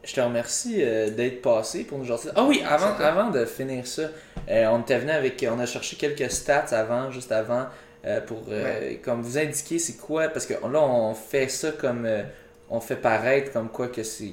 je 0.05 0.15
te 0.15 0.21
remercie 0.21 0.79
euh, 0.83 1.11
d'être 1.11 1.43
passé 1.43 1.85
pour 1.85 1.99
nous 1.99 2.05
jaser. 2.05 2.31
Ah 2.35 2.45
oui, 2.45 2.63
avant, 2.67 2.95
avant 2.99 3.31
de 3.31 3.45
finir 3.45 3.87
ça, 3.87 4.03
euh, 4.49 4.67
on 4.69 4.81
était 4.81 4.99
venu 4.99 5.11
avec. 5.11 5.45
On 5.51 5.59
a 5.59 5.67
cherché 5.67 5.97
quelques 5.97 6.31
stats 6.31 6.67
avant, 6.73 7.11
juste 7.11 7.33
avant, 7.33 7.67
pour 8.27 8.45
comme 9.03 9.21
vous 9.21 9.37
indiquer 9.37 9.79
c'est 9.79 9.97
quoi. 9.99 10.29
Parce 10.29 10.47
que 10.47 10.55
là, 10.55 10.81
on 10.81 11.15
fait 11.15 11.49
ça 11.49 11.73
comme. 11.73 12.09
on 12.71 12.81
fait 12.81 12.97
paraître 12.97 13.53
comme 13.53 13.69
quoi 13.69 13.89
que 13.89 14.03
c'est 14.03 14.31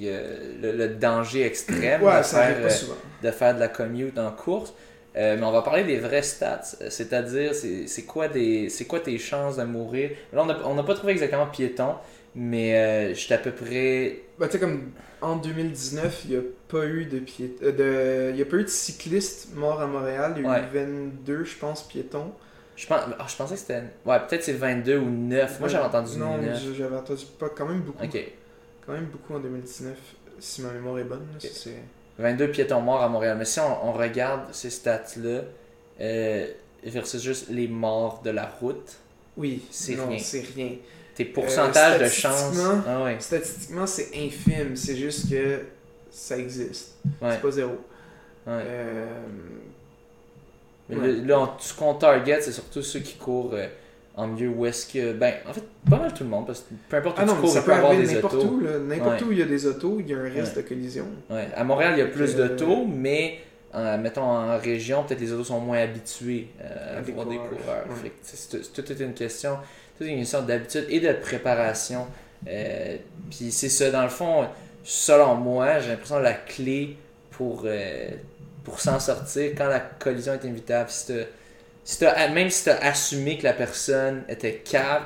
le, 0.61 0.71
le 0.71 0.87
danger 0.89 1.45
extrême 1.45 2.01
ouais, 2.03 2.19
de, 2.19 2.23
ça 2.23 2.43
faire, 2.43 2.61
pas 2.61 2.69
souvent. 2.69 2.95
de 3.21 3.31
faire 3.31 3.55
de 3.55 3.59
la 3.59 3.67
commute 3.67 4.17
en 4.17 4.31
course. 4.31 4.73
Euh, 5.17 5.37
mais 5.39 5.45
on 5.45 5.51
va 5.51 5.61
parler 5.61 5.83
des 5.85 5.97
vrais 5.97 6.21
stats, 6.23 6.61
Euh, 6.81 6.89
c'est-à-dire 6.89 7.53
c'est 7.55 8.03
quoi 8.03 8.27
des 8.27 8.67
quoi 8.87 8.99
tes 8.99 9.17
chances 9.17 9.57
de 9.57 9.63
mourir? 9.63 10.11
Là 10.33 10.45
on 10.65 10.73
n'a 10.75 10.83
pas 10.83 10.93
trouvé 10.95 11.13
exactement 11.13 11.47
piéton, 11.47 11.95
mais 12.35 12.77
euh, 12.77 13.13
j'étais 13.13 13.35
à 13.35 13.37
peu 13.37 13.51
près 13.51 14.23
Bah, 14.37 14.47
tu 14.47 14.53
sais, 14.53 14.59
comme 14.59 14.91
en 15.21 15.37
2019, 15.37 16.23
il 16.25 16.31
n'y 16.31 16.37
a 16.37 16.41
pas 16.67 16.85
eu 16.85 17.05
de 17.05 17.19
piét... 17.19 17.55
euh, 17.63 17.71
de... 17.71 18.31
Il 18.33 18.37
y 18.37 18.41
a 18.41 18.45
pas 18.45 18.57
eu 18.57 18.63
de 18.63 18.69
cyclistes 18.69 19.55
morts 19.55 19.81
à 19.81 19.87
Montréal. 19.87 20.33
Il 20.37 20.43
y 20.43 20.45
a 20.45 20.49
Ouais. 20.51 20.59
eu 20.59 20.85
22, 20.85 21.45
je 21.45 21.55
pense, 21.57 21.87
piétons. 21.87 22.33
je 22.75 22.85
pense 22.85 22.99
ah, 23.17 23.25
je 23.27 23.35
pensais 23.37 23.53
que 23.55 23.59
c'était 23.61 23.83
ouais, 24.05 24.19
peut-être 24.27 24.43
c'est 24.43 24.53
22 24.53 24.97
ou 24.97 25.09
9. 25.09 25.59
Moi 25.61 25.69
j'avais 25.69 25.85
entendu 25.85 26.17
Non, 26.17 26.37
9. 26.39 26.59
j- 26.59 26.75
j'avais 26.77 26.97
entendu 26.97 27.23
pas 27.39 27.47
quand 27.49 27.65
même 27.65 27.79
beaucoup. 27.81 28.03
OK. 28.03 28.17
Quand 28.85 28.91
même 28.91 29.05
beaucoup 29.05 29.33
en 29.33 29.39
2019, 29.39 29.95
si 30.39 30.61
ma 30.61 30.71
mémoire 30.73 30.99
est 30.99 31.05
bonne. 31.05 31.25
c'est... 31.39 31.77
22 32.17 32.49
piétons 32.51 32.81
morts 32.81 33.01
à 33.01 33.09
Montréal. 33.09 33.35
Mais 33.37 33.45
si 33.45 33.59
on, 33.59 33.87
on 33.89 33.91
regarde 33.93 34.53
ces 34.53 34.69
stats-là, 34.69 35.41
euh, 36.01 36.47
versus 36.83 37.21
juste 37.21 37.47
les 37.49 37.67
morts 37.67 38.21
de 38.23 38.29
la 38.29 38.45
route, 38.45 38.93
Oui, 39.37 39.63
C'est 39.71 39.95
rien. 39.95 40.17
c'est 40.19 40.45
rien. 40.55 40.71
tes 41.15 41.25
pourcentages 41.25 41.99
de 41.99 42.07
chance. 42.07 42.37
statistiquement, 42.37 42.81
Ah 42.87 43.03
ouais. 43.03 43.17
Statistiquement, 43.19 43.87
c'est 43.87 44.09
infime. 44.15 44.75
C'est 44.75 44.95
juste 44.95 45.29
que 45.29 45.61
ça 46.11 46.37
existe. 46.37 46.95
Ouais. 47.21 47.31
C'est 47.31 47.41
pas 47.41 47.51
zéro. 47.51 47.71
ouais. 47.71 47.79
Euh, 48.47 49.05
Mais 50.89 50.95
Ouais. 50.97 51.07
là, 51.07 51.13
là, 51.25 51.39
on- 51.41 51.59
ce 51.59 51.73
qu'on 51.73 51.95
target, 51.95 52.41
c'est 52.41 52.51
surtout 52.51 52.81
ceux 52.83 52.99
qui 52.99 53.15
courent 53.15 53.53
euh, 53.55 53.67
en 54.17 54.27
milieu 54.27 54.49
où 54.49 54.65
est-ce 54.65 54.85
que. 54.91 55.13
Ben, 55.13 55.33
en 55.49 55.53
fait, 55.53 55.63
pas 55.89 55.97
mal 55.97 56.13
tout 56.13 56.23
le 56.23 56.29
monde, 56.29 56.45
parce 56.47 56.61
que 56.61 56.73
peu 56.89 56.97
importe 56.97 57.17
où 57.17 57.21
Ah 57.21 57.25
non, 57.25 57.33
tu 57.33 57.37
mais 57.37 57.43
cours, 57.45 57.53
ça 57.53 57.61
peut 57.61 57.73
avoir 57.73 57.95
des 57.97 58.17
autos. 58.17 58.41
où. 58.45 58.61
N'importe 58.87 59.21
Ouais. 59.21 59.27
où 59.27 59.31
il 59.31 59.39
y 59.39 59.41
a 59.41 59.45
des 59.45 59.65
autos, 59.65 59.97
il 59.99 60.09
y 60.09 60.13
a 60.13 60.17
un 60.17 60.23
risque 60.23 60.55
Ouais. 60.55 60.63
de 60.63 60.67
collision. 60.67 61.05
Ouais. 61.29 61.47
À 61.55 61.63
Montréal, 61.63 61.93
il 61.95 61.99
y 61.99 62.01
a 62.01 62.07
plus 62.07 62.35
euh, 62.35 62.47
d'autos, 62.49 62.85
mais 62.87 63.39
euh, 63.75 63.97
mettons 63.97 64.21
en 64.23 64.57
région, 64.57 65.03
peut-être 65.03 65.19
les 65.19 65.31
autos 65.33 65.43
sont 65.43 65.59
moins 65.59 65.79
habitués 65.79 66.47
euh, 66.61 66.99
à 66.99 67.01
des 67.01 67.11
voir 67.11 67.25
des 67.27 67.35
coureurs, 67.35 67.49
coureurs. 67.57 67.85
ouais. 67.89 67.95
Fait 68.03 68.09
que 68.09 68.15
c'est- 68.23 68.63
c'est 68.63 68.71
tout 68.73 68.91
est 68.91 69.03
une 69.03 69.13
question, 69.13 69.57
tout 69.97 70.03
est 70.05 70.09
une 70.11 70.19
question 70.19 70.41
d'habitude 70.43 70.85
et 70.89 70.99
de 71.01 71.11
préparation. 71.13 72.07
Euh, 72.47 72.97
Puis 73.29 73.51
c'est 73.51 73.69
ça, 73.69 73.89
dans 73.91 74.03
le 74.03 74.09
fond, 74.09 74.45
selon 74.83 75.35
moi, 75.35 75.79
j'ai 75.79 75.89
l'impression 75.89 76.17
que 76.17 76.23
la 76.23 76.33
clé 76.33 76.95
pour, 77.31 77.65
pour 78.63 78.79
s'en 78.79 78.99
sortir 78.99 79.51
quand 79.57 79.67
la 79.67 79.79
collision 79.79 80.33
est 80.33 80.43
inévitable, 80.43 80.89
si 80.89 81.07
t'as- 81.07 81.23
si 81.85 81.99
t'as- 81.99 82.27
même 82.29 82.49
si 82.49 82.65
tu 82.65 82.69
as 82.71 82.79
assumé 82.83 83.37
que 83.37 83.43
la 83.45 83.53
personne 83.53 84.23
était 84.27 84.55
cave, 84.55 85.03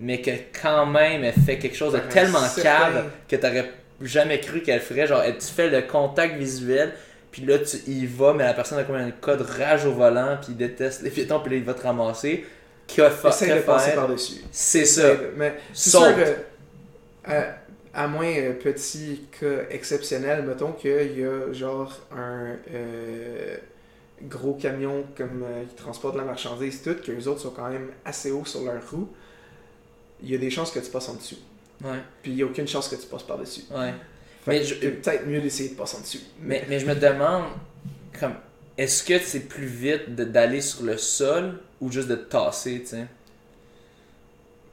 mais 0.00 0.20
que 0.20 0.32
quand 0.60 0.86
même 0.86 1.22
elle 1.22 1.32
fait 1.34 1.58
quelque 1.58 1.76
chose 1.76 1.92
de 1.92 1.98
tellement 2.00 2.40
cave 2.60 3.04
que 3.28 3.36
t'aurais 3.36 3.70
jamais 4.00 4.40
cru 4.40 4.62
qu'elle 4.62 4.80
ferait. 4.80 5.06
Genre, 5.06 5.22
elle- 5.22 5.38
tu 5.38 5.46
fais 5.46 5.68
le 5.70 5.82
contact 5.82 6.34
visuel, 6.36 6.92
puis 7.30 7.44
là, 7.46 7.58
tu 7.60 7.76
y 7.88 8.06
vas, 8.06 8.32
mais 8.34 8.42
la 8.44 8.54
personne 8.54 8.78
a 8.78 8.94
un 8.96 9.10
cas 9.12 9.36
de 9.36 9.44
rage 9.44 9.84
au 9.86 9.92
volant, 9.92 10.36
puis 10.42 10.48
il 10.52 10.56
déteste 10.56 11.02
les 11.02 11.10
piétons, 11.10 11.38
puis 11.40 11.52
là, 11.52 11.56
il 11.58 11.64
va 11.64 11.74
te 11.74 11.82
ramasser. 11.82 12.44
Que, 12.88 13.08
fa- 13.08 13.30
que 13.30 13.44
de 13.54 13.60
passer 13.60 13.90
par-dessus. 13.94 14.42
C'est 14.50 14.84
ça. 14.84 15.08
Mais 15.36 15.54
c'est 15.72 15.90
sûr, 15.90 16.00
euh, 16.18 16.34
à, 17.94 18.02
à 18.04 18.06
moins 18.08 18.26
euh, 18.26 18.52
petit 18.54 19.28
cas 19.40 19.66
exceptionnel, 19.70 20.42
mettons 20.42 20.72
qu'il 20.72 21.18
y 21.18 21.24
a 21.24 21.52
genre 21.52 22.00
un 22.10 22.56
euh, 22.74 23.56
gros 24.28 24.54
camion 24.54 25.04
comme 25.16 25.42
euh, 25.44 25.64
qui 25.64 25.74
transporte 25.74 26.14
de 26.14 26.20
la 26.20 26.24
marchandise, 26.26 26.82
tout, 26.82 26.94
que 26.94 27.12
les 27.12 27.26
autres 27.28 27.40
sont 27.40 27.50
quand 27.50 27.68
même 27.68 27.90
assez 28.04 28.30
hauts 28.30 28.44
sur 28.44 28.62
leur 28.64 28.82
roue, 28.90 29.08
il 30.22 30.30
y 30.30 30.34
a 30.34 30.38
des 30.38 30.50
chances 30.50 30.70
que 30.70 30.78
tu 30.80 30.90
passes 30.90 31.08
en 31.08 31.14
dessous. 31.14 31.38
Ouais, 31.84 31.98
Puis 32.22 32.32
il 32.32 32.36
n'y 32.36 32.42
a 32.42 32.46
aucune 32.46 32.68
chance 32.68 32.88
que 32.88 32.96
tu 32.96 33.06
passes 33.06 33.24
par-dessus. 33.24 33.62
ouais. 33.70 33.94
Mais 34.46 34.64
je- 34.64 34.74
peut-être 34.74 35.26
mieux 35.26 35.40
d'essayer 35.40 35.70
de 35.70 35.74
passer 35.76 35.96
en 35.96 36.00
dessous. 36.00 36.18
Mais, 36.40 36.64
mais 36.68 36.80
je 36.80 36.86
me 36.86 36.94
demande, 36.96 37.44
comme, 38.18 38.34
est-ce 38.76 39.04
que 39.04 39.18
c'est 39.20 39.40
plus 39.48 39.66
vite 39.66 40.14
d'aller 40.16 40.60
sur 40.60 40.82
le 40.84 40.96
sol 40.96 41.60
ou 41.80 41.90
juste 41.92 42.08
de 42.08 42.16
tasser, 42.16 42.80
tu 42.80 42.86
sais? 42.88 43.06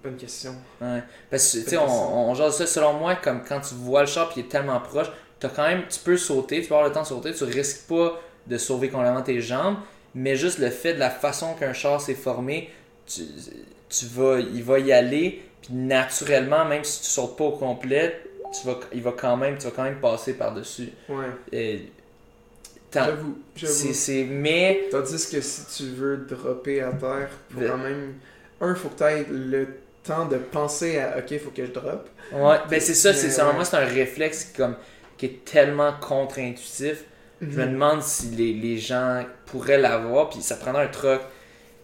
Bonne 0.03 0.15
question. 0.15 0.55
Ouais. 0.81 1.03
Parce 1.29 1.51
que, 1.51 1.57
tu 1.59 1.69
sais, 1.71 1.77
on, 1.77 2.33
jase 2.33 2.55
ça, 2.57 2.65
selon 2.65 2.93
moi, 2.93 3.15
comme 3.15 3.43
quand 3.43 3.59
tu 3.59 3.75
vois 3.75 4.01
le 4.01 4.07
char 4.07 4.29
puis 4.29 4.41
il 4.41 4.45
est 4.45 4.49
tellement 4.49 4.79
proche, 4.79 5.07
t'as 5.39 5.49
quand 5.49 5.67
même, 5.67 5.83
tu 5.89 5.99
peux 5.99 6.15
sauter, 6.17 6.61
tu 6.61 6.67
peux 6.69 6.73
avoir 6.75 6.87
le 6.87 6.93
temps 6.93 7.01
de 7.01 7.07
sauter, 7.07 7.33
tu 7.33 7.43
risques 7.43 7.87
pas 7.87 8.19
de 8.47 8.57
sauver 8.57 8.89
complètement 8.89 9.21
tes 9.21 9.41
jambes, 9.41 9.77
mais 10.15 10.35
juste 10.35 10.59
le 10.59 10.69
fait 10.69 10.93
de 10.93 10.99
la 10.99 11.09
façon 11.09 11.53
qu'un 11.53 11.73
char 11.73 12.01
s'est 12.01 12.15
formé, 12.15 12.69
tu, 13.05 13.21
tu 13.89 14.05
vas, 14.05 14.39
il 14.39 14.63
va 14.63 14.79
y 14.79 14.91
aller, 14.91 15.41
puis 15.61 15.73
naturellement, 15.73 16.65
même 16.65 16.83
si 16.83 17.01
tu 17.01 17.07
sautes 17.07 17.37
pas 17.37 17.45
au 17.45 17.51
complet, 17.51 18.21
tu 18.51 18.67
vas, 18.67 18.79
il 18.93 19.01
va 19.01 19.13
quand 19.17 19.37
même, 19.37 19.57
tu 19.57 19.65
vas 19.65 19.71
quand 19.75 19.83
même 19.83 19.99
passer 19.99 20.33
par-dessus. 20.33 20.89
Ouais. 21.07 21.27
Et, 21.51 21.91
J'avoue. 22.91 23.37
J'avoue. 23.55 23.93
c'est, 23.93 24.23
mais, 24.23 24.87
Tandis 24.91 25.29
que 25.29 25.41
si 25.41 25.65
tu 25.77 25.89
veux 25.91 26.17
dropper 26.17 26.81
à 26.81 26.91
terre, 26.91 27.29
faut 27.49 27.59
quand 27.61 27.77
même. 27.77 28.15
Un, 28.61 28.75
faut 28.75 28.89
que 28.89 28.97
tu 28.97 29.03
aies 29.03 29.25
le 29.29 29.67
temps 30.03 30.25
de 30.25 30.37
penser 30.37 30.99
à 30.99 31.19
OK, 31.19 31.37
faut 31.39 31.51
que 31.51 31.65
je 31.65 31.71
drop. 31.71 32.09
ouais, 32.33 32.57
ben 32.69 32.81
c'est 32.81 32.95
ça, 32.95 33.13
c'est, 33.13 33.41
ouais. 33.41 33.53
moi, 33.53 33.63
c'est 33.63 33.77
un 33.77 33.85
réflexe 33.85 34.45
qui, 34.45 34.57
comme, 34.57 34.75
qui 35.17 35.27
est 35.27 35.45
tellement 35.45 35.93
contre-intuitif. 36.01 37.03
Je 37.41 37.45
me 37.57 37.65
Mhm. 37.65 37.71
demande 37.73 38.03
si 38.03 38.27
les, 38.31 38.53
les 38.53 38.77
gens 38.77 39.23
pourraient 39.45 39.77
l'avoir, 39.77 40.29
puis 40.29 40.41
ça 40.41 40.55
prendrait 40.55 40.83
un 40.85 40.87
truck. 40.89 41.21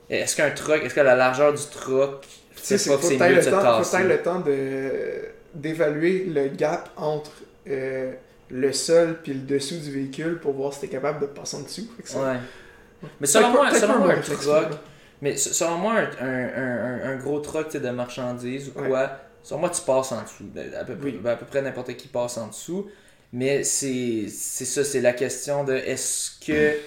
Est-ce 0.10 0.36
qu'un 0.36 0.52
truck, 0.52 0.84
est-ce 0.84 0.94
que 0.94 1.00
la 1.02 1.16
largeur 1.16 1.54
du 1.54 1.64
truck 1.72 2.26
c'est 2.56 2.76
pas 2.78 2.94
faut 2.94 2.98
que 3.00 3.04
c'est 3.06 3.18
mieux 3.20 3.30
de 3.30 3.36
le 3.36 3.42
se 3.42 3.50
faut 3.50 3.62
tasser? 3.62 3.98
t'aies 3.98 4.04
le 4.04 4.22
temps 4.22 4.44
d'évaluer 5.54 6.26
le 6.26 6.48
gap 6.50 6.90
entre 6.98 7.32
euh, 7.68 8.14
le 8.50 8.74
sol 8.74 9.18
puis 9.24 9.34
le 9.34 9.40
dessous 9.40 9.78
du 9.78 9.92
véhicule 9.92 10.40
pour 10.40 10.54
voir 10.54 10.74
si 10.74 10.82
t'es 10.82 10.88
capable 10.88 11.20
de 11.22 11.26
passer 11.28 11.58
en 11.58 11.62
dessous. 11.62 11.88
Ça- 12.04 12.20
Ouais. 12.20 12.38
Mais 13.20 13.28
selon 13.28 13.50
moi, 13.50 13.74
selon 13.74 14.06
un 14.10 14.16
truck, 14.20 14.68
mais 15.22 15.36
selon 15.38 15.78
moi, 15.78 15.94
un, 16.22 16.26
un, 16.28 17.04
un, 17.12 17.16
gros 17.18 17.40
truck 17.40 17.72
de 17.76 17.90
marchandises 17.90 18.72
ou 18.76 18.80
Ouais. 18.80 18.88
quoi, 18.90 19.12
selon 19.44 19.60
moi, 19.62 19.70
tu 19.70 19.82
passes 19.82 20.12
en 20.12 20.22
dessous. 20.24 20.44
Ben, 20.54 20.74
À 20.74 20.84
peu, 20.86 20.96
près- 20.96 21.12
Oui. 21.12 21.20
ben, 21.22 21.32
à 21.32 21.36
peu 21.36 21.46
près 21.46 21.62
n'importe 21.62 21.94
qui 21.98 22.08
passe 22.08 22.38
en 22.38 22.48
dessous. 22.48 22.88
Mais 23.34 23.64
c'est 23.64 24.28
c'est 24.30 24.66
ça, 24.66 24.84
c'est 24.84 25.02
la 25.02 25.14
question 25.14 25.64
de 25.64 25.74
est-ce 25.74 26.40
que, 26.46 26.78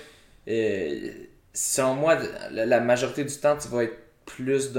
euh, 0.49 1.12
selon 1.53 1.95
moi, 1.95 2.18
la, 2.51 2.66
la 2.66 2.80
majorité 2.80 3.24
du 3.24 3.34
temps, 3.36 3.57
tu 3.59 3.68
vas 3.68 3.84
être 3.84 3.99
plus 4.26 4.72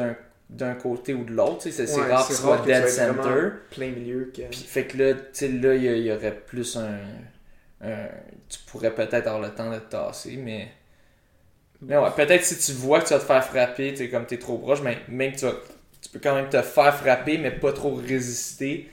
d'un 0.49 0.75
côté 0.75 1.13
ou 1.13 1.23
de 1.25 1.31
l'autre. 1.33 1.59
tu 1.63 1.71
sais, 1.71 1.87
C'est 1.87 2.03
Ouais, 2.03 2.09
rare 2.09 2.27
que 2.27 2.33
tu 2.35 2.41
tu 2.63 2.67
dead 2.67 2.87
center. 2.87 3.51
Plein 3.69 3.91
milieu 3.91 4.31
que. 4.33 4.41
Puis, 4.49 4.61
fait 4.61 4.87
que 4.87 4.97
là, 4.97 5.13
tu 5.13 5.21
sais, 5.33 5.47
là, 5.49 5.75
il 5.75 5.83
y, 6.03 6.11
aurait 6.11 6.35
plus 6.35 6.75
un, 6.77 6.99
un- 7.81 8.09
Tu 8.49 8.59
pourrais 8.67 8.93
peut-être 8.95 9.27
avoir 9.27 9.41
le 9.41 9.53
temps 9.55 9.71
de 9.71 9.77
te 9.79 9.91
tasser, 9.91 10.37
mais. 10.37 10.69
Mais 11.81 11.97
ouais, 11.97 12.11
peut-être 12.15 12.43
si 12.43 12.57
tu 12.57 12.73
vois 12.77 13.01
que 13.01 13.07
tu 13.07 13.13
vas 13.13 13.19
te 13.19 13.25
faire 13.25 13.43
frapper, 13.43 13.93
tu 13.93 14.09
comme 14.09 14.25
t'es 14.25 14.37
trop 14.37 14.57
proche, 14.57 14.81
mais 14.81 14.97
même 15.07 15.31
que 15.31 15.39
tu 15.39 15.45
vas. 15.45 15.53
Tu 16.01 16.09
peux 16.09 16.19
quand 16.19 16.35
même 16.35 16.49
te 16.49 16.61
faire 16.61 16.93
frapper, 16.95 17.37
mais 17.37 17.51
pas 17.51 17.73
trop 17.73 17.93
résister, 17.95 18.89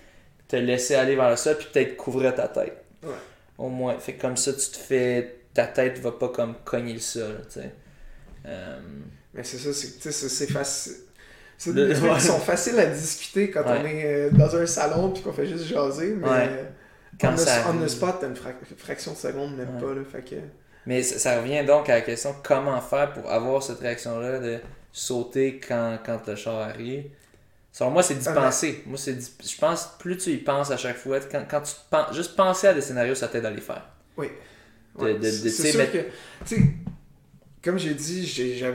te 0.48 0.56
laisser 0.56 0.94
aller 0.94 1.16
vers 1.16 1.30
le 1.30 1.36
sol, 1.36 1.56
puis 1.58 1.68
peut-être 1.72 1.96
couvrir 1.96 2.34
ta 2.34 2.48
tête. 2.48 2.84
Ouais. 3.02 3.10
Au 3.58 3.68
moins. 3.68 3.98
Fait 3.98 4.14
que 4.14 4.20
comme 4.22 4.36
ça, 4.36 4.52
tu 4.52 4.70
te 4.70 4.76
fais. 4.76 5.36
Ta 5.54 5.66
tête 5.66 5.98
va 6.00 6.12
pas 6.12 6.28
comme 6.28 6.54
cogner 6.64 6.92
le 6.92 7.00
sol, 7.00 7.40
tu 7.52 7.60
sais. 7.60 7.72
Euh, 8.46 8.78
Mais 9.34 9.42
c'est 9.42 9.58
ça, 9.58 9.72
c'est 9.72 9.98
tu 9.98 10.12
sais, 10.12 10.28
c'est- 10.28 10.46
facile. 10.52 10.92
C'est 11.58 11.72
des 11.72 11.94
trucs 11.94 12.12
qui 12.14 12.20
sont 12.20 12.38
faciles 12.38 12.78
à 12.78 12.84
discuter 12.86 13.50
quand 13.50 13.62
Ouais. 13.62 13.78
on 13.80 13.86
est 13.86 14.04
euh, 14.04 14.30
dans 14.30 14.54
un 14.56 14.66
salon 14.66 15.10
puis 15.10 15.22
qu'on 15.22 15.32
fait 15.32 15.46
juste 15.46 15.64
jaser, 15.64 16.14
mais 16.14 16.28
Ouais. 16.28 16.64
Quand 17.18 17.32
on, 17.32 17.36
ça 17.38 17.64
on 17.70 17.82
the 17.82 17.88
spot, 17.88 18.16
t'as 18.20 18.26
une 18.28 18.34
frac- 18.34 18.76
fraction 18.76 19.12
de 19.12 19.16
seconde, 19.16 19.56
même 19.56 19.76
Ouais. 19.76 19.80
pas, 19.80 19.94
là, 19.94 20.02
fait 20.04 20.20
que... 20.22 20.36
Mais 20.84 21.02
ça, 21.02 21.18
ça 21.18 21.40
revient 21.40 21.64
donc 21.64 21.88
à 21.88 21.94
la 21.94 22.00
question 22.02 22.34
comment 22.44 22.78
faire 22.82 23.14
pour 23.14 23.30
avoir 23.32 23.62
cette 23.62 23.78
réaction-là 23.80 24.38
de 24.38 24.58
sauter 24.92 25.58
quand, 25.66 25.98
quand 26.04 26.20
le 26.26 26.36
char 26.36 26.56
arrive? 26.60 27.04
Selon 27.76 27.90
moi, 27.90 28.02
c'est 28.02 28.14
d'y 28.14 28.26
Ah, 28.26 28.32
mais- 28.32 28.40
penser. 28.40 28.82
Moi, 28.86 28.96
c'est 28.96 29.18
je 29.20 29.58
pense 29.58 29.98
plus 29.98 30.16
tu 30.16 30.30
y 30.30 30.38
penses 30.38 30.70
à 30.70 30.78
chaque 30.78 30.96
fois, 30.96 31.20
quand, 31.20 31.44
quand 31.46 31.60
tu 31.60 31.74
penses, 31.90 32.16
juste 32.16 32.34
penser 32.34 32.68
à 32.68 32.72
des 32.72 32.80
scénarios, 32.80 33.14
ça 33.14 33.28
t'aide 33.28 33.44
à 33.44 33.50
les 33.50 33.60
faire. 33.60 33.86
Oui. 34.16 34.28
De- 34.98 35.04
Ouais, 35.04 35.12
de- 35.14 35.18
de- 35.18 35.28
c'est 35.28 35.62
tu 35.64 35.70
sûr 35.72 35.92
que, 35.92 35.98
tu 36.46 36.56
sais, 36.56 36.62
comme 37.62 37.78
j'ai 37.78 37.92
dit, 37.92 38.26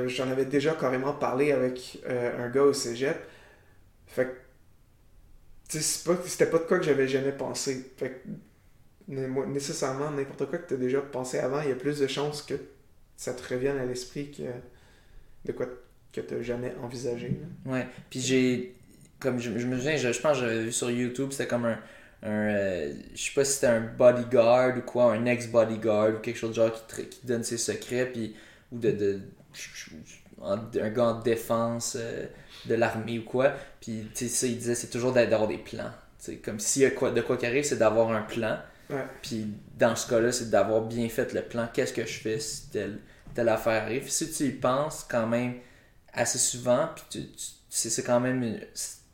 j'en 0.07 0.29
avais 0.29 0.45
déjà 0.45 0.75
carrément 0.75 1.13
parlé 1.13 1.51
avec 1.51 1.99
euh, 2.07 2.45
un 2.45 2.49
gars 2.51 2.61
au 2.61 2.73
cégep. 2.73 3.17
Fait 4.05 4.25
que, 4.25 4.31
tu 5.67 5.77
sais, 5.79 5.83
c'est 5.83 6.03
pas- 6.07 6.21
c'était 6.27 6.45
pas 6.45 6.59
de 6.59 6.65
quoi 6.65 6.77
que 6.77 6.85
j'avais 6.85 7.07
jamais 7.07 7.31
pensé. 7.31 7.91
Fait 7.97 8.21
que, 9.07 9.15
nécessairement, 9.47 10.11
n'importe 10.11 10.45
quoi 10.47 10.59
que 10.59 10.69
t'as 10.69 10.75
déjà 10.79 11.01
pensé 11.01 11.39
avant, 11.39 11.61
il 11.61 11.69
y 11.69 11.71
a 11.71 11.75
plus 11.75 11.97
de 11.99 12.05
chances 12.05 12.43
que 12.43 12.53
ça 13.17 13.33
te 13.33 13.51
revienne 13.51 13.79
à 13.79 13.85
l'esprit 13.85 14.29
que 14.29 14.43
de 15.45 15.51
quoi 15.53 15.65
que 16.13 16.21
t'as 16.21 16.41
jamais 16.43 16.75
envisagé. 16.83 17.29
là. 17.65 17.71
Ouais. 17.71 17.87
Puis 18.11 18.19
j'ai. 18.19 18.75
Comme 19.21 19.39
je, 19.39 19.57
je 19.57 19.67
me 19.67 19.77
souviens, 19.77 19.95
je, 19.97 20.11
je 20.11 20.19
pense 20.19 20.33
que 20.39 20.43
j'avais 20.45 20.63
vu 20.63 20.71
sur 20.71 20.89
YouTube, 20.91 21.31
c'était 21.31 21.47
comme 21.47 21.65
un. 21.65 21.79
un 22.23 22.29
euh, 22.31 22.93
je 23.15 23.21
sais 23.21 23.31
pas 23.33 23.45
si 23.45 23.53
c'était 23.53 23.67
un 23.67 23.81
bodyguard 23.81 24.77
ou 24.77 24.81
quoi, 24.81 25.13
un 25.13 25.25
ex-bodyguard 25.25 26.15
ou 26.15 26.19
quelque 26.19 26.37
chose 26.37 26.49
de 26.51 26.55
genre 26.55 26.71
qui, 26.87 27.05
qui 27.07 27.25
donne 27.25 27.43
ses 27.43 27.57
secrets, 27.57 28.07
puis. 28.07 28.35
Ou 28.71 28.79
de. 28.79 28.91
de 28.91 29.21
un 30.43 30.89
gars 30.89 31.03
en 31.05 31.19
défense 31.19 31.95
euh, 31.99 32.25
de 32.65 32.75
l'armée 32.75 33.19
ou 33.19 33.23
quoi. 33.23 33.53
Puis, 33.79 34.07
tu 34.15 34.27
sais, 34.27 34.33
ça, 34.33 34.47
il 34.47 34.57
disait, 34.57 34.75
c'est 34.75 34.87
toujours 34.89 35.11
d'a- 35.11 35.25
d'avoir 35.25 35.47
des 35.47 35.57
plans. 35.59 35.91
Tu 36.19 36.25
sais, 36.25 36.35
comme 36.37 36.59
s'il 36.59 36.81
y 36.83 36.85
a 36.85 36.91
quoi, 36.91 37.11
de 37.11 37.21
quoi 37.21 37.37
qui 37.37 37.45
arrive, 37.45 37.63
c'est 37.63 37.77
d'avoir 37.77 38.11
un 38.11 38.21
plan. 38.21 38.57
Ouais. 38.89 39.03
Puis, 39.21 39.47
dans 39.77 39.95
ce 39.95 40.09
cas-là, 40.09 40.31
c'est 40.31 40.49
d'avoir 40.49 40.81
bien 40.81 41.07
fait 41.09 41.33
le 41.33 41.41
plan. 41.43 41.67
Qu'est-ce 41.71 41.93
que 41.93 42.05
je 42.05 42.19
fais 42.19 42.39
si 42.39 42.69
telle, 42.69 42.99
telle 43.35 43.49
affaire 43.49 43.83
arrive? 43.83 44.09
Si 44.09 44.31
tu 44.31 44.45
y 44.45 44.51
penses 44.51 45.05
quand 45.09 45.27
même 45.27 45.55
assez 46.13 46.39
souvent, 46.39 46.89
puis 46.95 47.03
tu, 47.09 47.27
tu- 47.31 47.45
c'est 47.69 47.89
c'est 47.89 48.03
quand 48.03 48.19
même, 48.19 48.41
une- 48.43 48.59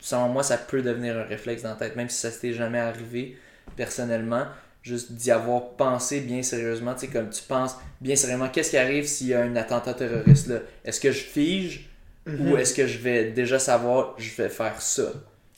selon 0.07 0.29
moi, 0.29 0.43
ça 0.43 0.57
peut 0.57 0.81
devenir 0.81 1.17
un 1.17 1.23
réflexe 1.23 1.63
dans 1.63 1.69
la 1.69 1.75
tête, 1.75 1.95
même 1.95 2.09
si 2.09 2.17
ça 2.19 2.31
s'était 2.31 2.53
jamais 2.53 2.79
arrivé 2.79 3.37
personnellement, 3.75 4.45
juste 4.83 5.11
d'y 5.13 5.31
avoir 5.31 5.71
pensé 5.75 6.21
bien 6.21 6.41
sérieusement, 6.43 6.93
tu 6.93 7.01
sais, 7.01 7.07
comme 7.07 7.29
tu 7.29 7.41
penses 7.43 7.75
bien 8.01 8.15
sérieusement, 8.15 8.49
qu'est-ce 8.49 8.71
qui 8.71 8.77
arrive 8.77 9.05
s'il 9.05 9.27
y 9.27 9.33
a 9.33 9.41
un 9.41 9.55
attentat 9.55 9.93
terroriste 9.93 10.47
là? 10.47 10.59
Est-ce 10.85 10.99
que 11.01 11.11
je 11.11 11.19
fige 11.19 11.89
Mhm. 12.25 12.37
ou 12.37 12.57
est-ce 12.57 12.73
que 12.73 12.87
je 12.87 12.97
vais 12.99 13.31
déjà 13.31 13.59
savoir, 13.59 14.15
je 14.17 14.29
vais 14.41 14.49
faire 14.49 14.81
ça? 14.81 15.11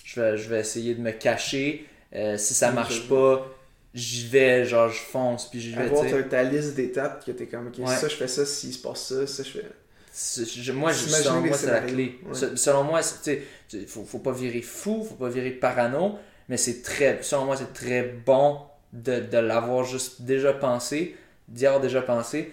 Je 0.04 0.20
vais, 0.22 0.38
je 0.38 0.50
vais 0.50 0.60
essayer 0.62 0.95
de 0.95 1.02
me 1.02 1.12
cacher, 1.12 1.86
Euh, 2.16 2.38
si 2.39 2.56
ça 2.56 2.72
Mhm, 2.72 2.74
marche 2.74 3.08
pas, 3.08 3.47
j'y 3.93 4.28
vais, 4.28 4.66
genre 4.66 4.89
je 4.89 4.97
fonce, 5.00 5.47
puis 5.50 5.62
j'y 5.62 5.76
vais, 5.76 5.84
Avoir 5.84 6.06
ta, 6.08 6.22
ta 6.24 6.43
liste 6.43 6.76
d'étapes 6.76 7.26
que 7.26 7.32
t'es 7.32 7.47
comme, 7.47 7.68
ok, 7.68 7.80
Ouais. 7.80 7.88
ça 7.88 8.08
je 8.08 8.16
fais 8.16 8.28
ça, 8.28 8.45
s'il 8.45 8.74
se 8.74 8.80
passe 8.82 9.08
ça, 9.08 9.26
ça 9.28 9.43
je 9.43 9.50
fais. 9.52 9.66
Je- 10.38 10.72
moi, 10.74 10.92
je- 10.92 11.08
selon 11.08 11.42
moi, 11.42 11.56
c'est 11.58 11.72
la 11.72 11.80
clé. 11.82 12.20
Ouais. 12.26 12.34
Selon 12.56 12.84
moi, 12.84 13.02
tu- 13.24 13.88
faut, 13.88 14.04
faut 14.04 14.20
pas 14.20 14.34
virer 14.34 14.62
fou, 14.62 15.06
faut 15.08 15.16
pas 15.16 15.30
virer 15.30 15.52
parano, 15.52 16.18
mais 16.50 16.58
c'est 16.58 16.82
très, 16.82 17.20
selon 17.22 17.46
moi, 17.46 17.56
c'est 17.56 17.74
très 17.74 18.04
bon 18.04 18.60
de, 18.92 19.20
de 19.20 19.38
l'avoir 19.38 19.86
juste 19.86 20.22
déjà 20.24 20.52
pensé, 20.54 21.16
d'y 21.48 21.66
avoir 21.66 21.82
déjà 21.82 22.02
pensé, 22.02 22.52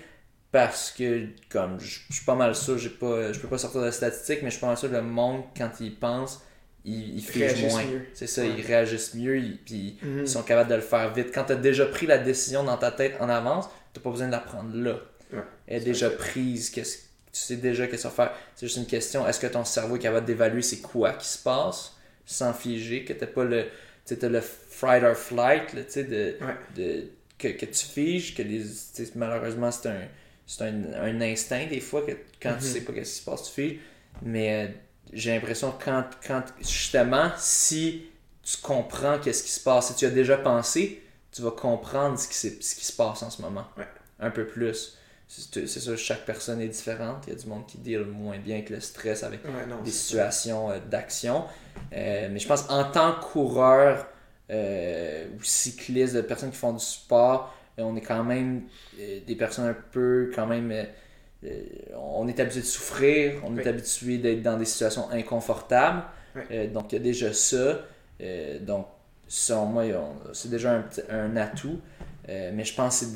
parce 0.53 0.91
que, 0.97 1.27
comme, 1.49 1.79
je 1.81 1.99
je 2.09 2.14
suis 2.14 2.25
pas 2.25 2.35
mal 2.35 2.55
sûr, 2.55 2.79
j'ai 2.79 2.89
pas, 2.91 3.33
je 3.33 3.41
peux 3.41 3.49
pas 3.49 3.59
sortir 3.59 3.83
de 3.83 3.91
statistiques, 3.91 4.41
mais 4.43 4.49
je 4.51 4.55
suis 4.57 4.61
pas 4.61 4.69
mal 4.69 4.77
sûr 4.77 4.89
que 4.91 4.95
le 4.95 5.03
monde, 5.03 5.43
quand 5.57 5.71
il 5.81 5.95
pense, 5.97 6.43
il, 6.85 7.17
il 7.17 7.23
fige 7.25 7.43
Réagissent 7.43 7.73
moins. 7.73 7.83
C'est 8.14 8.27
ça, 8.29 8.43
Ouais. 8.43 8.51
ils 8.57 8.64
réagissent 8.64 9.14
mieux, 9.14 9.39
ils- 9.39 9.59
puis 9.59 9.99
Mhm. 10.03 10.21
ils 10.21 10.29
sont 10.29 10.43
capables 10.43 10.71
de 10.71 10.77
le 10.77 10.81
faire 10.83 11.12
vite. 11.12 11.31
Quand 11.35 11.45
tu 11.45 11.53
as 11.53 11.57
déjà 11.57 11.85
pris 11.87 12.07
la 12.07 12.19
décision 12.19 12.62
dans 12.62 12.77
ta 12.77 12.93
tête 12.93 13.14
en 13.21 13.29
avance, 13.29 13.67
tu 13.93 13.99
pas 14.01 14.11
besoin 14.11 14.29
de 14.29 14.33
la 14.33 14.39
prendre 14.39 14.75
là. 14.77 14.99
Ouais, 15.33 15.41
Elle 15.67 15.83
est 15.83 15.85
déjà 15.87 16.09
vrai. 16.09 16.17
prise, 16.19 16.71
qu'est-ce- 16.71 17.05
tu 17.41 17.43
sais 17.47 17.57
déjà 17.57 17.87
qu'est-ce 17.87 18.09
faire. 18.09 18.32
C'est 18.55 18.66
juste 18.66 18.78
une 18.78 18.87
question, 18.87 19.26
est-ce 19.26 19.41
que 19.41 19.47
ton 19.47 19.64
cerveau 19.64 19.97
est 19.97 20.01
capable 20.01 20.26
d'évaluer 20.26 20.62
c'est 20.62 20.80
quoi 20.80 21.12
qui 21.14 21.28
se 21.28 21.39
passe 21.39 21.95
sans 22.24 22.53
figer, 22.53 23.05
que 23.05 23.12
tu 23.12 23.26
pas 23.26 23.45
le, 23.45 23.66
t'as 24.05 24.28
le 24.28 24.41
fight 24.41 25.03
or 25.05 25.14
flight, 25.16 25.72
là, 25.74 25.82
tu 25.84 25.91
sais, 25.93 26.05
de, 26.05 26.37
Ouais. 26.41 26.57
de, 26.76 27.05
que, 27.39 27.49
que 27.49 27.66
tu 27.66 27.84
figes, 27.87 28.34
que 28.34 28.43
les, 28.43 28.62
malheureusement 29.14 29.70
c'est 29.70 29.89
un, 29.89 30.01
c'est 30.47 30.62
un, 30.62 30.93
un 30.95 31.20
instinct 31.20 31.66
des 31.66 31.80
fois 31.80 32.03
que 32.03 32.12
quand 32.43 32.57
tu 32.59 32.64
Mhm. 32.64 32.70
sais 32.72 32.80
pas 32.82 32.93
qu'est-ce 32.93 33.12
qui 33.16 33.20
se 33.20 33.24
passe, 33.30 33.43
tu 33.45 33.53
figes. 33.53 33.78
Mais 34.22 34.66
euh, 34.66 34.68
j'ai 35.12 35.34
l'impression 35.34 35.72
que 35.72 35.84
quand, 35.84 36.05
quand, 36.26 36.43
justement, 36.61 37.30
si 37.39 38.07
tu 38.43 38.57
comprends 38.62 39.18
qu'est-ce 39.18 39.43
qui 39.43 39.51
se 39.51 39.61
passe, 39.61 39.89
si 39.89 39.95
tu 39.97 40.07
as 40.07 40.11
déjà 40.11 40.37
pensé, 40.39 41.03
tu 41.32 41.43
vas 41.43 41.51
comprendre 41.51 42.18
ce 42.18 42.26
qui, 42.28 42.34
ce 42.34 42.74
qui 42.74 42.84
se 42.84 42.93
passe 42.93 43.22
en 43.22 43.30
ce 43.30 43.43
moment. 43.43 43.66
Ouais. 43.76 43.87
Un 44.20 44.30
peu 44.30 44.47
plus. 44.47 44.95
C'est 45.29 45.66
sûr, 45.66 45.99
chaque 45.99 46.24
personne 46.24 46.61
est 46.61 46.68
différente. 46.68 47.24
Il 47.27 47.33
y 47.33 47.37
a 47.37 47.39
du 47.39 47.47
monde 47.49 47.66
qui 47.66 47.79
deal 47.79 48.03
moins 48.05 48.39
bien 48.39 48.57
avec 48.57 48.70
le 48.70 48.79
stress, 48.81 49.24
avec 49.24 49.45
Ouais, 49.45 49.66
non, 49.68 49.83
des 49.83 49.91
situations 49.91 50.70
euh, 50.70 50.79
d'action. 50.89 51.45
Euh, 51.93 52.29
mais 52.31 52.39
je 52.39 52.47
pense 52.47 52.64
en 52.70 52.85
tant 52.85 53.14
que 53.14 53.24
coureur 53.24 54.07
euh, 54.51 55.27
ou 55.37 55.43
cycliste, 55.43 56.14
de 56.14 56.20
personnes 56.20 56.51
qui 56.51 56.57
font 56.57 56.72
du 56.72 56.85
sport, 56.85 57.53
on 57.79 57.97
est 57.97 58.01
quand 58.03 58.22
même 58.24 58.62
des 58.95 59.35
personnes 59.37 59.66
un 59.66 59.77
peu 59.93 60.31
quand 60.35 60.47
même. 60.47 60.72
on 61.95 62.27
est 62.29 62.41
habitué 62.41 62.61
de 62.61 62.64
souffrir, 62.66 63.43
on 63.45 63.55
Oui. 63.55 63.62
est 63.62 63.66
habitué 63.68 64.18
d'être 64.18 64.43
dans 64.43 64.57
des 64.57 64.64
situations 64.64 65.11
inconfortables. 65.11 66.05
Oui. 66.37 66.68
Donc 66.68 66.93
il 66.93 66.97
y 66.97 66.99
a 67.01 67.03
déjà 67.03 67.33
ça. 67.35 67.81
Donc 68.61 68.87
selon 69.29 69.66
moi, 69.66 69.85
c'est 70.33 70.51
déjà 70.51 70.83
un 71.11 71.37
atout. 71.37 71.81
Euh, 72.29 72.51
mais 72.53 72.64
je 72.64 72.74
pense 72.74 73.01
que 73.01 73.07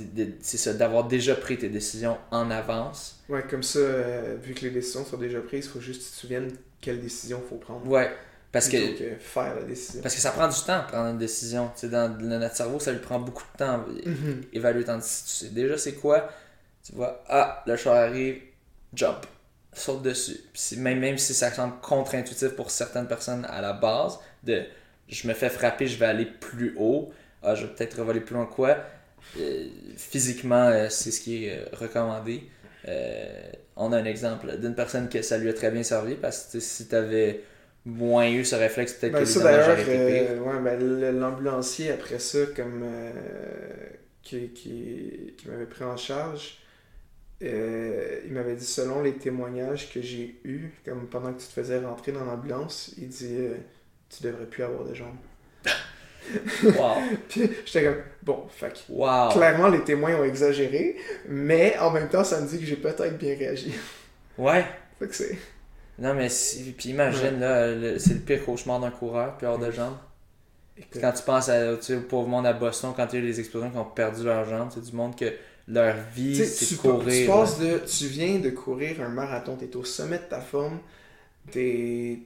c'est 0.41 0.57
ça, 0.57 0.73
d'avoir 0.73 1.05
déjà 1.09 1.35
pris 1.35 1.59
tes 1.59 1.69
décisions 1.69 2.17
en 2.31 2.51
avance. 2.51 3.19
Ouais, 3.29 3.43
comme 3.49 3.63
ça, 3.63 3.81
euh, 3.81 4.37
vu 4.41 4.55
que 4.55 4.61
les 4.63 4.71
décisions 4.71 5.05
sont 5.05 5.17
déjà 5.17 5.41
prises, 5.41 5.67
faut 5.69 5.81
juste 5.81 6.01
que 6.03 6.07
tu 6.07 6.11
te 6.13 6.17
souviennes 6.17 6.53
quelle 6.81 7.01
décision 7.01 7.43
faut 7.49 7.57
prendre. 7.57 7.85
Ouais, 7.89 8.11
parce 8.53 8.69
que 8.69 8.77
faire 9.19 9.57
la 9.57 9.63
décision. 9.63 10.01
Parce 10.01 10.15
que 10.15 10.21
ça 10.21 10.31
prend 10.31 10.47
du 10.49 10.61
temps 10.65 10.83
prendre 10.87 11.09
une 11.11 11.19
décision. 11.19 11.71
Tu 11.75 11.81
sais, 11.83 11.89
dans 11.89 12.09
notre 12.21 12.55
cerveau, 12.55 12.79
ça 12.79 12.93
lui 12.93 13.01
prend 13.01 13.19
beaucoup 13.19 13.45
de 13.53 13.59
temps 13.59 13.85
é- 14.05 14.09
Mhm. 14.09 14.43
évaluer. 14.53 14.85
Que 14.85 14.93
si 15.01 15.25
tu 15.25 15.31
sais 15.47 15.49
déjà 15.51 15.77
c'est 15.77 15.95
quoi, 15.95 16.31
tu 16.85 16.93
vois, 16.95 17.23
ah, 17.29 17.63
le 17.67 17.77
char 17.77 17.97
arrive, 17.97 18.41
jump, 18.95 19.27
saute 19.73 20.03
dessus. 20.03 20.39
Puis 20.53 20.77
même, 20.77 21.01
même 21.01 21.19
si 21.19 21.35
ça 21.35 21.53
semble 21.53 21.75
contre-intuitif 21.81 22.51
pour 22.51 22.71
certaines 22.71 23.09
personnes 23.09 23.45
à 23.47 23.61
la 23.61 23.73
base, 23.73 24.19
de 24.45 24.63
je 25.09 25.27
me 25.27 25.35
fais 25.35 25.49
frapper, 25.51 25.87
je 25.89 25.99
vais 25.99 26.07
aller 26.07 26.27
plus 26.27 26.75
haut, 26.79 27.13
ah, 27.43 27.55
je 27.57 27.67
vais 27.67 27.73
peut-être 27.73 28.01
voler 28.03 28.21
plus 28.21 28.35
loin 28.37 28.47
quoi. 28.47 28.77
Euh, 29.39 29.69
physiquement, 29.97 30.69
euh, 30.69 30.89
c'est 30.91 31.11
ce 31.11 31.21
qui 31.21 31.45
est 31.47 31.59
euh, 31.59 31.65
recommandé. 31.73 32.45
On 33.77 33.93
a 33.93 33.99
un 33.99 34.05
exemple 34.05 34.59
d'une 34.59 34.75
personne 34.75 35.09
que 35.09 35.23
ça 35.23 35.39
lui 35.39 35.49
a 35.49 35.55
très 35.55 35.71
bien 35.71 35.83
servi 35.83 36.15
parce 36.15 36.49
que 36.53 36.61
si 36.61 36.87
tu 36.89 36.95
avais 36.95 37.41
moins 37.85 38.29
eu 38.31 38.45
ce 38.45 38.57
réflexe, 38.57 38.95
peut-être 38.95 39.13
Ben, 39.13 39.21
que 39.21 39.25
ça 39.25 39.41
euh, 39.47 40.39
ouais, 40.41 40.61
ben, 40.61 41.19
l'ambulancier 41.19 41.91
après 41.91 42.19
ça, 42.19 42.39
comme 42.55 42.83
euh, 42.85 43.13
qui, 44.23 44.49
qui, 44.51 45.35
qui 45.37 45.49
m'avait 45.49 45.67
pris 45.67 45.85
en 45.85 45.97
charge, 45.97 46.59
euh, 47.43 48.21
il 48.27 48.33
m'avait 48.33 48.57
dit 48.57 48.67
selon 48.67 49.03
les 49.03 49.15
témoignages 49.15 49.93
que 49.93 50.03
j'ai 50.03 50.41
eus, 50.45 50.73
comme 50.85 51.09
pendant 51.09 51.33
que 51.33 51.41
tu 51.41 51.47
te 51.47 51.53
faisais 51.53 51.79
rentrer 51.79 52.13
dans 52.13 52.25
l'ambulance, 52.25 52.95
il 52.99 53.09
dit 53.09 53.39
tu 54.11 54.23
devrais 54.23 54.47
plus 54.47 54.63
avoir 54.65 54.85
de 54.85 54.95
jambes. 54.95 55.17
Wow. 56.65 56.97
Puis 57.29 57.51
j'étais 57.65 57.85
comme 57.85 57.97
bon, 58.23 58.47
que 58.61 58.93
Wow. 58.93 59.31
clairement 59.33 59.69
les 59.69 59.83
témoins 59.85 60.15
ont 60.17 60.25
exagéré, 60.25 60.97
mais 61.29 61.77
en 61.79 61.91
même 61.91 62.09
temps 62.09 62.25
ça 62.25 62.41
me 62.41 62.49
dit 62.49 62.59
que 62.59 62.67
j'ai 62.67 62.77
peut-être 62.77 63.19
bien 63.19 63.37
réagi. 63.37 63.73
Ouais. 64.39 64.65
fait 64.99 65.07
que 65.09 65.15
c'est. 65.15 65.39
Non, 65.99 66.15
mais 66.15 66.31
si, 66.31 66.73
puis 66.73 66.91
imagine, 66.91 67.41
là, 67.41 67.99
c'est 67.99 68.15
le 68.15 68.21
pire 68.21 68.45
cauchemar 68.45 68.81
d'un 68.81 68.91
coureur, 68.91 69.37
puis 69.37 69.47
hors 69.47 69.59
de 69.59 69.67
écoute, 70.79 70.99
Quand 71.01 71.13
tu 71.13 71.23
penses 71.23 71.49
à, 71.51 71.77
tu 71.77 71.83
sais, 71.83 71.97
au 71.97 72.01
pauvre 72.01 72.29
monde 72.29 72.47
à 72.47 72.55
Boston, 72.55 72.93
quand 72.97 73.07
il 73.13 73.19
y 73.19 73.23
a 73.23 73.25
eu 73.25 73.27
les 73.29 73.39
explosions 73.41 73.71
qui 73.71 73.77
ont 73.77 73.85
perdu 73.85 74.25
leurs 74.25 74.49
jambes, 74.49 74.71
c'est 74.73 74.83
du 74.83 74.93
monde 74.97 75.15
que 75.15 75.31
leur 75.69 75.95
vie, 76.15 76.37
Tu 76.37 76.45
c'est 76.47 76.67
tu, 76.67 76.77
courir. 76.77 77.23
tu 77.25 77.27
passes 77.31 77.59
de. 77.59 77.79
Tu 77.87 78.07
viens 78.07 78.39
de 78.39 78.51
courir 78.51 79.01
un 79.03 79.09
marathon, 79.11 79.57
t'es 79.57 79.77
au 79.77 79.85
sommet 79.85 80.19
de 80.19 80.23
ta 80.25 80.41
forme, 80.41 80.79
t'es 81.51 82.19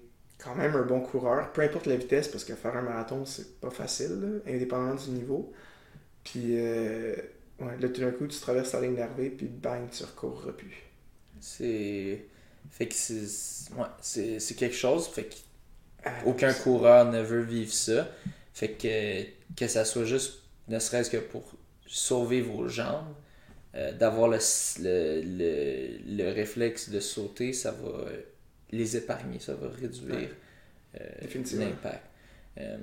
quand 0.45 0.55
même 0.57 0.74
un 0.76 0.82
bon 0.84 1.01
coureur, 1.01 1.53
peu 1.53 1.62
importe 1.62 1.86
la 1.86 1.97
vitesse, 1.97 2.28
parce 2.28 2.45
que 2.45 2.55
faire 2.55 2.76
un 2.76 2.82
marathon, 2.82 3.24
c'est 3.26 3.61
pas 3.61 3.70
facile, 3.70 4.20
là, 4.20 4.53
indépendamment 4.53 4.95
du 4.97 5.11
niveau. 5.11 5.53
Puis, 6.24 6.59
euh, 6.59 7.16
ouais, 7.61 7.78
là, 7.80 7.88
tout 7.90 8.01
d'un 8.03 8.12
coup, 8.12 8.26
tu 8.28 8.40
traverses 8.40 8.72
la 8.74 8.82
ligne 8.82 8.97
d'arrivée, 8.97 9.30
puis 9.30 9.47
bang, 9.49 9.88
tu 9.90 10.05
recourras 10.05 10.53
plus. 10.53 10.74
C'est. 11.40 12.26
Fait 12.70 12.88
que 12.88 12.95
c'est. 12.95 13.72
Ouais, 13.76 13.86
c'est 14.01 14.57
quelque 14.57 14.74
chose. 14.76 15.09
Fait 15.09 15.24
que 15.24 15.34
Ah, 16.05 16.12
aucun 16.26 16.55
coureur 16.55 17.07
ne 17.12 17.22
veut 17.22 17.42
vivre 17.42 17.72
ça. 17.72 18.09
Fait 18.55 18.70
que, 18.72 19.24
que 19.57 19.68
ça 19.68 19.84
soit 19.84 20.05
juste, 20.07 20.40
ne 20.68 20.78
serait-ce 20.78 21.11
que 21.11 21.18
pour 21.18 21.45
sauver 21.86 22.40
vos 22.42 22.68
jambes, 22.68 23.14
euh, 23.74 23.92
d'avoir 23.92 24.28
le, 24.28 24.38
le, 24.80 25.22
le, 25.22 26.16
le 26.24 26.32
réflexe 26.32 26.90
de 26.90 27.01
sauter, 27.01 27.53
ça 27.53 27.72
va 27.72 28.07
les 28.75 28.97
épargner, 28.97 29.39
ça 29.41 29.55
va 29.55 29.68
réduire 29.68 30.14
Ouais. 30.14 30.31
euh, 31.01 31.59
l'impact. 31.59 32.03
Euh, 32.59 32.77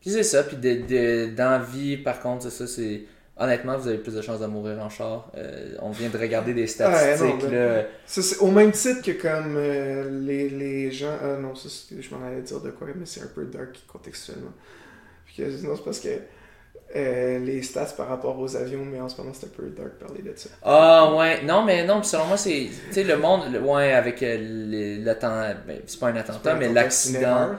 puis 0.00 0.10
c'est 0.10 0.22
ça, 0.22 0.42
puis 0.44 0.56
de, 0.56 0.86
de, 0.86 1.34
vie, 1.72 1.96
par 1.98 2.20
contre, 2.20 2.44
c'est 2.44 2.50
ça, 2.50 2.66
c'est. 2.66 3.02
Honnêtement, 3.40 3.78
vous 3.78 3.86
avez 3.86 3.98
plus 3.98 4.14
de 4.14 4.20
chances 4.20 4.40
de 4.40 4.46
mourir 4.46 4.80
en 4.80 4.88
char. 4.90 5.30
Euh, 5.36 5.76
on 5.80 5.90
vient 5.90 6.08
de 6.08 6.18
regarder 6.18 6.54
des 6.54 6.66
statistiques. 6.74 7.44
non, 7.44 7.50
là. 7.50 7.84
Ça, 8.04 8.20
c'est 8.20 8.38
au 8.38 8.50
même 8.50 8.72
titre 8.72 9.00
que 9.00 9.12
comme 9.12 9.54
euh, 9.56 10.10
les, 10.26 10.48
les 10.50 10.90
gens. 10.90 11.16
Ah 11.22 11.36
non, 11.40 11.54
ça, 11.54 11.68
je 11.96 12.14
m'en 12.14 12.24
allais 12.26 12.42
dire 12.42 12.60
de 12.60 12.70
quoi, 12.72 12.88
mais 12.96 13.06
c'est 13.06 13.22
un 13.22 13.28
peu 13.28 13.44
dark 13.44 13.80
contextuellement. 13.86 14.52
Puis 15.24 15.36
que- 15.36 15.64
non, 15.66 15.76
c'est 15.76 15.84
parce 15.84 16.00
que 16.00 16.08
euh, 16.96 17.38
les 17.40 17.62
stats 17.62 17.92
par 17.96 18.08
rapport 18.08 18.38
aux 18.38 18.56
avions, 18.56 18.84
mais 18.84 18.98
en 19.00 19.08
ce 19.08 19.20
moment, 19.20 19.32
c'est 19.34 19.46
un 19.46 19.50
peu 19.50 19.68
dark 19.68 19.92
parler 19.98 20.22
de 20.22 20.32
ça. 20.36 20.48
Ah 20.62 21.14
ouais, 21.14 21.42
non 21.42 21.62
mais 21.64 21.84
non, 21.84 22.02
selon 22.02 22.24
moi 22.26 22.36
c'est, 22.38 22.68
tu 22.88 22.92
sais 22.94 23.04
le 23.04 23.18
monde, 23.18 23.52
le- 23.52 23.60
ouais 23.60 23.92
avec 23.92 24.22
euh, 24.22 25.04
l'attentat, 25.04 25.54
ben, 25.66 25.80
c'est 25.86 26.00
pas 26.00 26.08
un 26.08 26.16
attentat, 26.16 26.54
mais 26.54 26.72
l'accident, 26.72 27.20
là, 27.20 27.58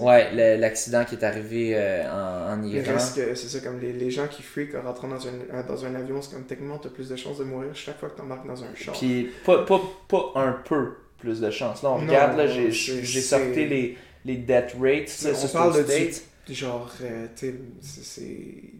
ouais 0.00 0.56
l'accident 0.58 1.04
qui 1.04 1.16
est 1.16 1.24
arrivé 1.24 1.72
euh, 1.74 2.04
en, 2.08 2.52
en 2.52 2.62
Iran. 2.62 2.92
que 3.16 3.34
c'est 3.34 3.48
ça, 3.48 3.58
comme 3.60 3.80
les, 3.80 3.92
les 3.92 4.10
gens 4.12 4.28
qui 4.28 4.42
freak 4.42 4.74
en 4.76 4.82
rentrant 4.82 5.08
dans 5.08 5.26
un, 5.26 5.30
euh, 5.54 5.62
dans 5.66 5.84
un 5.84 5.94
avion, 5.96 6.22
c'est 6.22 6.34
comme 6.34 6.44
techniquement, 6.44 6.78
t'as 6.78 6.90
plus 6.90 7.08
de 7.08 7.16
chances 7.16 7.38
de 7.38 7.44
mourir 7.44 7.70
chaque 7.74 7.98
fois 7.98 8.10
que 8.10 8.16
t'embarques 8.16 8.46
dans 8.46 8.62
un 8.62 8.74
char. 8.76 8.94
Puis 8.94 9.28
pas, 9.44 9.64
pas, 9.64 9.80
pas 10.08 10.32
un 10.36 10.52
peu 10.52 10.90
plus 11.18 11.40
de 11.40 11.50
chance. 11.50 11.82
Là 11.82 11.90
on 11.90 11.98
Non, 12.02 12.06
regarde 12.12 12.38
là, 12.38 12.46
j'ai, 12.46 12.70
sorti 12.70 13.66
les, 13.66 13.98
les 14.24 14.36
death 14.36 14.76
rates, 14.80 15.08
ça, 15.08 15.30
on 15.44 15.48
parle 15.48 15.76
de 15.78 15.82
States. 15.82 16.22
Genre, 16.48 16.90
euh, 17.02 17.26
tu 17.36 17.54
sais, 17.80 18.00
c'est- 18.02 18.72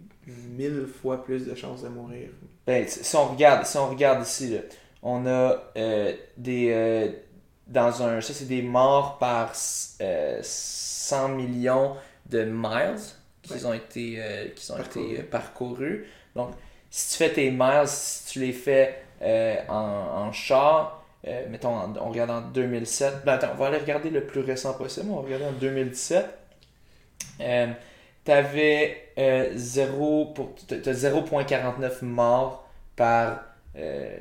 mille 0.56 0.86
fois 1.00 1.24
plus 1.24 1.46
de 1.46 1.54
chances 1.54 1.82
de 1.82 1.88
mourir. 1.88 2.28
Ben, 2.66 2.86
si 2.86 3.16
on 3.16 3.28
regarde, 3.28 3.64
si 3.66 3.76
on 3.78 3.88
regarde 3.90 4.22
ici, 4.26 4.50
là, 4.50 4.60
on 5.02 5.24
a 5.26 5.62
euh, 5.76 6.12
des 6.36 6.70
euh, 6.72 7.08
dans 7.66 8.02
un 8.02 8.20
ça 8.20 8.32
c'est 8.34 8.44
des 8.46 8.60
morts 8.62 9.18
par 9.18 9.52
euh, 10.02 10.38
100 10.42 11.28
millions 11.30 11.94
de 12.28 12.44
miles 12.44 12.96
qui 13.42 13.54
Ouais. 13.54 13.64
ont 13.64 13.72
été 13.72 14.20
qui 14.54 14.70
ont 14.72 14.76
Parcourus. 14.76 15.12
été 15.14 15.22
parcourus. 15.22 16.06
Donc 16.36 16.50
si 16.90 17.12
tu 17.12 17.16
fais 17.24 17.32
tes 17.32 17.50
miles, 17.50 17.84
si 17.86 18.26
tu 18.32 18.40
les 18.40 18.52
fais 18.52 19.02
en, 19.68 19.72
en 19.74 20.32
char, 20.32 21.04
mettons 21.48 21.74
en- 21.74 21.96
on 21.96 22.10
regarde 22.10 22.30
en 22.30 22.40
2007. 22.42 23.24
Ben, 23.24 23.34
attends, 23.34 23.48
on 23.54 23.56
va 23.56 23.66
aller 23.68 23.78
regarder 23.78 24.10
le 24.10 24.24
plus 24.26 24.40
récent 24.40 24.74
possible. 24.74 25.06
On 25.10 25.16
va 25.16 25.22
regarder 25.22 25.46
en 25.46 25.52
2017. 25.52 26.37
Euh, 27.40 27.66
T'avais 28.24 29.10
euh, 29.18 29.52
0 29.56 30.26
pour 30.34 30.54
t'as 30.66 30.76
t'as 30.80 30.92
0.49 30.92 32.04
morts 32.04 32.68
par 32.94 33.40
euh, 33.76 34.18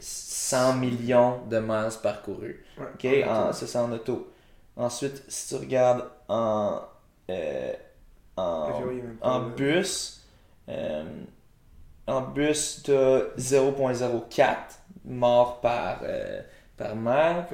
100 0.00 0.74
millions 0.76 1.40
de 1.50 1.58
miles 1.58 1.90
parcourus. 2.02 2.64
Ouais. 2.78 2.84
Ok, 2.94 3.28
en- 3.28 3.52
ça 3.52 3.66
c'est 3.66 3.78
en 3.78 3.92
auto. 3.92 4.32
Ensuite, 4.76 5.22
si 5.28 5.48
tu 5.48 5.56
regardes 5.56 6.04
en, 6.28 6.80
euh, 7.30 7.72
en, 8.36 8.70
en 9.20 9.40
bus, 9.56 10.22
euh, 10.70 11.04
en 12.06 12.20
bus, 12.22 12.82
tu 12.84 12.92
as 12.94 13.24
0.04 13.36 14.56
morts 15.04 15.60
par, 15.60 16.00
euh, 16.04 16.40
par 16.78 16.94
mile. 16.96 17.44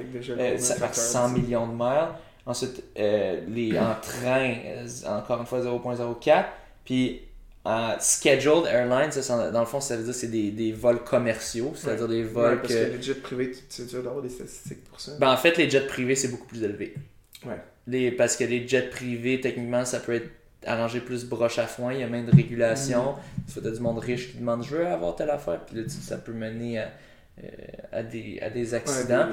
Ça 0.59 0.75
fait 0.75 0.79
facteur, 0.79 1.03
100 1.03 1.27
c'est- 1.27 1.33
millions 1.41 1.67
de 1.67 1.73
miles. 1.73 2.07
Ensuite, 2.45 2.83
euh, 2.99 3.41
les, 3.47 3.77
en 3.79 3.95
train, 4.01 4.53
euh, 4.65 4.87
encore 5.07 5.39
une 5.41 5.47
fois 5.47 5.61
0.04. 5.61 6.45
Puis 6.83 7.21
en 7.63 7.95
scheduled 7.99 8.65
airlines, 8.67 9.11
ça, 9.11 9.49
dans 9.51 9.59
le 9.59 9.65
fond, 9.65 9.81
ça 9.81 9.97
veut 9.97 10.03
dire 10.03 10.13
que 10.13 10.19
c'est 10.19 10.27
des, 10.27 10.51
des 10.51 10.71
vols 10.71 11.03
commerciaux, 11.03 11.73
c'est-à-dire 11.75 12.07
des 12.07 12.21
Ouais, 12.23 12.29
vols 12.29 12.61
parce 12.61 12.73
que... 12.73 12.85
que 12.91 12.97
les 12.97 13.01
jets 13.01 13.15
privés, 13.15 13.51
tu- 13.51 13.63
c'est 13.69 13.87
dur 13.87 14.03
d'avoir 14.03 14.21
des 14.21 14.29
statistiques 14.29 14.83
pour 14.83 14.99
ça? 14.99 15.13
Ben, 15.19 15.31
en 15.31 15.37
fait, 15.37 15.57
les 15.57 15.67
jets 15.69 15.87
privés, 15.87 16.15
c'est 16.15 16.27
beaucoup 16.27 16.45
plus 16.45 16.61
élevé. 16.63 16.93
Ouais. 17.45 17.59
Les, 17.87 18.11
parce 18.11 18.35
que 18.37 18.43
les 18.43 18.67
jets 18.67 18.89
privés, 18.89 19.41
techniquement, 19.41 19.83
ça 19.83 19.99
peut 19.99 20.13
être 20.13 20.29
arrangé 20.67 20.99
plus 20.99 21.25
broche 21.25 21.57
à 21.59 21.65
foin, 21.65 21.93
il 21.93 21.99
y 21.99 22.03
a 22.03 22.07
moins 22.07 22.23
de 22.23 22.35
régulation. 22.35 23.13
Mm. 23.13 23.51
Vois, 23.53 23.63
t'as 23.63 23.71
du 23.71 23.79
monde 23.79 23.99
riche 23.99 24.31
qui 24.31 24.37
demande 24.37 24.63
je 24.63 24.75
veux 24.75 24.85
avoir 24.87 25.15
telle 25.15 25.29
affaire, 25.31 25.61
puis 25.65 25.77
là, 25.77 25.83
ça 25.87 26.17
peut 26.17 26.33
mener 26.33 26.79
à, 26.79 26.89
euh, 27.43 27.47
à, 27.91 28.03
des, 28.03 28.39
à 28.41 28.49
des 28.49 28.73
accidents. 28.73 29.27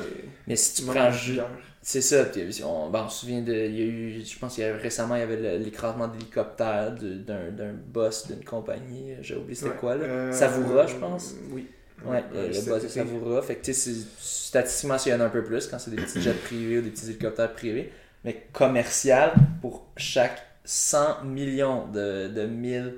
Mais 0.46 0.56
si 0.56 0.74
tu 0.74 0.82
prends 0.82 0.94
moments 0.94 1.10
ju- 1.12 1.36
de 1.36 1.42
c'est 1.84 2.00
ça, 2.00 2.24
puis 2.26 2.42
on, 2.64 2.90
ben, 2.90 3.04
on 3.06 3.08
se 3.08 3.20
souvient 3.20 3.42
de. 3.42 3.52
Il 3.52 3.74
y 3.76 3.82
a 3.82 3.84
eu, 3.84 4.24
je 4.24 4.38
pense 4.38 4.54
qu'il 4.54 4.64
y 4.64 4.66
a 4.66 4.76
récemment, 4.76 5.16
il 5.16 5.20
y 5.20 5.22
avait 5.22 5.58
l'écrasement 5.58 6.08
d'hélicoptère 6.08 6.92
d'un 6.92 7.50
d'un 7.50 7.72
boss 7.72 8.28
d'une 8.28 8.44
compagnie, 8.44 9.14
j'ai 9.20 9.36
oublié 9.36 9.54
c'était 9.56 9.70
Ouais, 9.70 9.76
quoi 9.78 9.96
là. 9.96 10.04
euh, 10.04 10.32
Savoura, 10.32 10.86
je 10.86 10.94
pense. 10.96 11.34
Oui. 11.50 11.66
Ouais, 12.04 12.22
le- 12.32 12.48
boss 12.68 12.82
de. 12.82 12.88
Savoura. 12.88 13.42
Fait 13.42 13.56
que 13.56 13.64
tu 13.64 13.72
sais, 13.74 13.92
statistiquement, 14.18 14.98
ça 14.98 15.10
y 15.10 15.14
en 15.14 15.20
a 15.20 15.24
un 15.24 15.30
peu 15.30 15.42
plus 15.44 15.66
quand 15.66 15.78
c'est 15.78 15.90
des 15.90 16.02
petits 16.02 16.20
jets 16.20 16.32
privés 16.34 16.78
ou 16.78 16.82
des 16.82 16.90
petits 16.90 17.06
hélicoptères 17.10 17.52
privés. 17.52 17.92
Mais 18.24 18.46
commercial, 18.52 19.32
pour 19.60 19.86
chaque 19.96 20.40
100 20.64 21.24
millions 21.24 21.88
de, 21.88 22.28
de 22.28 22.46
mille 22.46 22.94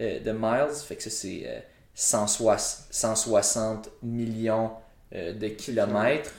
euh, 0.00 0.20
de 0.20 0.30
miles, 0.32 0.74
fait 0.86 0.96
que 0.96 1.02
ça 1.02 1.10
c'est 1.10 1.42
euh, 1.46 1.58
160, 2.02 2.86
160 2.90 3.90
millions 4.04 4.70
euh, 5.14 5.32
de 5.32 5.48
kilomètres, 5.48 6.30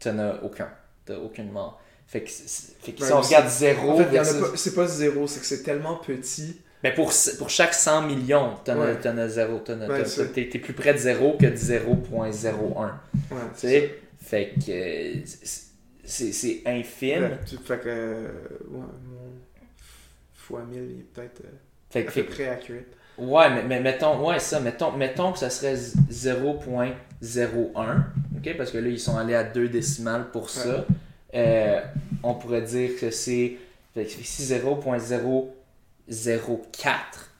t'en 0.00 0.18
as 0.18 0.42
aucun. 0.42 0.70
T'as 1.04 1.18
aucune 1.18 1.50
mort. 1.52 1.78
Fait 2.06 2.22
que, 2.22 2.30
c'est- 2.30 2.72
fait 2.80 2.92
que 2.92 3.00
Ben, 3.00 3.06
si 3.06 3.12
on 3.12 3.20
regarde 3.20 3.48
zéro, 3.48 3.90
En 3.90 3.98
fait, 3.98 4.04
versus- 4.04 4.54
c'est 4.54 4.74
pas 4.74 4.86
zéro, 4.86 5.26
c'est 5.26 5.40
que 5.40 5.46
c'est 5.46 5.62
tellement 5.62 5.96
petit. 5.96 6.62
mais 6.82 6.94
pour, 6.94 7.12
pour 7.36 7.50
chaque 7.50 7.74
100 7.74 8.02
millions, 8.06 8.54
t'en 8.64 8.80
as, 8.80 8.92
Ouais. 8.94 9.06
as 9.06 9.28
zéro. 9.28 9.56
As- 9.68 9.70
Ouais, 9.72 9.86
t'as- 9.86 10.04
c'est- 10.06 10.32
t'es, 10.32 10.58
plus 10.58 10.72
près 10.72 10.94
de 10.94 10.98
zéro 10.98 11.36
que 11.36 11.44
de 11.46 11.56
0.01. 11.56 12.98
Ouais, 13.30 13.36
Tu 13.54 13.68
sais, 13.68 13.98
fait 14.22 14.54
que 14.64 15.22
c'est- 15.26 16.62
infime. 16.66 17.22
Ouais, 17.24 17.38
tu- 17.46 17.58
fait 17.58 17.80
que. 17.80 17.88
euh, 17.88 18.28
ouais, 18.70 18.80
mon 18.80 19.32
fois 20.32 20.62
1000, 20.64 20.90
il 20.90 21.00
est 21.00 21.02
peut-être 21.02 21.42
euh, 21.44 22.00
à 22.00 22.02
peu 22.04 22.10
fait 22.10 22.24
que- 22.24 22.32
près 22.32 22.48
accurate. 22.48 22.84
Ouais, 23.18 23.50
mais, 23.50 23.62
mais 23.62 23.80
mettons, 23.80 24.26
ouais, 24.26 24.38
ça, 24.38 24.60
mettons, 24.60 24.92
mettons 24.92 25.32
que 25.32 25.38
ça 25.38 25.50
serait 25.50 25.74
0.01, 25.74 26.94
ok, 28.36 28.56
parce 28.56 28.70
que 28.70 28.78
là, 28.78 28.88
ils 28.88 29.00
sont 29.00 29.16
allés 29.16 29.34
à 29.34 29.44
deux 29.44 29.68
décimales 29.68 30.30
pour 30.30 30.50
ça. 30.50 30.84
Euh, 31.34 31.80
on 32.22 32.34
pourrait 32.34 32.62
dire 32.62 32.90
que 33.00 33.10
c'est 33.10 33.56
fait 33.94 34.04
que 34.04 34.20
ici 34.20 34.42
0.004 34.44 35.48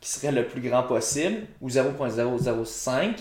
qui 0.01 0.09
serait 0.11 0.33
le 0.33 0.47
plus 0.47 0.61
grand 0.61 0.83
possible, 0.85 1.43
ou 1.61 1.68
0.005, 1.68 3.16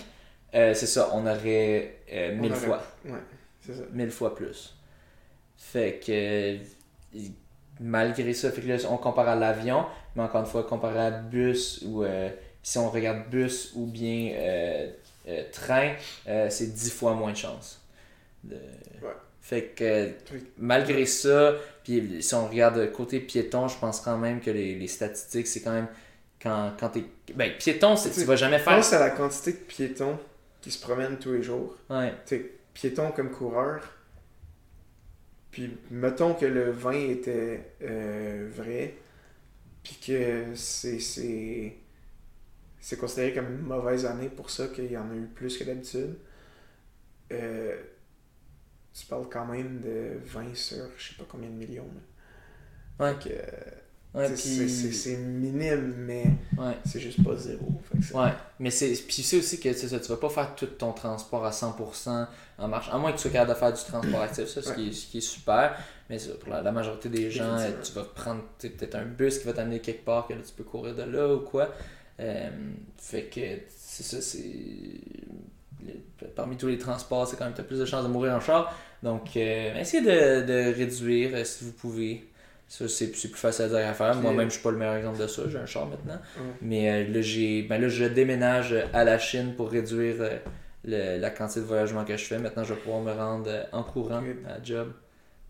euh, 0.54 0.74
c'est 0.74 0.86
ça, 0.86 1.10
on 1.12 1.26
aurait 1.26 1.96
euh, 2.12 2.34
On 2.38 2.42
1000 2.42 2.52
aurait- 2.52 2.60
fois. 2.60 2.82
Ouais, 3.04 3.18
c'est 3.60 3.74
ça. 3.74 3.82
mille 3.92 4.10
fois 4.10 4.34
plus. 4.34 4.74
Fait 5.56 6.00
que 6.04 6.56
malgré 7.80 8.32
ça, 8.34 8.50
fait 8.50 8.60
que 8.62 8.68
là, 8.68 8.76
on 8.90 8.96
compare 8.96 9.28
à 9.28 9.36
l'avion, 9.36 9.84
mais 10.14 10.22
encore 10.22 10.40
une 10.42 10.46
fois, 10.46 10.64
comparé 10.64 10.98
à 10.98 11.10
bus 11.10 11.82
ou 11.86 12.04
euh, 12.04 12.28
si 12.66 12.78
on 12.78 12.90
regarde 12.90 13.30
bus 13.30 13.70
ou 13.76 13.86
bien 13.86 14.32
euh, 14.34 14.90
euh, 15.28 15.44
train, 15.52 15.92
euh, 16.26 16.50
c'est 16.50 16.74
10 16.74 16.90
fois 16.90 17.14
moins 17.14 17.30
de 17.30 17.36
chance. 17.36 17.80
De- 18.42 18.56
Fait 19.40 19.66
que 19.76 20.08
Oui. 20.32 20.44
malgré 20.58 21.06
ça, 21.06 21.54
puis 21.84 22.20
si 22.20 22.34
on 22.34 22.48
regarde 22.48 22.90
côté 22.90 23.20
piéton, 23.20 23.68
je 23.68 23.78
pense 23.78 24.00
quand 24.00 24.18
même 24.18 24.40
que 24.40 24.50
les, 24.50 24.74
les 24.74 24.88
statistiques, 24.88 25.46
c'est 25.46 25.60
quand 25.60 25.70
même 25.74 25.86
quand, 26.42 26.72
quand 26.80 26.88
t'es. 26.88 27.04
Ben, 27.36 27.52
piéton, 27.56 27.94
c'est- 27.94 28.10
tu 28.10 28.24
vas 28.24 28.34
jamais 28.34 28.58
faire. 28.58 28.74
Pense 28.76 28.92
à 28.92 28.98
la 28.98 29.10
quantité 29.10 29.52
de 29.52 29.58
piétons 29.58 30.18
qui 30.60 30.72
se 30.72 30.80
promènent 30.80 31.18
tous 31.18 31.34
les 31.34 31.44
jours. 31.44 31.76
Ouais. 31.88 32.10
Tu 32.26 32.36
sais, 32.36 32.50
piétons 32.74 33.12
comme 33.12 33.30
coureurs. 33.30 33.84
Puis 35.52 35.70
mettons 35.92 36.34
que 36.34 36.46
le 36.46 36.72
vin 36.72 36.98
était 37.10 37.60
euh, 37.82 38.50
vrai, 38.52 38.94
puis 39.84 39.96
que 40.04 40.46
c'est 40.56 41.72
c'est 42.86 42.94
c'est 42.94 43.00
considéré 43.00 43.34
comme 43.34 43.46
une 43.52 43.62
mauvaise 43.62 44.06
année 44.06 44.28
pour 44.28 44.48
ça 44.50 44.68
qu'il 44.68 44.90
y 44.92 44.96
en 44.96 45.10
a 45.10 45.14
eu 45.14 45.26
plus 45.34 45.58
que 45.58 45.64
d'habitude. 45.64 46.14
Euh, 47.32 47.76
tu 48.94 49.06
parles 49.06 49.26
quand 49.30 49.46
même 49.46 49.80
de 49.80 50.18
20 50.24 50.54
sur 50.54 50.84
je 50.96 51.08
sais 51.08 51.14
pas 51.18 51.24
combien 51.28 51.48
de 51.48 51.54
millions. 51.54 51.88
là. 52.98 53.06
Ouais. 53.12 53.18
Que, 53.22 53.28
euh, 53.30 53.70
Ouais, 54.14 54.28
c'est- 54.34 54.66
c'est 54.68 54.92
c'est 54.92 55.16
minime, 55.18 55.92
mais 55.98 56.24
ouais. 56.56 56.78
c'est 56.86 57.00
juste 57.00 57.22
pas 57.22 57.36
zéro. 57.36 57.68
C'est- 58.00 58.14
Ouais, 58.14 58.32
mais 58.58 58.70
c'est 58.70 58.90
puis 58.92 59.16
tu 59.16 59.22
sais 59.22 59.36
aussi 59.38 59.60
que 59.60 59.70
c'est 59.74 59.88
ça, 59.88 60.00
tu 60.00 60.08
vas 60.08 60.16
pas 60.16 60.30
faire 60.30 60.54
tout 60.54 60.64
ton 60.64 60.92
transport 60.94 61.44
à 61.44 61.52
100% 61.52 62.26
en 62.56 62.68
marche, 62.68 62.88
à 62.90 62.96
moins 62.96 63.10
que 63.12 63.16
tu 63.16 63.22
sois 63.24 63.30
capable 63.32 63.50
de 63.52 63.58
faire 63.58 63.72
du 63.74 63.82
transport 63.84 64.22
actif, 64.22 64.46
ça, 64.46 64.62
ce, 64.62 64.72
qui, 64.72 64.88
est, 64.88 64.92
ce 64.92 65.06
qui 65.08 65.18
est 65.18 65.20
super. 65.20 65.76
Mais 66.08 66.16
pour 66.40 66.48
la, 66.48 66.62
la 66.62 66.72
majorité 66.72 67.10
des 67.10 67.30
gens, 67.30 67.58
euh, 67.58 67.70
tu 67.82 67.92
vas 67.92 68.04
prendre 68.04 68.42
peut-être 68.58 68.94
un 68.94 69.04
bus 69.04 69.38
qui 69.40 69.44
va 69.46 69.52
t'amener 69.52 69.80
quelque 69.80 70.04
part, 70.06 70.26
que 70.26 70.32
là, 70.32 70.40
tu 70.46 70.52
peux 70.54 70.64
courir 70.64 70.94
de 70.94 71.02
là 71.02 71.34
ou 71.34 71.40
quoi. 71.40 71.74
Euh, 72.20 72.48
fait 72.98 73.24
que 73.24 73.40
c'est 73.76 74.02
ça, 74.02 74.20
c'est. 74.20 74.38
les- 75.86 76.04
Parmi 76.34 76.56
tous 76.56 76.66
les 76.68 76.78
transports, 76.78 77.26
c'est 77.28 77.36
quand 77.36 77.44
même, 77.44 77.54
as 77.58 77.62
plus 77.62 77.78
de 77.78 77.84
chances 77.84 78.04
de 78.04 78.08
mourir 78.08 78.32
en 78.34 78.40
char. 78.40 78.74
Donc, 79.02 79.36
euh, 79.36 79.78
essayez 79.78 80.02
de, 80.02 80.46
de 80.46 80.74
réduire 80.74 81.30
euh, 81.34 81.44
si 81.44 81.64
vous 81.64 81.72
pouvez. 81.72 82.26
Ça, 82.68 82.88
c'est 82.88 83.08
plus 83.12 83.28
facile 83.28 83.66
à 83.66 83.68
dire 83.68 83.78
à 83.88 83.94
faire. 83.94 84.14
Moi-même, 84.22 84.48
je 84.48 84.54
suis 84.54 84.62
pas 84.62 84.72
le 84.72 84.78
meilleur 84.78 84.96
exemple 84.96 85.18
de 85.20 85.26
ça. 85.28 85.42
J'ai 85.48 85.58
un 85.58 85.66
char 85.66 85.86
maintenant. 85.86 86.18
Mais 86.62 86.90
euh, 86.90 87.08
là, 87.12 87.20
j'ai, 87.20 87.62
ben 87.62 87.80
là, 87.80 87.88
je 87.88 88.04
déménage 88.06 88.74
à 88.92 89.04
la 89.04 89.18
Chine 89.18 89.54
pour 89.56 89.70
réduire 89.70 90.16
euh, 90.20 90.38
le- 90.84 91.20
la 91.20 91.30
quantité 91.30 91.60
de 91.60 91.66
voyagement 91.66 92.04
que 92.04 92.16
je 92.16 92.24
fais. 92.24 92.38
Maintenant, 92.38 92.64
je 92.64 92.74
vais 92.74 92.80
pouvoir 92.80 93.02
me 93.02 93.12
rendre 93.12 93.48
euh, 93.48 93.62
en 93.72 93.84
courant 93.84 94.20
à 94.46 94.58
la 94.58 94.62
job. 94.64 94.92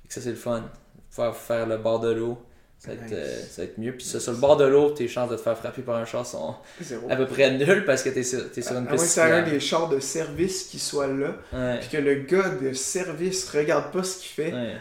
Fait 0.03 0.09
que 0.09 0.15
ça, 0.15 0.21
c'est 0.21 0.31
le 0.31 0.37
fun. 0.37 0.69
Pouvoir 1.11 1.35
faire 1.35 1.67
le 1.67 1.79
bord 1.79 2.01
de 2.01 2.13
l'eau, 2.13 2.43
ça 2.79 2.89
va, 2.89 2.95
être, 2.95 3.03
Nice. 3.05 3.13
euh, 3.15 3.41
ça 3.51 3.63
va 3.63 3.65
être 3.69 3.79
mieux. 3.79 3.93
Puis 3.93 4.07
ça, 4.07 4.21
sur 4.21 4.33
le 4.33 4.39
bord 4.39 4.57
de 4.57 4.65
l'eau, 4.65 4.91
tes 4.91 5.09
chances 5.09 5.31
de 5.31 5.37
te 5.37 5.41
faire 5.41 5.57
frapper 5.57 5.83
par 5.83 5.97
un 5.97 6.05
char 6.05 6.25
sont 6.27 6.55
Zéro. 6.81 7.07
à 7.11 7.17
peu 7.17 7.27
près 7.27 7.51
nulles 7.51 7.85
parce 7.85 8.03
que 8.03 8.11
t'es 8.11 8.23
sur, 8.23 8.51
t'es 8.53 8.63
sur 8.63 8.73
À 8.73 8.81
une 8.81 8.87
à 8.87 8.91
moins 8.91 8.97
que 8.97 9.03
piste 9.03 9.19
un 9.19 9.23
cyclable. 9.25 9.51
des 9.51 9.61
chars 9.61 9.89
de 9.89 9.99
service 10.01 10.65
qui 10.65 10.79
soit 10.79 11.07
là, 11.09 11.35
Ouais, 11.53 11.79
puis 11.81 11.89
que 11.91 11.97
le 11.97 12.15
gars 12.17 12.49
de 12.51 12.73
service 12.73 13.49
regarde 13.51 13.93
pas 13.93 14.03
ce 14.03 14.19
qu'il 14.19 14.31
fait. 14.45 14.53
ouais. 14.53 14.75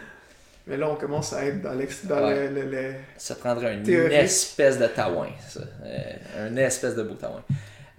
Mais 0.68 0.78
là, 0.78 0.90
on 0.90 0.96
commence 0.96 1.32
à 1.32 1.46
être 1.46 1.62
dans 1.62 1.74
l'ex... 1.76 2.06
Dans 2.06 2.26
Ouais. 2.26 2.50
le, 2.50 2.64
le- 2.64 2.72
le- 2.72 2.94
Ça 3.18 3.36
prendrait 3.36 3.76
une 3.76 3.88
espèce 4.12 4.80
de 4.80 4.88
taouin, 4.88 5.30
ça. 5.48 5.60
Euh, 5.86 6.48
un 6.48 6.56
espèce 6.58 6.96
de 6.96 7.04
beau 7.04 7.14
taouin. 7.14 7.44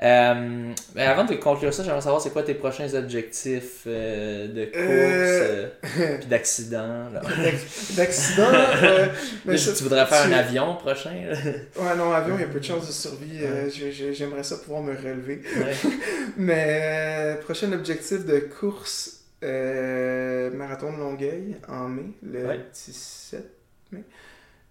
Euh, 0.03 0.73
mais 0.95 1.05
avant 1.05 1.25
de 1.25 1.35
conclure 1.37 1.73
ça, 1.73 1.83
j'aimerais 1.83 2.03
savoir 2.03 2.21
c'est 2.21 2.29
quoi 2.31 2.43
tes 2.43 2.53
prochains 2.53 2.93
objectifs 2.95 3.85
euh, 3.87 4.47
de 4.49 4.65
course 4.67 4.77
Euh, 4.77 5.69
euh, 6.01 6.19
puis 6.19 6.27
d'accident. 6.27 7.11
D'accident. 7.97 8.49
euh, 8.53 9.07
mais 9.47 9.57
ça- 9.57 9.73
tu 9.73 9.83
voudrais 9.85 10.05
faire 10.07 10.25
tu- 10.27 10.33
un 10.35 10.37
avion 10.37 10.75
prochain? 10.77 11.15
là? 11.31 11.35
Ouais, 11.77 11.97
non, 11.97 12.13
avion, 12.13 12.35
il 12.37 12.43
y 12.43 12.45
a 12.45 12.49
peu 12.49 12.61
de 12.61 12.65
chances 12.65 12.87
de 12.87 12.93
survie. 12.93 13.39
euh, 13.43 13.71
j'ai- 13.71 13.91
j'ai- 13.93 14.13
J'aimerais 14.13 14.43
ça 14.43 14.59
pouvoir 14.59 14.83
me 14.83 14.95
relever. 14.95 15.41
Ouais. 15.57 15.91
Mais 16.37 16.81
euh, 16.83 17.37
prochain 17.43 17.73
objectif 17.73 18.27
de 18.27 18.39
course, 18.39 19.21
euh, 19.43 20.51
marathon 20.51 20.93
de 20.93 20.99
Longueuil 20.99 21.57
en 21.69 21.89
mai, 21.89 22.03
le 22.23 22.47
Ouais. 22.47 22.61
17 22.75 23.45
mai. 23.93 24.03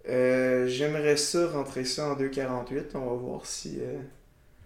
Euh, 0.08 0.68
J'aimerais 0.68 1.18
ça 1.18 1.48
rentrer 1.48 1.84
ça 1.84 2.10
en 2.10 2.16
2,48. 2.16 2.92
On 2.94 3.00
va 3.00 3.16
voir 3.16 3.46
si 3.48 3.80
euh, 3.82 3.98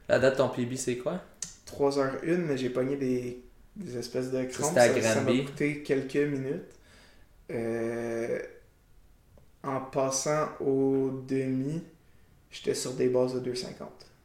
La 0.10 0.20
date 0.20 0.34
de 0.34 0.38
ton 0.40 0.50
PB, 0.50 0.76
c'est 0.76 0.98
quoi? 0.98 1.22
3h01, 1.68 2.38
mais 2.38 2.58
j'ai 2.58 2.70
pogné 2.70 2.96
des, 2.98 3.44
des 3.76 3.98
espèces 3.98 4.32
de 4.32 4.44
crampes. 4.46 4.76
à 4.78 4.88
Ça 4.88 5.02
ça 5.02 5.22
m'a 5.22 5.32
coûté 5.32 5.84
quelques 5.84 6.16
minutes. 6.16 6.64
Euh, 7.52 8.40
en 9.64 9.82
passant 9.82 10.50
au 10.60 11.24
demi, 11.28 11.84
j'étais 12.52 12.74
sur 12.74 12.94
des 12.94 13.10
bases 13.10 13.36
de 13.36 13.52
2,50. 13.52 13.66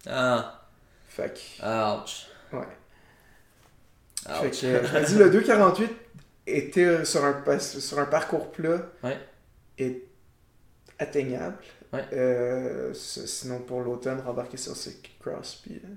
Ah, 0.06 0.66
Fait 1.08 1.32
que, 1.34 2.02
ouch. 2.02 2.26
ouais. 2.52 2.58
Ouch. 4.26 4.40
Fait 4.40 4.50
que, 4.50 4.56
je 4.56 4.98
me 4.98 5.06
dis, 5.06 5.14
le 5.16 5.30
2,48 5.30 5.88
était 6.46 7.04
sur 7.04 7.24
un, 7.24 7.58
sur 7.58 7.98
un 7.98 8.06
parcours 8.06 8.50
plat 8.52 8.90
Ouais. 9.02 9.18
est 9.78 10.02
atteignable. 10.98 11.56
Ouais. 11.94 12.04
Euh, 12.12 12.92
sinon, 12.94 13.60
pour 13.60 13.80
l'automne, 13.82 14.20
rembarquer 14.20 14.56
sur 14.56 14.76
ces 14.76 14.98
cross. 15.20 15.60
Puis, 15.62 15.80
euh, 15.84 15.88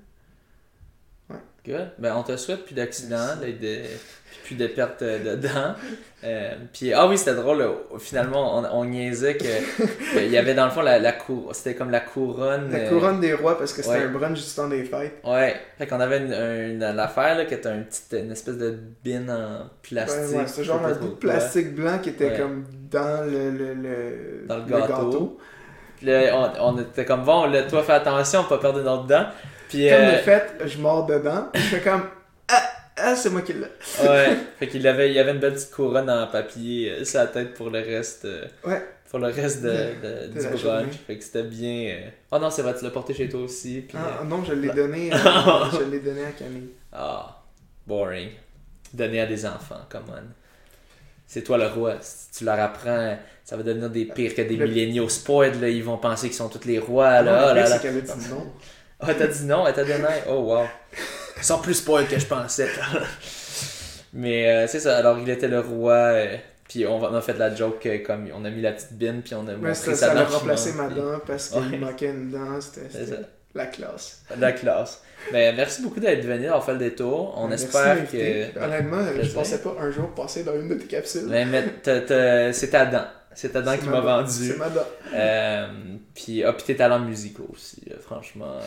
Good. 1.66 1.90
Ben, 2.00 2.16
on 2.16 2.24
te 2.24 2.38
souhaite 2.38 2.64
plus 2.64 2.76
d'accidents, 2.76 3.36
de, 3.42 3.82
plus 4.46 4.56
de 4.56 4.68
pertes 4.68 5.04
de 5.04 5.36
dents. 5.36 5.76
Euh, 6.24 6.56
puis, 6.72 6.94
ah 6.94 7.08
oui, 7.10 7.18
c'était 7.18 7.36
drôle. 7.36 7.62
Finalement, 8.00 8.58
on, 8.58 8.64
on 8.80 8.86
niaisait 8.86 9.36
que 9.36 9.44
qu'il 10.14 10.32
y 10.32 10.38
avait 10.38 10.54
dans 10.54 10.64
le 10.64 10.72
fond 10.72 10.82
la, 10.82 10.98
la 10.98 11.12
cour, 11.12 11.54
c'était 11.54 11.76
comme 11.76 11.90
la 11.92 12.00
couronne. 12.00 12.72
la 12.72 12.78
euh, 12.80 12.90
couronne 12.90 13.20
des 13.20 13.34
rois, 13.34 13.58
parce 13.58 13.74
que 13.74 13.82
c'était 13.82 13.98
ouais. 13.98 14.04
un 14.06 14.12
brunch 14.12 14.42
du 14.48 14.56
temps 14.56 14.70
des 14.70 14.86
fêtes. 14.86 15.16
Ouais. 15.26 15.58
Fait 15.78 15.88
qu'on 15.88 16.00
avait 16.00 16.20
une, 16.20 16.32
une, 16.32 16.84
une 16.84 17.00
affaire 17.00 17.38
là, 17.38 17.44
qui 17.44 17.54
était 17.56 17.68
un 17.68 17.82
petit, 17.82 18.18
une 18.18 18.32
espèce 18.32 18.58
de 18.58 18.80
bin 19.04 19.28
en 19.28 19.70
plastique. 19.82 20.22
Ouais, 20.32 20.38
ouais, 20.44 20.48
c'était 20.48 20.64
genre 20.64 20.86
un 20.86 20.94
bout 20.94 21.10
de 21.10 21.16
plastique 21.16 21.76
blanc 21.76 22.00
qui 22.02 22.10
était 22.10 22.30
Ouais. 22.30 22.38
comme 22.38 22.64
dans 22.90 23.30
le, 23.30 23.52
le, 23.52 23.74
le, 23.74 24.46
Dans 24.48 24.58
le 24.60 24.64
gâteau. 24.64 25.38
Là, 26.02 26.54
on, 26.60 26.76
on 26.76 26.80
était 26.82 27.06
comme 27.06 27.24
bon, 27.24 27.46
là, 27.46 27.64
toi 27.64 27.84
fais 27.84 27.94
attention, 27.94 28.44
pas 28.46 28.58
perdre 28.58 28.82
notre 28.82 29.06
dent. 29.06 29.26
Puis, 29.70 29.90
Comme 29.90 30.00
euh, 30.00 30.12
de 30.14 30.18
fait, 30.18 30.54
je 30.66 30.78
mords 30.78 31.06
dedans. 31.06 31.50
Je 31.54 31.60
fais 31.60 31.82
comme 31.82 32.04
Ah, 32.48 32.64
ah 32.98 33.16
c'est 33.16 33.30
moi 33.30 33.42
qui 33.42 33.54
l'ai. 33.54 33.68
Ouais, 34.08 34.38
fait 34.60 34.68
qu'il 34.68 34.88
avait, 34.88 35.12
il 35.12 35.20
avait 35.20 35.32
une 35.32 35.40
belle 35.40 35.54
petite 35.54 35.72
couronne 35.72 36.10
en 36.10 36.28
papier 36.28 36.92
euh, 36.92 37.04
sur 37.06 37.20
la 37.20 37.28
tête 37.28 37.54
pour 37.54 37.70
le 37.70 37.80
reste, 37.80 38.26
euh, 38.26 38.46
Ouais. 38.66 38.82
pour 39.10 39.20
le 39.20 39.28
reste 39.28 39.64
de, 39.64 39.70
de- 39.70 40.34
De 40.34 40.56
du 40.56 40.64
brunch. 40.64 40.94
Fait 41.06 41.18
que 41.18 41.24
c'était 41.24 41.44
bien. 41.44 41.90
euh, 41.96 42.10
Oh 42.32 42.40
non, 42.40 42.50
c'est 42.50 42.62
vrai, 42.62 42.76
tu 42.78 42.84
l'as 42.86 42.92
porté 42.92 43.14
chez 43.14 43.28
toi 43.28 43.42
aussi. 43.42 43.82
Puis, 43.88 43.98
Ah, 44.00 44.20
euh, 44.22 44.24
non, 44.26 44.44
je 44.46 44.54
l'ai 44.54 44.70
donné, 44.70 45.12
euh, 45.14 45.18
je 45.74 45.84
l'ai 45.92 46.00
donné 46.00 46.24
à 46.26 46.32
Camille. 46.32 46.70
ah, 46.94 47.42
boring. 47.86 48.30
Donner 48.94 49.20
à 49.20 49.26
des 49.26 49.46
enfants, 49.46 49.82
come 49.90 50.04
on. 50.10 50.24
C'est 51.26 51.42
toi 51.44 51.58
le 51.58 51.68
roi. 51.68 51.96
Si 52.00 52.32
tu 52.40 52.46
leur 52.46 52.58
apprends, 52.58 53.18
ça 53.48 53.56
va 53.56 53.64
devenir 53.64 53.90
des 53.90 54.04
pires 54.04 54.36
que 54.36 54.42
des 54.42 54.58
Le- 54.58 54.68
milléniaux 54.68 55.08
spoiled. 55.08 55.62
Là. 55.62 55.70
Ils 55.70 55.82
vont 55.84 55.98
penser 55.98 56.28
qu'ils 56.28 56.36
sont 56.36 56.50
tous 56.50 56.68
les 56.68 56.80
rois. 56.80 57.08
Ah, 57.08 57.22
Là. 57.22 57.32
non, 57.32 57.38
Oh 57.52 57.54
là 57.56 57.62
là. 57.62 57.66
c'est 57.66 57.82
qu'elle 57.82 57.98
a 57.98 58.02
dit 58.02 58.30
non. 58.30 58.46
Ah, 59.00 59.14
t'as 59.18 59.28
dit 59.28 59.46
non, 59.46 59.66
elle 59.66 59.74
t'a 59.74 59.86
donné. 59.86 60.04
Oh, 60.30 60.34
wow. 60.40 60.66
Ils 61.38 61.44
sont 61.44 61.60
plus 61.60 61.76
spoiled 61.76 62.10
que 62.10 62.20
je 62.20 62.26
pensais. 62.26 62.68
Mais 64.14 64.50
euh, 64.50 64.68
c'est 64.68 64.80
ça, 64.80 64.98
alors 64.98 65.18
il 65.20 65.30
était 65.30 65.48
le 65.48 65.60
roi. 65.62 65.94
euh, 65.94 66.36
puis 66.68 66.86
on, 66.86 66.98
on 67.02 67.14
a 67.16 67.22
fait 67.22 67.38
la 67.38 67.54
joke 67.56 67.86
euh, 67.86 68.00
comme 68.06 68.28
on 68.36 68.44
a 68.44 68.50
mis 68.50 68.62
la 68.62 68.74
petite 68.74 68.94
bine, 68.94 69.22
puis 69.24 69.36
on 69.36 69.48
a 69.48 69.54
montré 69.56 69.74
ça, 69.76 69.94
sa 69.94 69.96
ça 70.08 70.12
a 70.12 70.16
dent. 70.16 70.26
remplacé 70.26 70.74
ma 70.74 70.90
dent 70.90 71.20
parce 71.26 71.50
qu'il 71.50 71.62
Ouais. 71.72 71.78
manquait 71.78 72.08
une 72.08 72.30
dent. 72.32 72.60
C'était 72.60 73.06
la 73.56 73.66
classe. 73.68 74.22
La 74.38 74.52
classe. 74.52 75.02
Ben, 75.32 75.56
merci 75.56 75.82
beaucoup 75.82 76.00
d'être 76.00 76.24
venu, 76.26 76.44
d'avoir 76.44 76.64
fait 76.66 76.74
le 76.74 76.80
détour. 76.80 77.34
On 77.38 77.48
Merci 77.48 77.66
espère 77.66 77.98
que. 78.12 78.60
Honnêtement, 78.60 79.00
je 79.22 79.30
pensais 79.32 79.60
pas 79.60 79.76
un 79.80 79.90
jour 79.92 80.10
passer 80.14 80.44
dans 80.44 80.56
une 80.60 80.70
de 80.70 80.76
tes 80.76 80.86
capsules. 80.86 81.28
Ben, 81.30 81.48
mais 81.50 81.64
c'est 82.54 82.70
ta 82.70 82.86
dent. 82.86 83.06
C'est 83.38 83.50
ta 83.50 83.62
dent 83.62 83.74
C'est 83.74 83.82
qui 83.82 83.90
ma 83.90 84.00
vendu. 84.00 84.32
C'est. 84.32 84.58
Euh, 85.14 85.68
puis, 86.16 86.44
ah, 86.44 86.54
puis 86.54 86.64
tes 86.64 86.76
talents 86.76 87.00
musicaux 87.00 87.48
aussi, 87.54 87.84
franchement. 88.02 88.58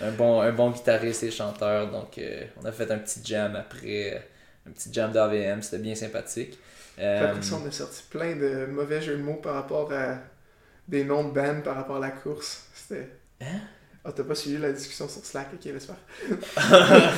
euh, 0.00 0.08
un, 0.08 0.12
bon, 0.12 0.40
un 0.40 0.52
bon 0.52 0.70
guitariste 0.70 1.24
et 1.24 1.32
chanteur. 1.32 1.90
Donc, 1.90 2.16
euh, 2.18 2.44
on 2.62 2.64
a 2.64 2.70
fait 2.70 2.88
un 2.92 2.98
petit 2.98 3.20
jam 3.24 3.56
après. 3.56 4.24
un 4.64 4.70
petit 4.70 4.92
jam 4.92 5.10
d'AVM, 5.10 5.60
c'était 5.60 5.82
bien 5.82 5.96
sympathique. 5.96 6.56
Euh, 7.00 7.20
l'impression 7.20 7.58
qu'on 7.58 7.66
a 7.66 7.72
sorti 7.72 8.04
plein 8.08 8.36
de 8.36 8.66
mauvais 8.66 9.02
jeux 9.02 9.16
de 9.16 9.22
mots 9.22 9.40
par 9.42 9.54
rapport 9.54 9.92
à 9.92 10.18
des 10.86 11.02
noms 11.02 11.24
de 11.24 11.34
bands 11.34 11.62
par 11.64 11.74
rapport 11.74 11.96
à 11.96 12.00
la 12.00 12.10
course. 12.10 12.68
C'était. 12.74 13.08
Hein? 13.40 13.60
Ah, 14.08 14.12
t'as 14.14 14.22
pas 14.22 14.36
suivi 14.36 14.58
la 14.58 14.70
discussion 14.70 15.08
sur 15.08 15.24
Slack, 15.24 15.48
ok, 15.54 15.64
laisse 15.64 15.86
faire. 15.86 15.96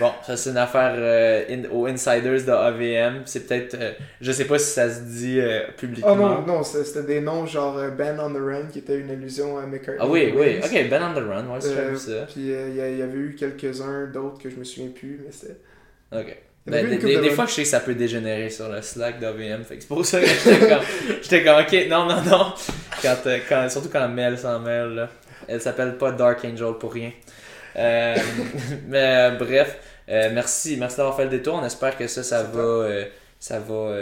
bon, 0.00 0.10
ça 0.26 0.36
c'est 0.36 0.50
une 0.50 0.56
affaire 0.56 0.94
euh, 0.96 1.44
in- 1.48 1.70
aux 1.70 1.86
insiders 1.86 2.44
de 2.44 2.50
AVM. 2.50 3.22
C'est 3.26 3.46
peut-être. 3.46 3.76
euh, 3.80 3.92
je 4.20 4.32
sais 4.32 4.46
pas 4.46 4.58
si 4.58 4.72
ça 4.72 4.90
se 4.90 5.02
dit 5.02 5.38
euh, 5.38 5.60
publiquement. 5.76 6.12
Oh 6.12 6.16
non, 6.16 6.42
non, 6.42 6.62
c'était 6.64 7.04
des 7.04 7.20
noms 7.20 7.46
genre 7.46 7.78
euh, 7.78 7.90
Band 7.90 8.16
on 8.18 8.30
the 8.30 8.42
Run 8.42 8.66
qui 8.72 8.80
était 8.80 8.98
une 8.98 9.10
allusion 9.10 9.56
à 9.56 9.66
McCartney. 9.66 9.98
Ah 10.00 10.08
oui, 10.08 10.34
oui. 10.36 10.58
Ok, 10.58 10.88
Ben 10.90 11.00
on 11.00 11.14
the 11.14 11.24
Run, 11.24 11.46
ouais, 11.46 11.60
c'est 11.60 11.96
ça. 11.96 12.26
Puis 12.26 12.40
il 12.40 12.74
y, 12.76 12.80
avait 13.02 13.18
eu 13.18 13.36
quelques-uns 13.38 14.06
d'autres 14.06 14.42
que 14.42 14.50
je 14.50 14.56
me 14.56 14.64
souviens 14.64 14.90
plus, 14.90 15.20
mais 15.24 15.30
c'était. 15.30 15.58
Ok. 16.10 16.36
Ben, 16.66 16.98
des, 16.98 17.30
fois, 17.30 17.46
je 17.46 17.52
sais 17.52 17.62
que 17.62 17.68
ça 17.68 17.78
peut 17.78 17.94
dégénérer 17.94 18.50
sur 18.50 18.68
le 18.68 18.82
Slack 18.82 19.20
d'AVM. 19.20 19.62
Fait 19.62 19.76
que 19.76 19.82
c'est 19.82 19.86
pour 19.86 20.04
ça 20.04 20.20
que 20.20 20.26
j'étais 20.26 20.68
comme, 20.68 20.82
j'étais 21.22 21.44
comme, 21.44 21.60
ok, 21.60 21.88
non, 21.88 22.06
non, 22.06 22.20
non. 22.28 22.52
Quand, 23.00 23.16
quand, 23.48 23.68
surtout 23.68 23.90
quand 23.92 24.08
Mel 24.08 24.36
s'en 24.36 24.58
mêle, 24.58 24.88
là. 24.88 25.08
Elle 25.48 25.60
s'appelle 25.60 25.96
pas 25.98 26.12
Dark 26.12 26.44
Angel 26.44 26.74
pour 26.78 26.92
rien. 26.92 27.12
Euh, 27.76 28.16
mais 28.88 29.16
euh, 29.16 29.30
bref, 29.38 29.78
euh, 30.08 30.30
merci, 30.32 30.76
merci 30.76 30.96
d'avoir 30.96 31.16
fait 31.16 31.24
le 31.24 31.30
détour. 31.30 31.54
On 31.54 31.64
espère 31.64 31.96
que 31.96 32.06
ça, 32.06 32.22
ça 32.22 32.42
va, 32.42 32.60
euh, 32.60 33.04
ça 33.38 33.60
va 33.60 33.94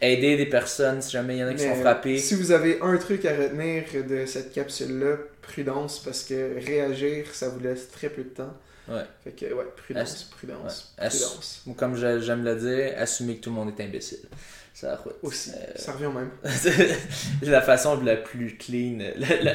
aider 0.00 0.36
des 0.36 0.46
personnes 0.46 1.02
si 1.02 1.12
jamais 1.12 1.36
il 1.36 1.40
y 1.40 1.44
en 1.44 1.48
a 1.48 1.54
qui 1.54 1.64
Mais, 1.64 1.74
sont 1.74 1.80
frappés. 1.80 2.18
Si 2.18 2.34
vous 2.34 2.52
avez 2.52 2.78
un 2.80 2.96
truc 2.96 3.24
à 3.24 3.36
retenir 3.36 3.84
de 4.08 4.26
cette 4.26 4.52
capsule-là, 4.52 5.16
prudence, 5.42 5.98
parce 5.98 6.22
que 6.24 6.54
réagir, 6.64 7.26
ça 7.32 7.48
vous 7.48 7.60
laisse 7.60 7.90
très 7.90 8.08
peu 8.08 8.22
de 8.22 8.28
temps. 8.28 8.54
Ouais. 8.88 9.02
Fait 9.22 9.30
que, 9.30 9.52
ouais, 9.52 9.64
prudence, 9.76 10.24
prudence, 10.24 10.94
ouais. 10.98 11.08
prudence. 11.08 11.62
Ou 11.66 11.74
comme 11.74 11.96
j'aime 11.96 12.44
le 12.44 12.56
dire, 12.56 12.94
assumer 12.96 13.36
que 13.36 13.42
tout 13.42 13.50
le 13.50 13.56
monde 13.56 13.72
est 13.76 13.82
imbécile. 13.82 14.28
Ça 14.74 14.96
route. 14.96 15.16
Aussi, 15.22 15.50
Euh, 15.50 15.72
ça 15.76 15.92
revient 15.92 16.06
au 16.06 16.12
même. 16.12 16.30
c'est 16.44 16.96
la 17.42 17.60
façon 17.60 18.00
la 18.02 18.16
plus 18.16 18.56
clean, 18.56 18.98
la, 19.16 19.42
la, 19.42 19.54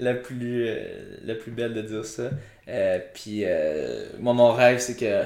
la 0.00 0.14
plus, 0.14 0.66
euh, 0.68 0.76
la 1.24 1.34
plus 1.34 1.50
belle 1.52 1.74
de 1.74 1.82
dire 1.82 2.04
ça. 2.04 2.30
Euh, 2.68 2.98
puis, 3.14 3.42
euh, 3.44 4.06
moi, 4.18 4.32
mon 4.32 4.52
rêve, 4.52 4.78
c'est 4.78 4.96
que. 4.96 5.22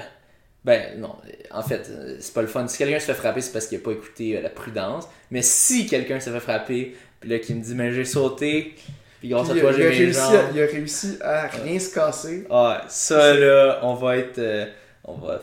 Ben, 0.64 0.98
non, 0.98 1.14
en 1.50 1.62
fait, 1.62 1.90
c'est 2.20 2.32
pas 2.32 2.40
le 2.40 2.48
fun. 2.48 2.66
Si 2.68 2.78
quelqu'un 2.78 2.98
se 2.98 3.06
fait 3.06 3.14
frapper, 3.14 3.40
c'est 3.42 3.52
parce 3.52 3.66
qu'il 3.66 3.78
a 3.78 3.82
pas 3.82 3.92
écouté 3.92 4.40
la 4.40 4.48
prudence. 4.48 5.06
Mais 5.30 5.42
si 5.42 5.86
quelqu'un 5.86 6.20
se 6.20 6.30
fait 6.30 6.40
frapper, 6.40 6.96
puis 7.20 7.30
là, 7.30 7.38
qui 7.38 7.54
me 7.54 7.62
dit, 7.62 7.74
mais 7.74 7.92
j'ai 7.92 8.06
sauté, 8.06 8.74
puis 9.20 9.28
grâce 9.28 9.50
Puis, 9.50 9.58
à 9.58 9.62
toi, 9.62 9.72
j'ai 9.72 9.82
mes 9.82 9.88
réussi 9.90 10.20
jambes. 10.20 10.34
à, 10.36 10.50
il 10.54 10.62
a 10.62 10.66
réussi 10.66 11.18
à 11.20 11.46
rien 11.48 11.78
se 11.78 11.94
casser. 11.94 12.46
Ah, 12.50 12.82
ça 12.88 13.34
là, 13.34 13.80
on 13.82 13.94
va 13.94 14.16
être. 14.16 14.40
on 15.04 15.14
va. 15.14 15.42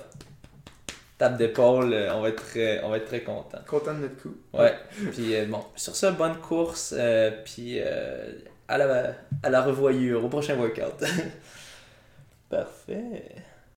Tape 1.20 1.38
d'épaule, 1.38 1.96
on 2.16 2.22
va 2.22 2.30
être 2.30 2.44
très, 2.44 2.82
on 2.84 2.90
va 2.90 2.98
être 2.98 3.06
très 3.06 3.22
content. 3.22 3.60
Content 3.68 3.94
de 3.94 4.00
notre 4.00 4.20
coup. 4.24 4.36
Ouais. 4.56 4.74
Puis 5.12 5.36
euh, 5.36 5.46
bon, 5.46 5.64
sur 5.76 5.96
ça, 5.96 6.10
bonne 6.10 6.38
course. 6.38 6.96
euh, 6.98 7.30
puis 7.46 7.76
euh, 7.80 8.32
à, 8.72 8.78
la, 8.78 9.14
la 9.50 9.62
revoyure, 9.62 10.24
au 10.24 10.30
prochain 10.30 10.56
workout. 10.56 11.04
Parfait. 12.50 13.36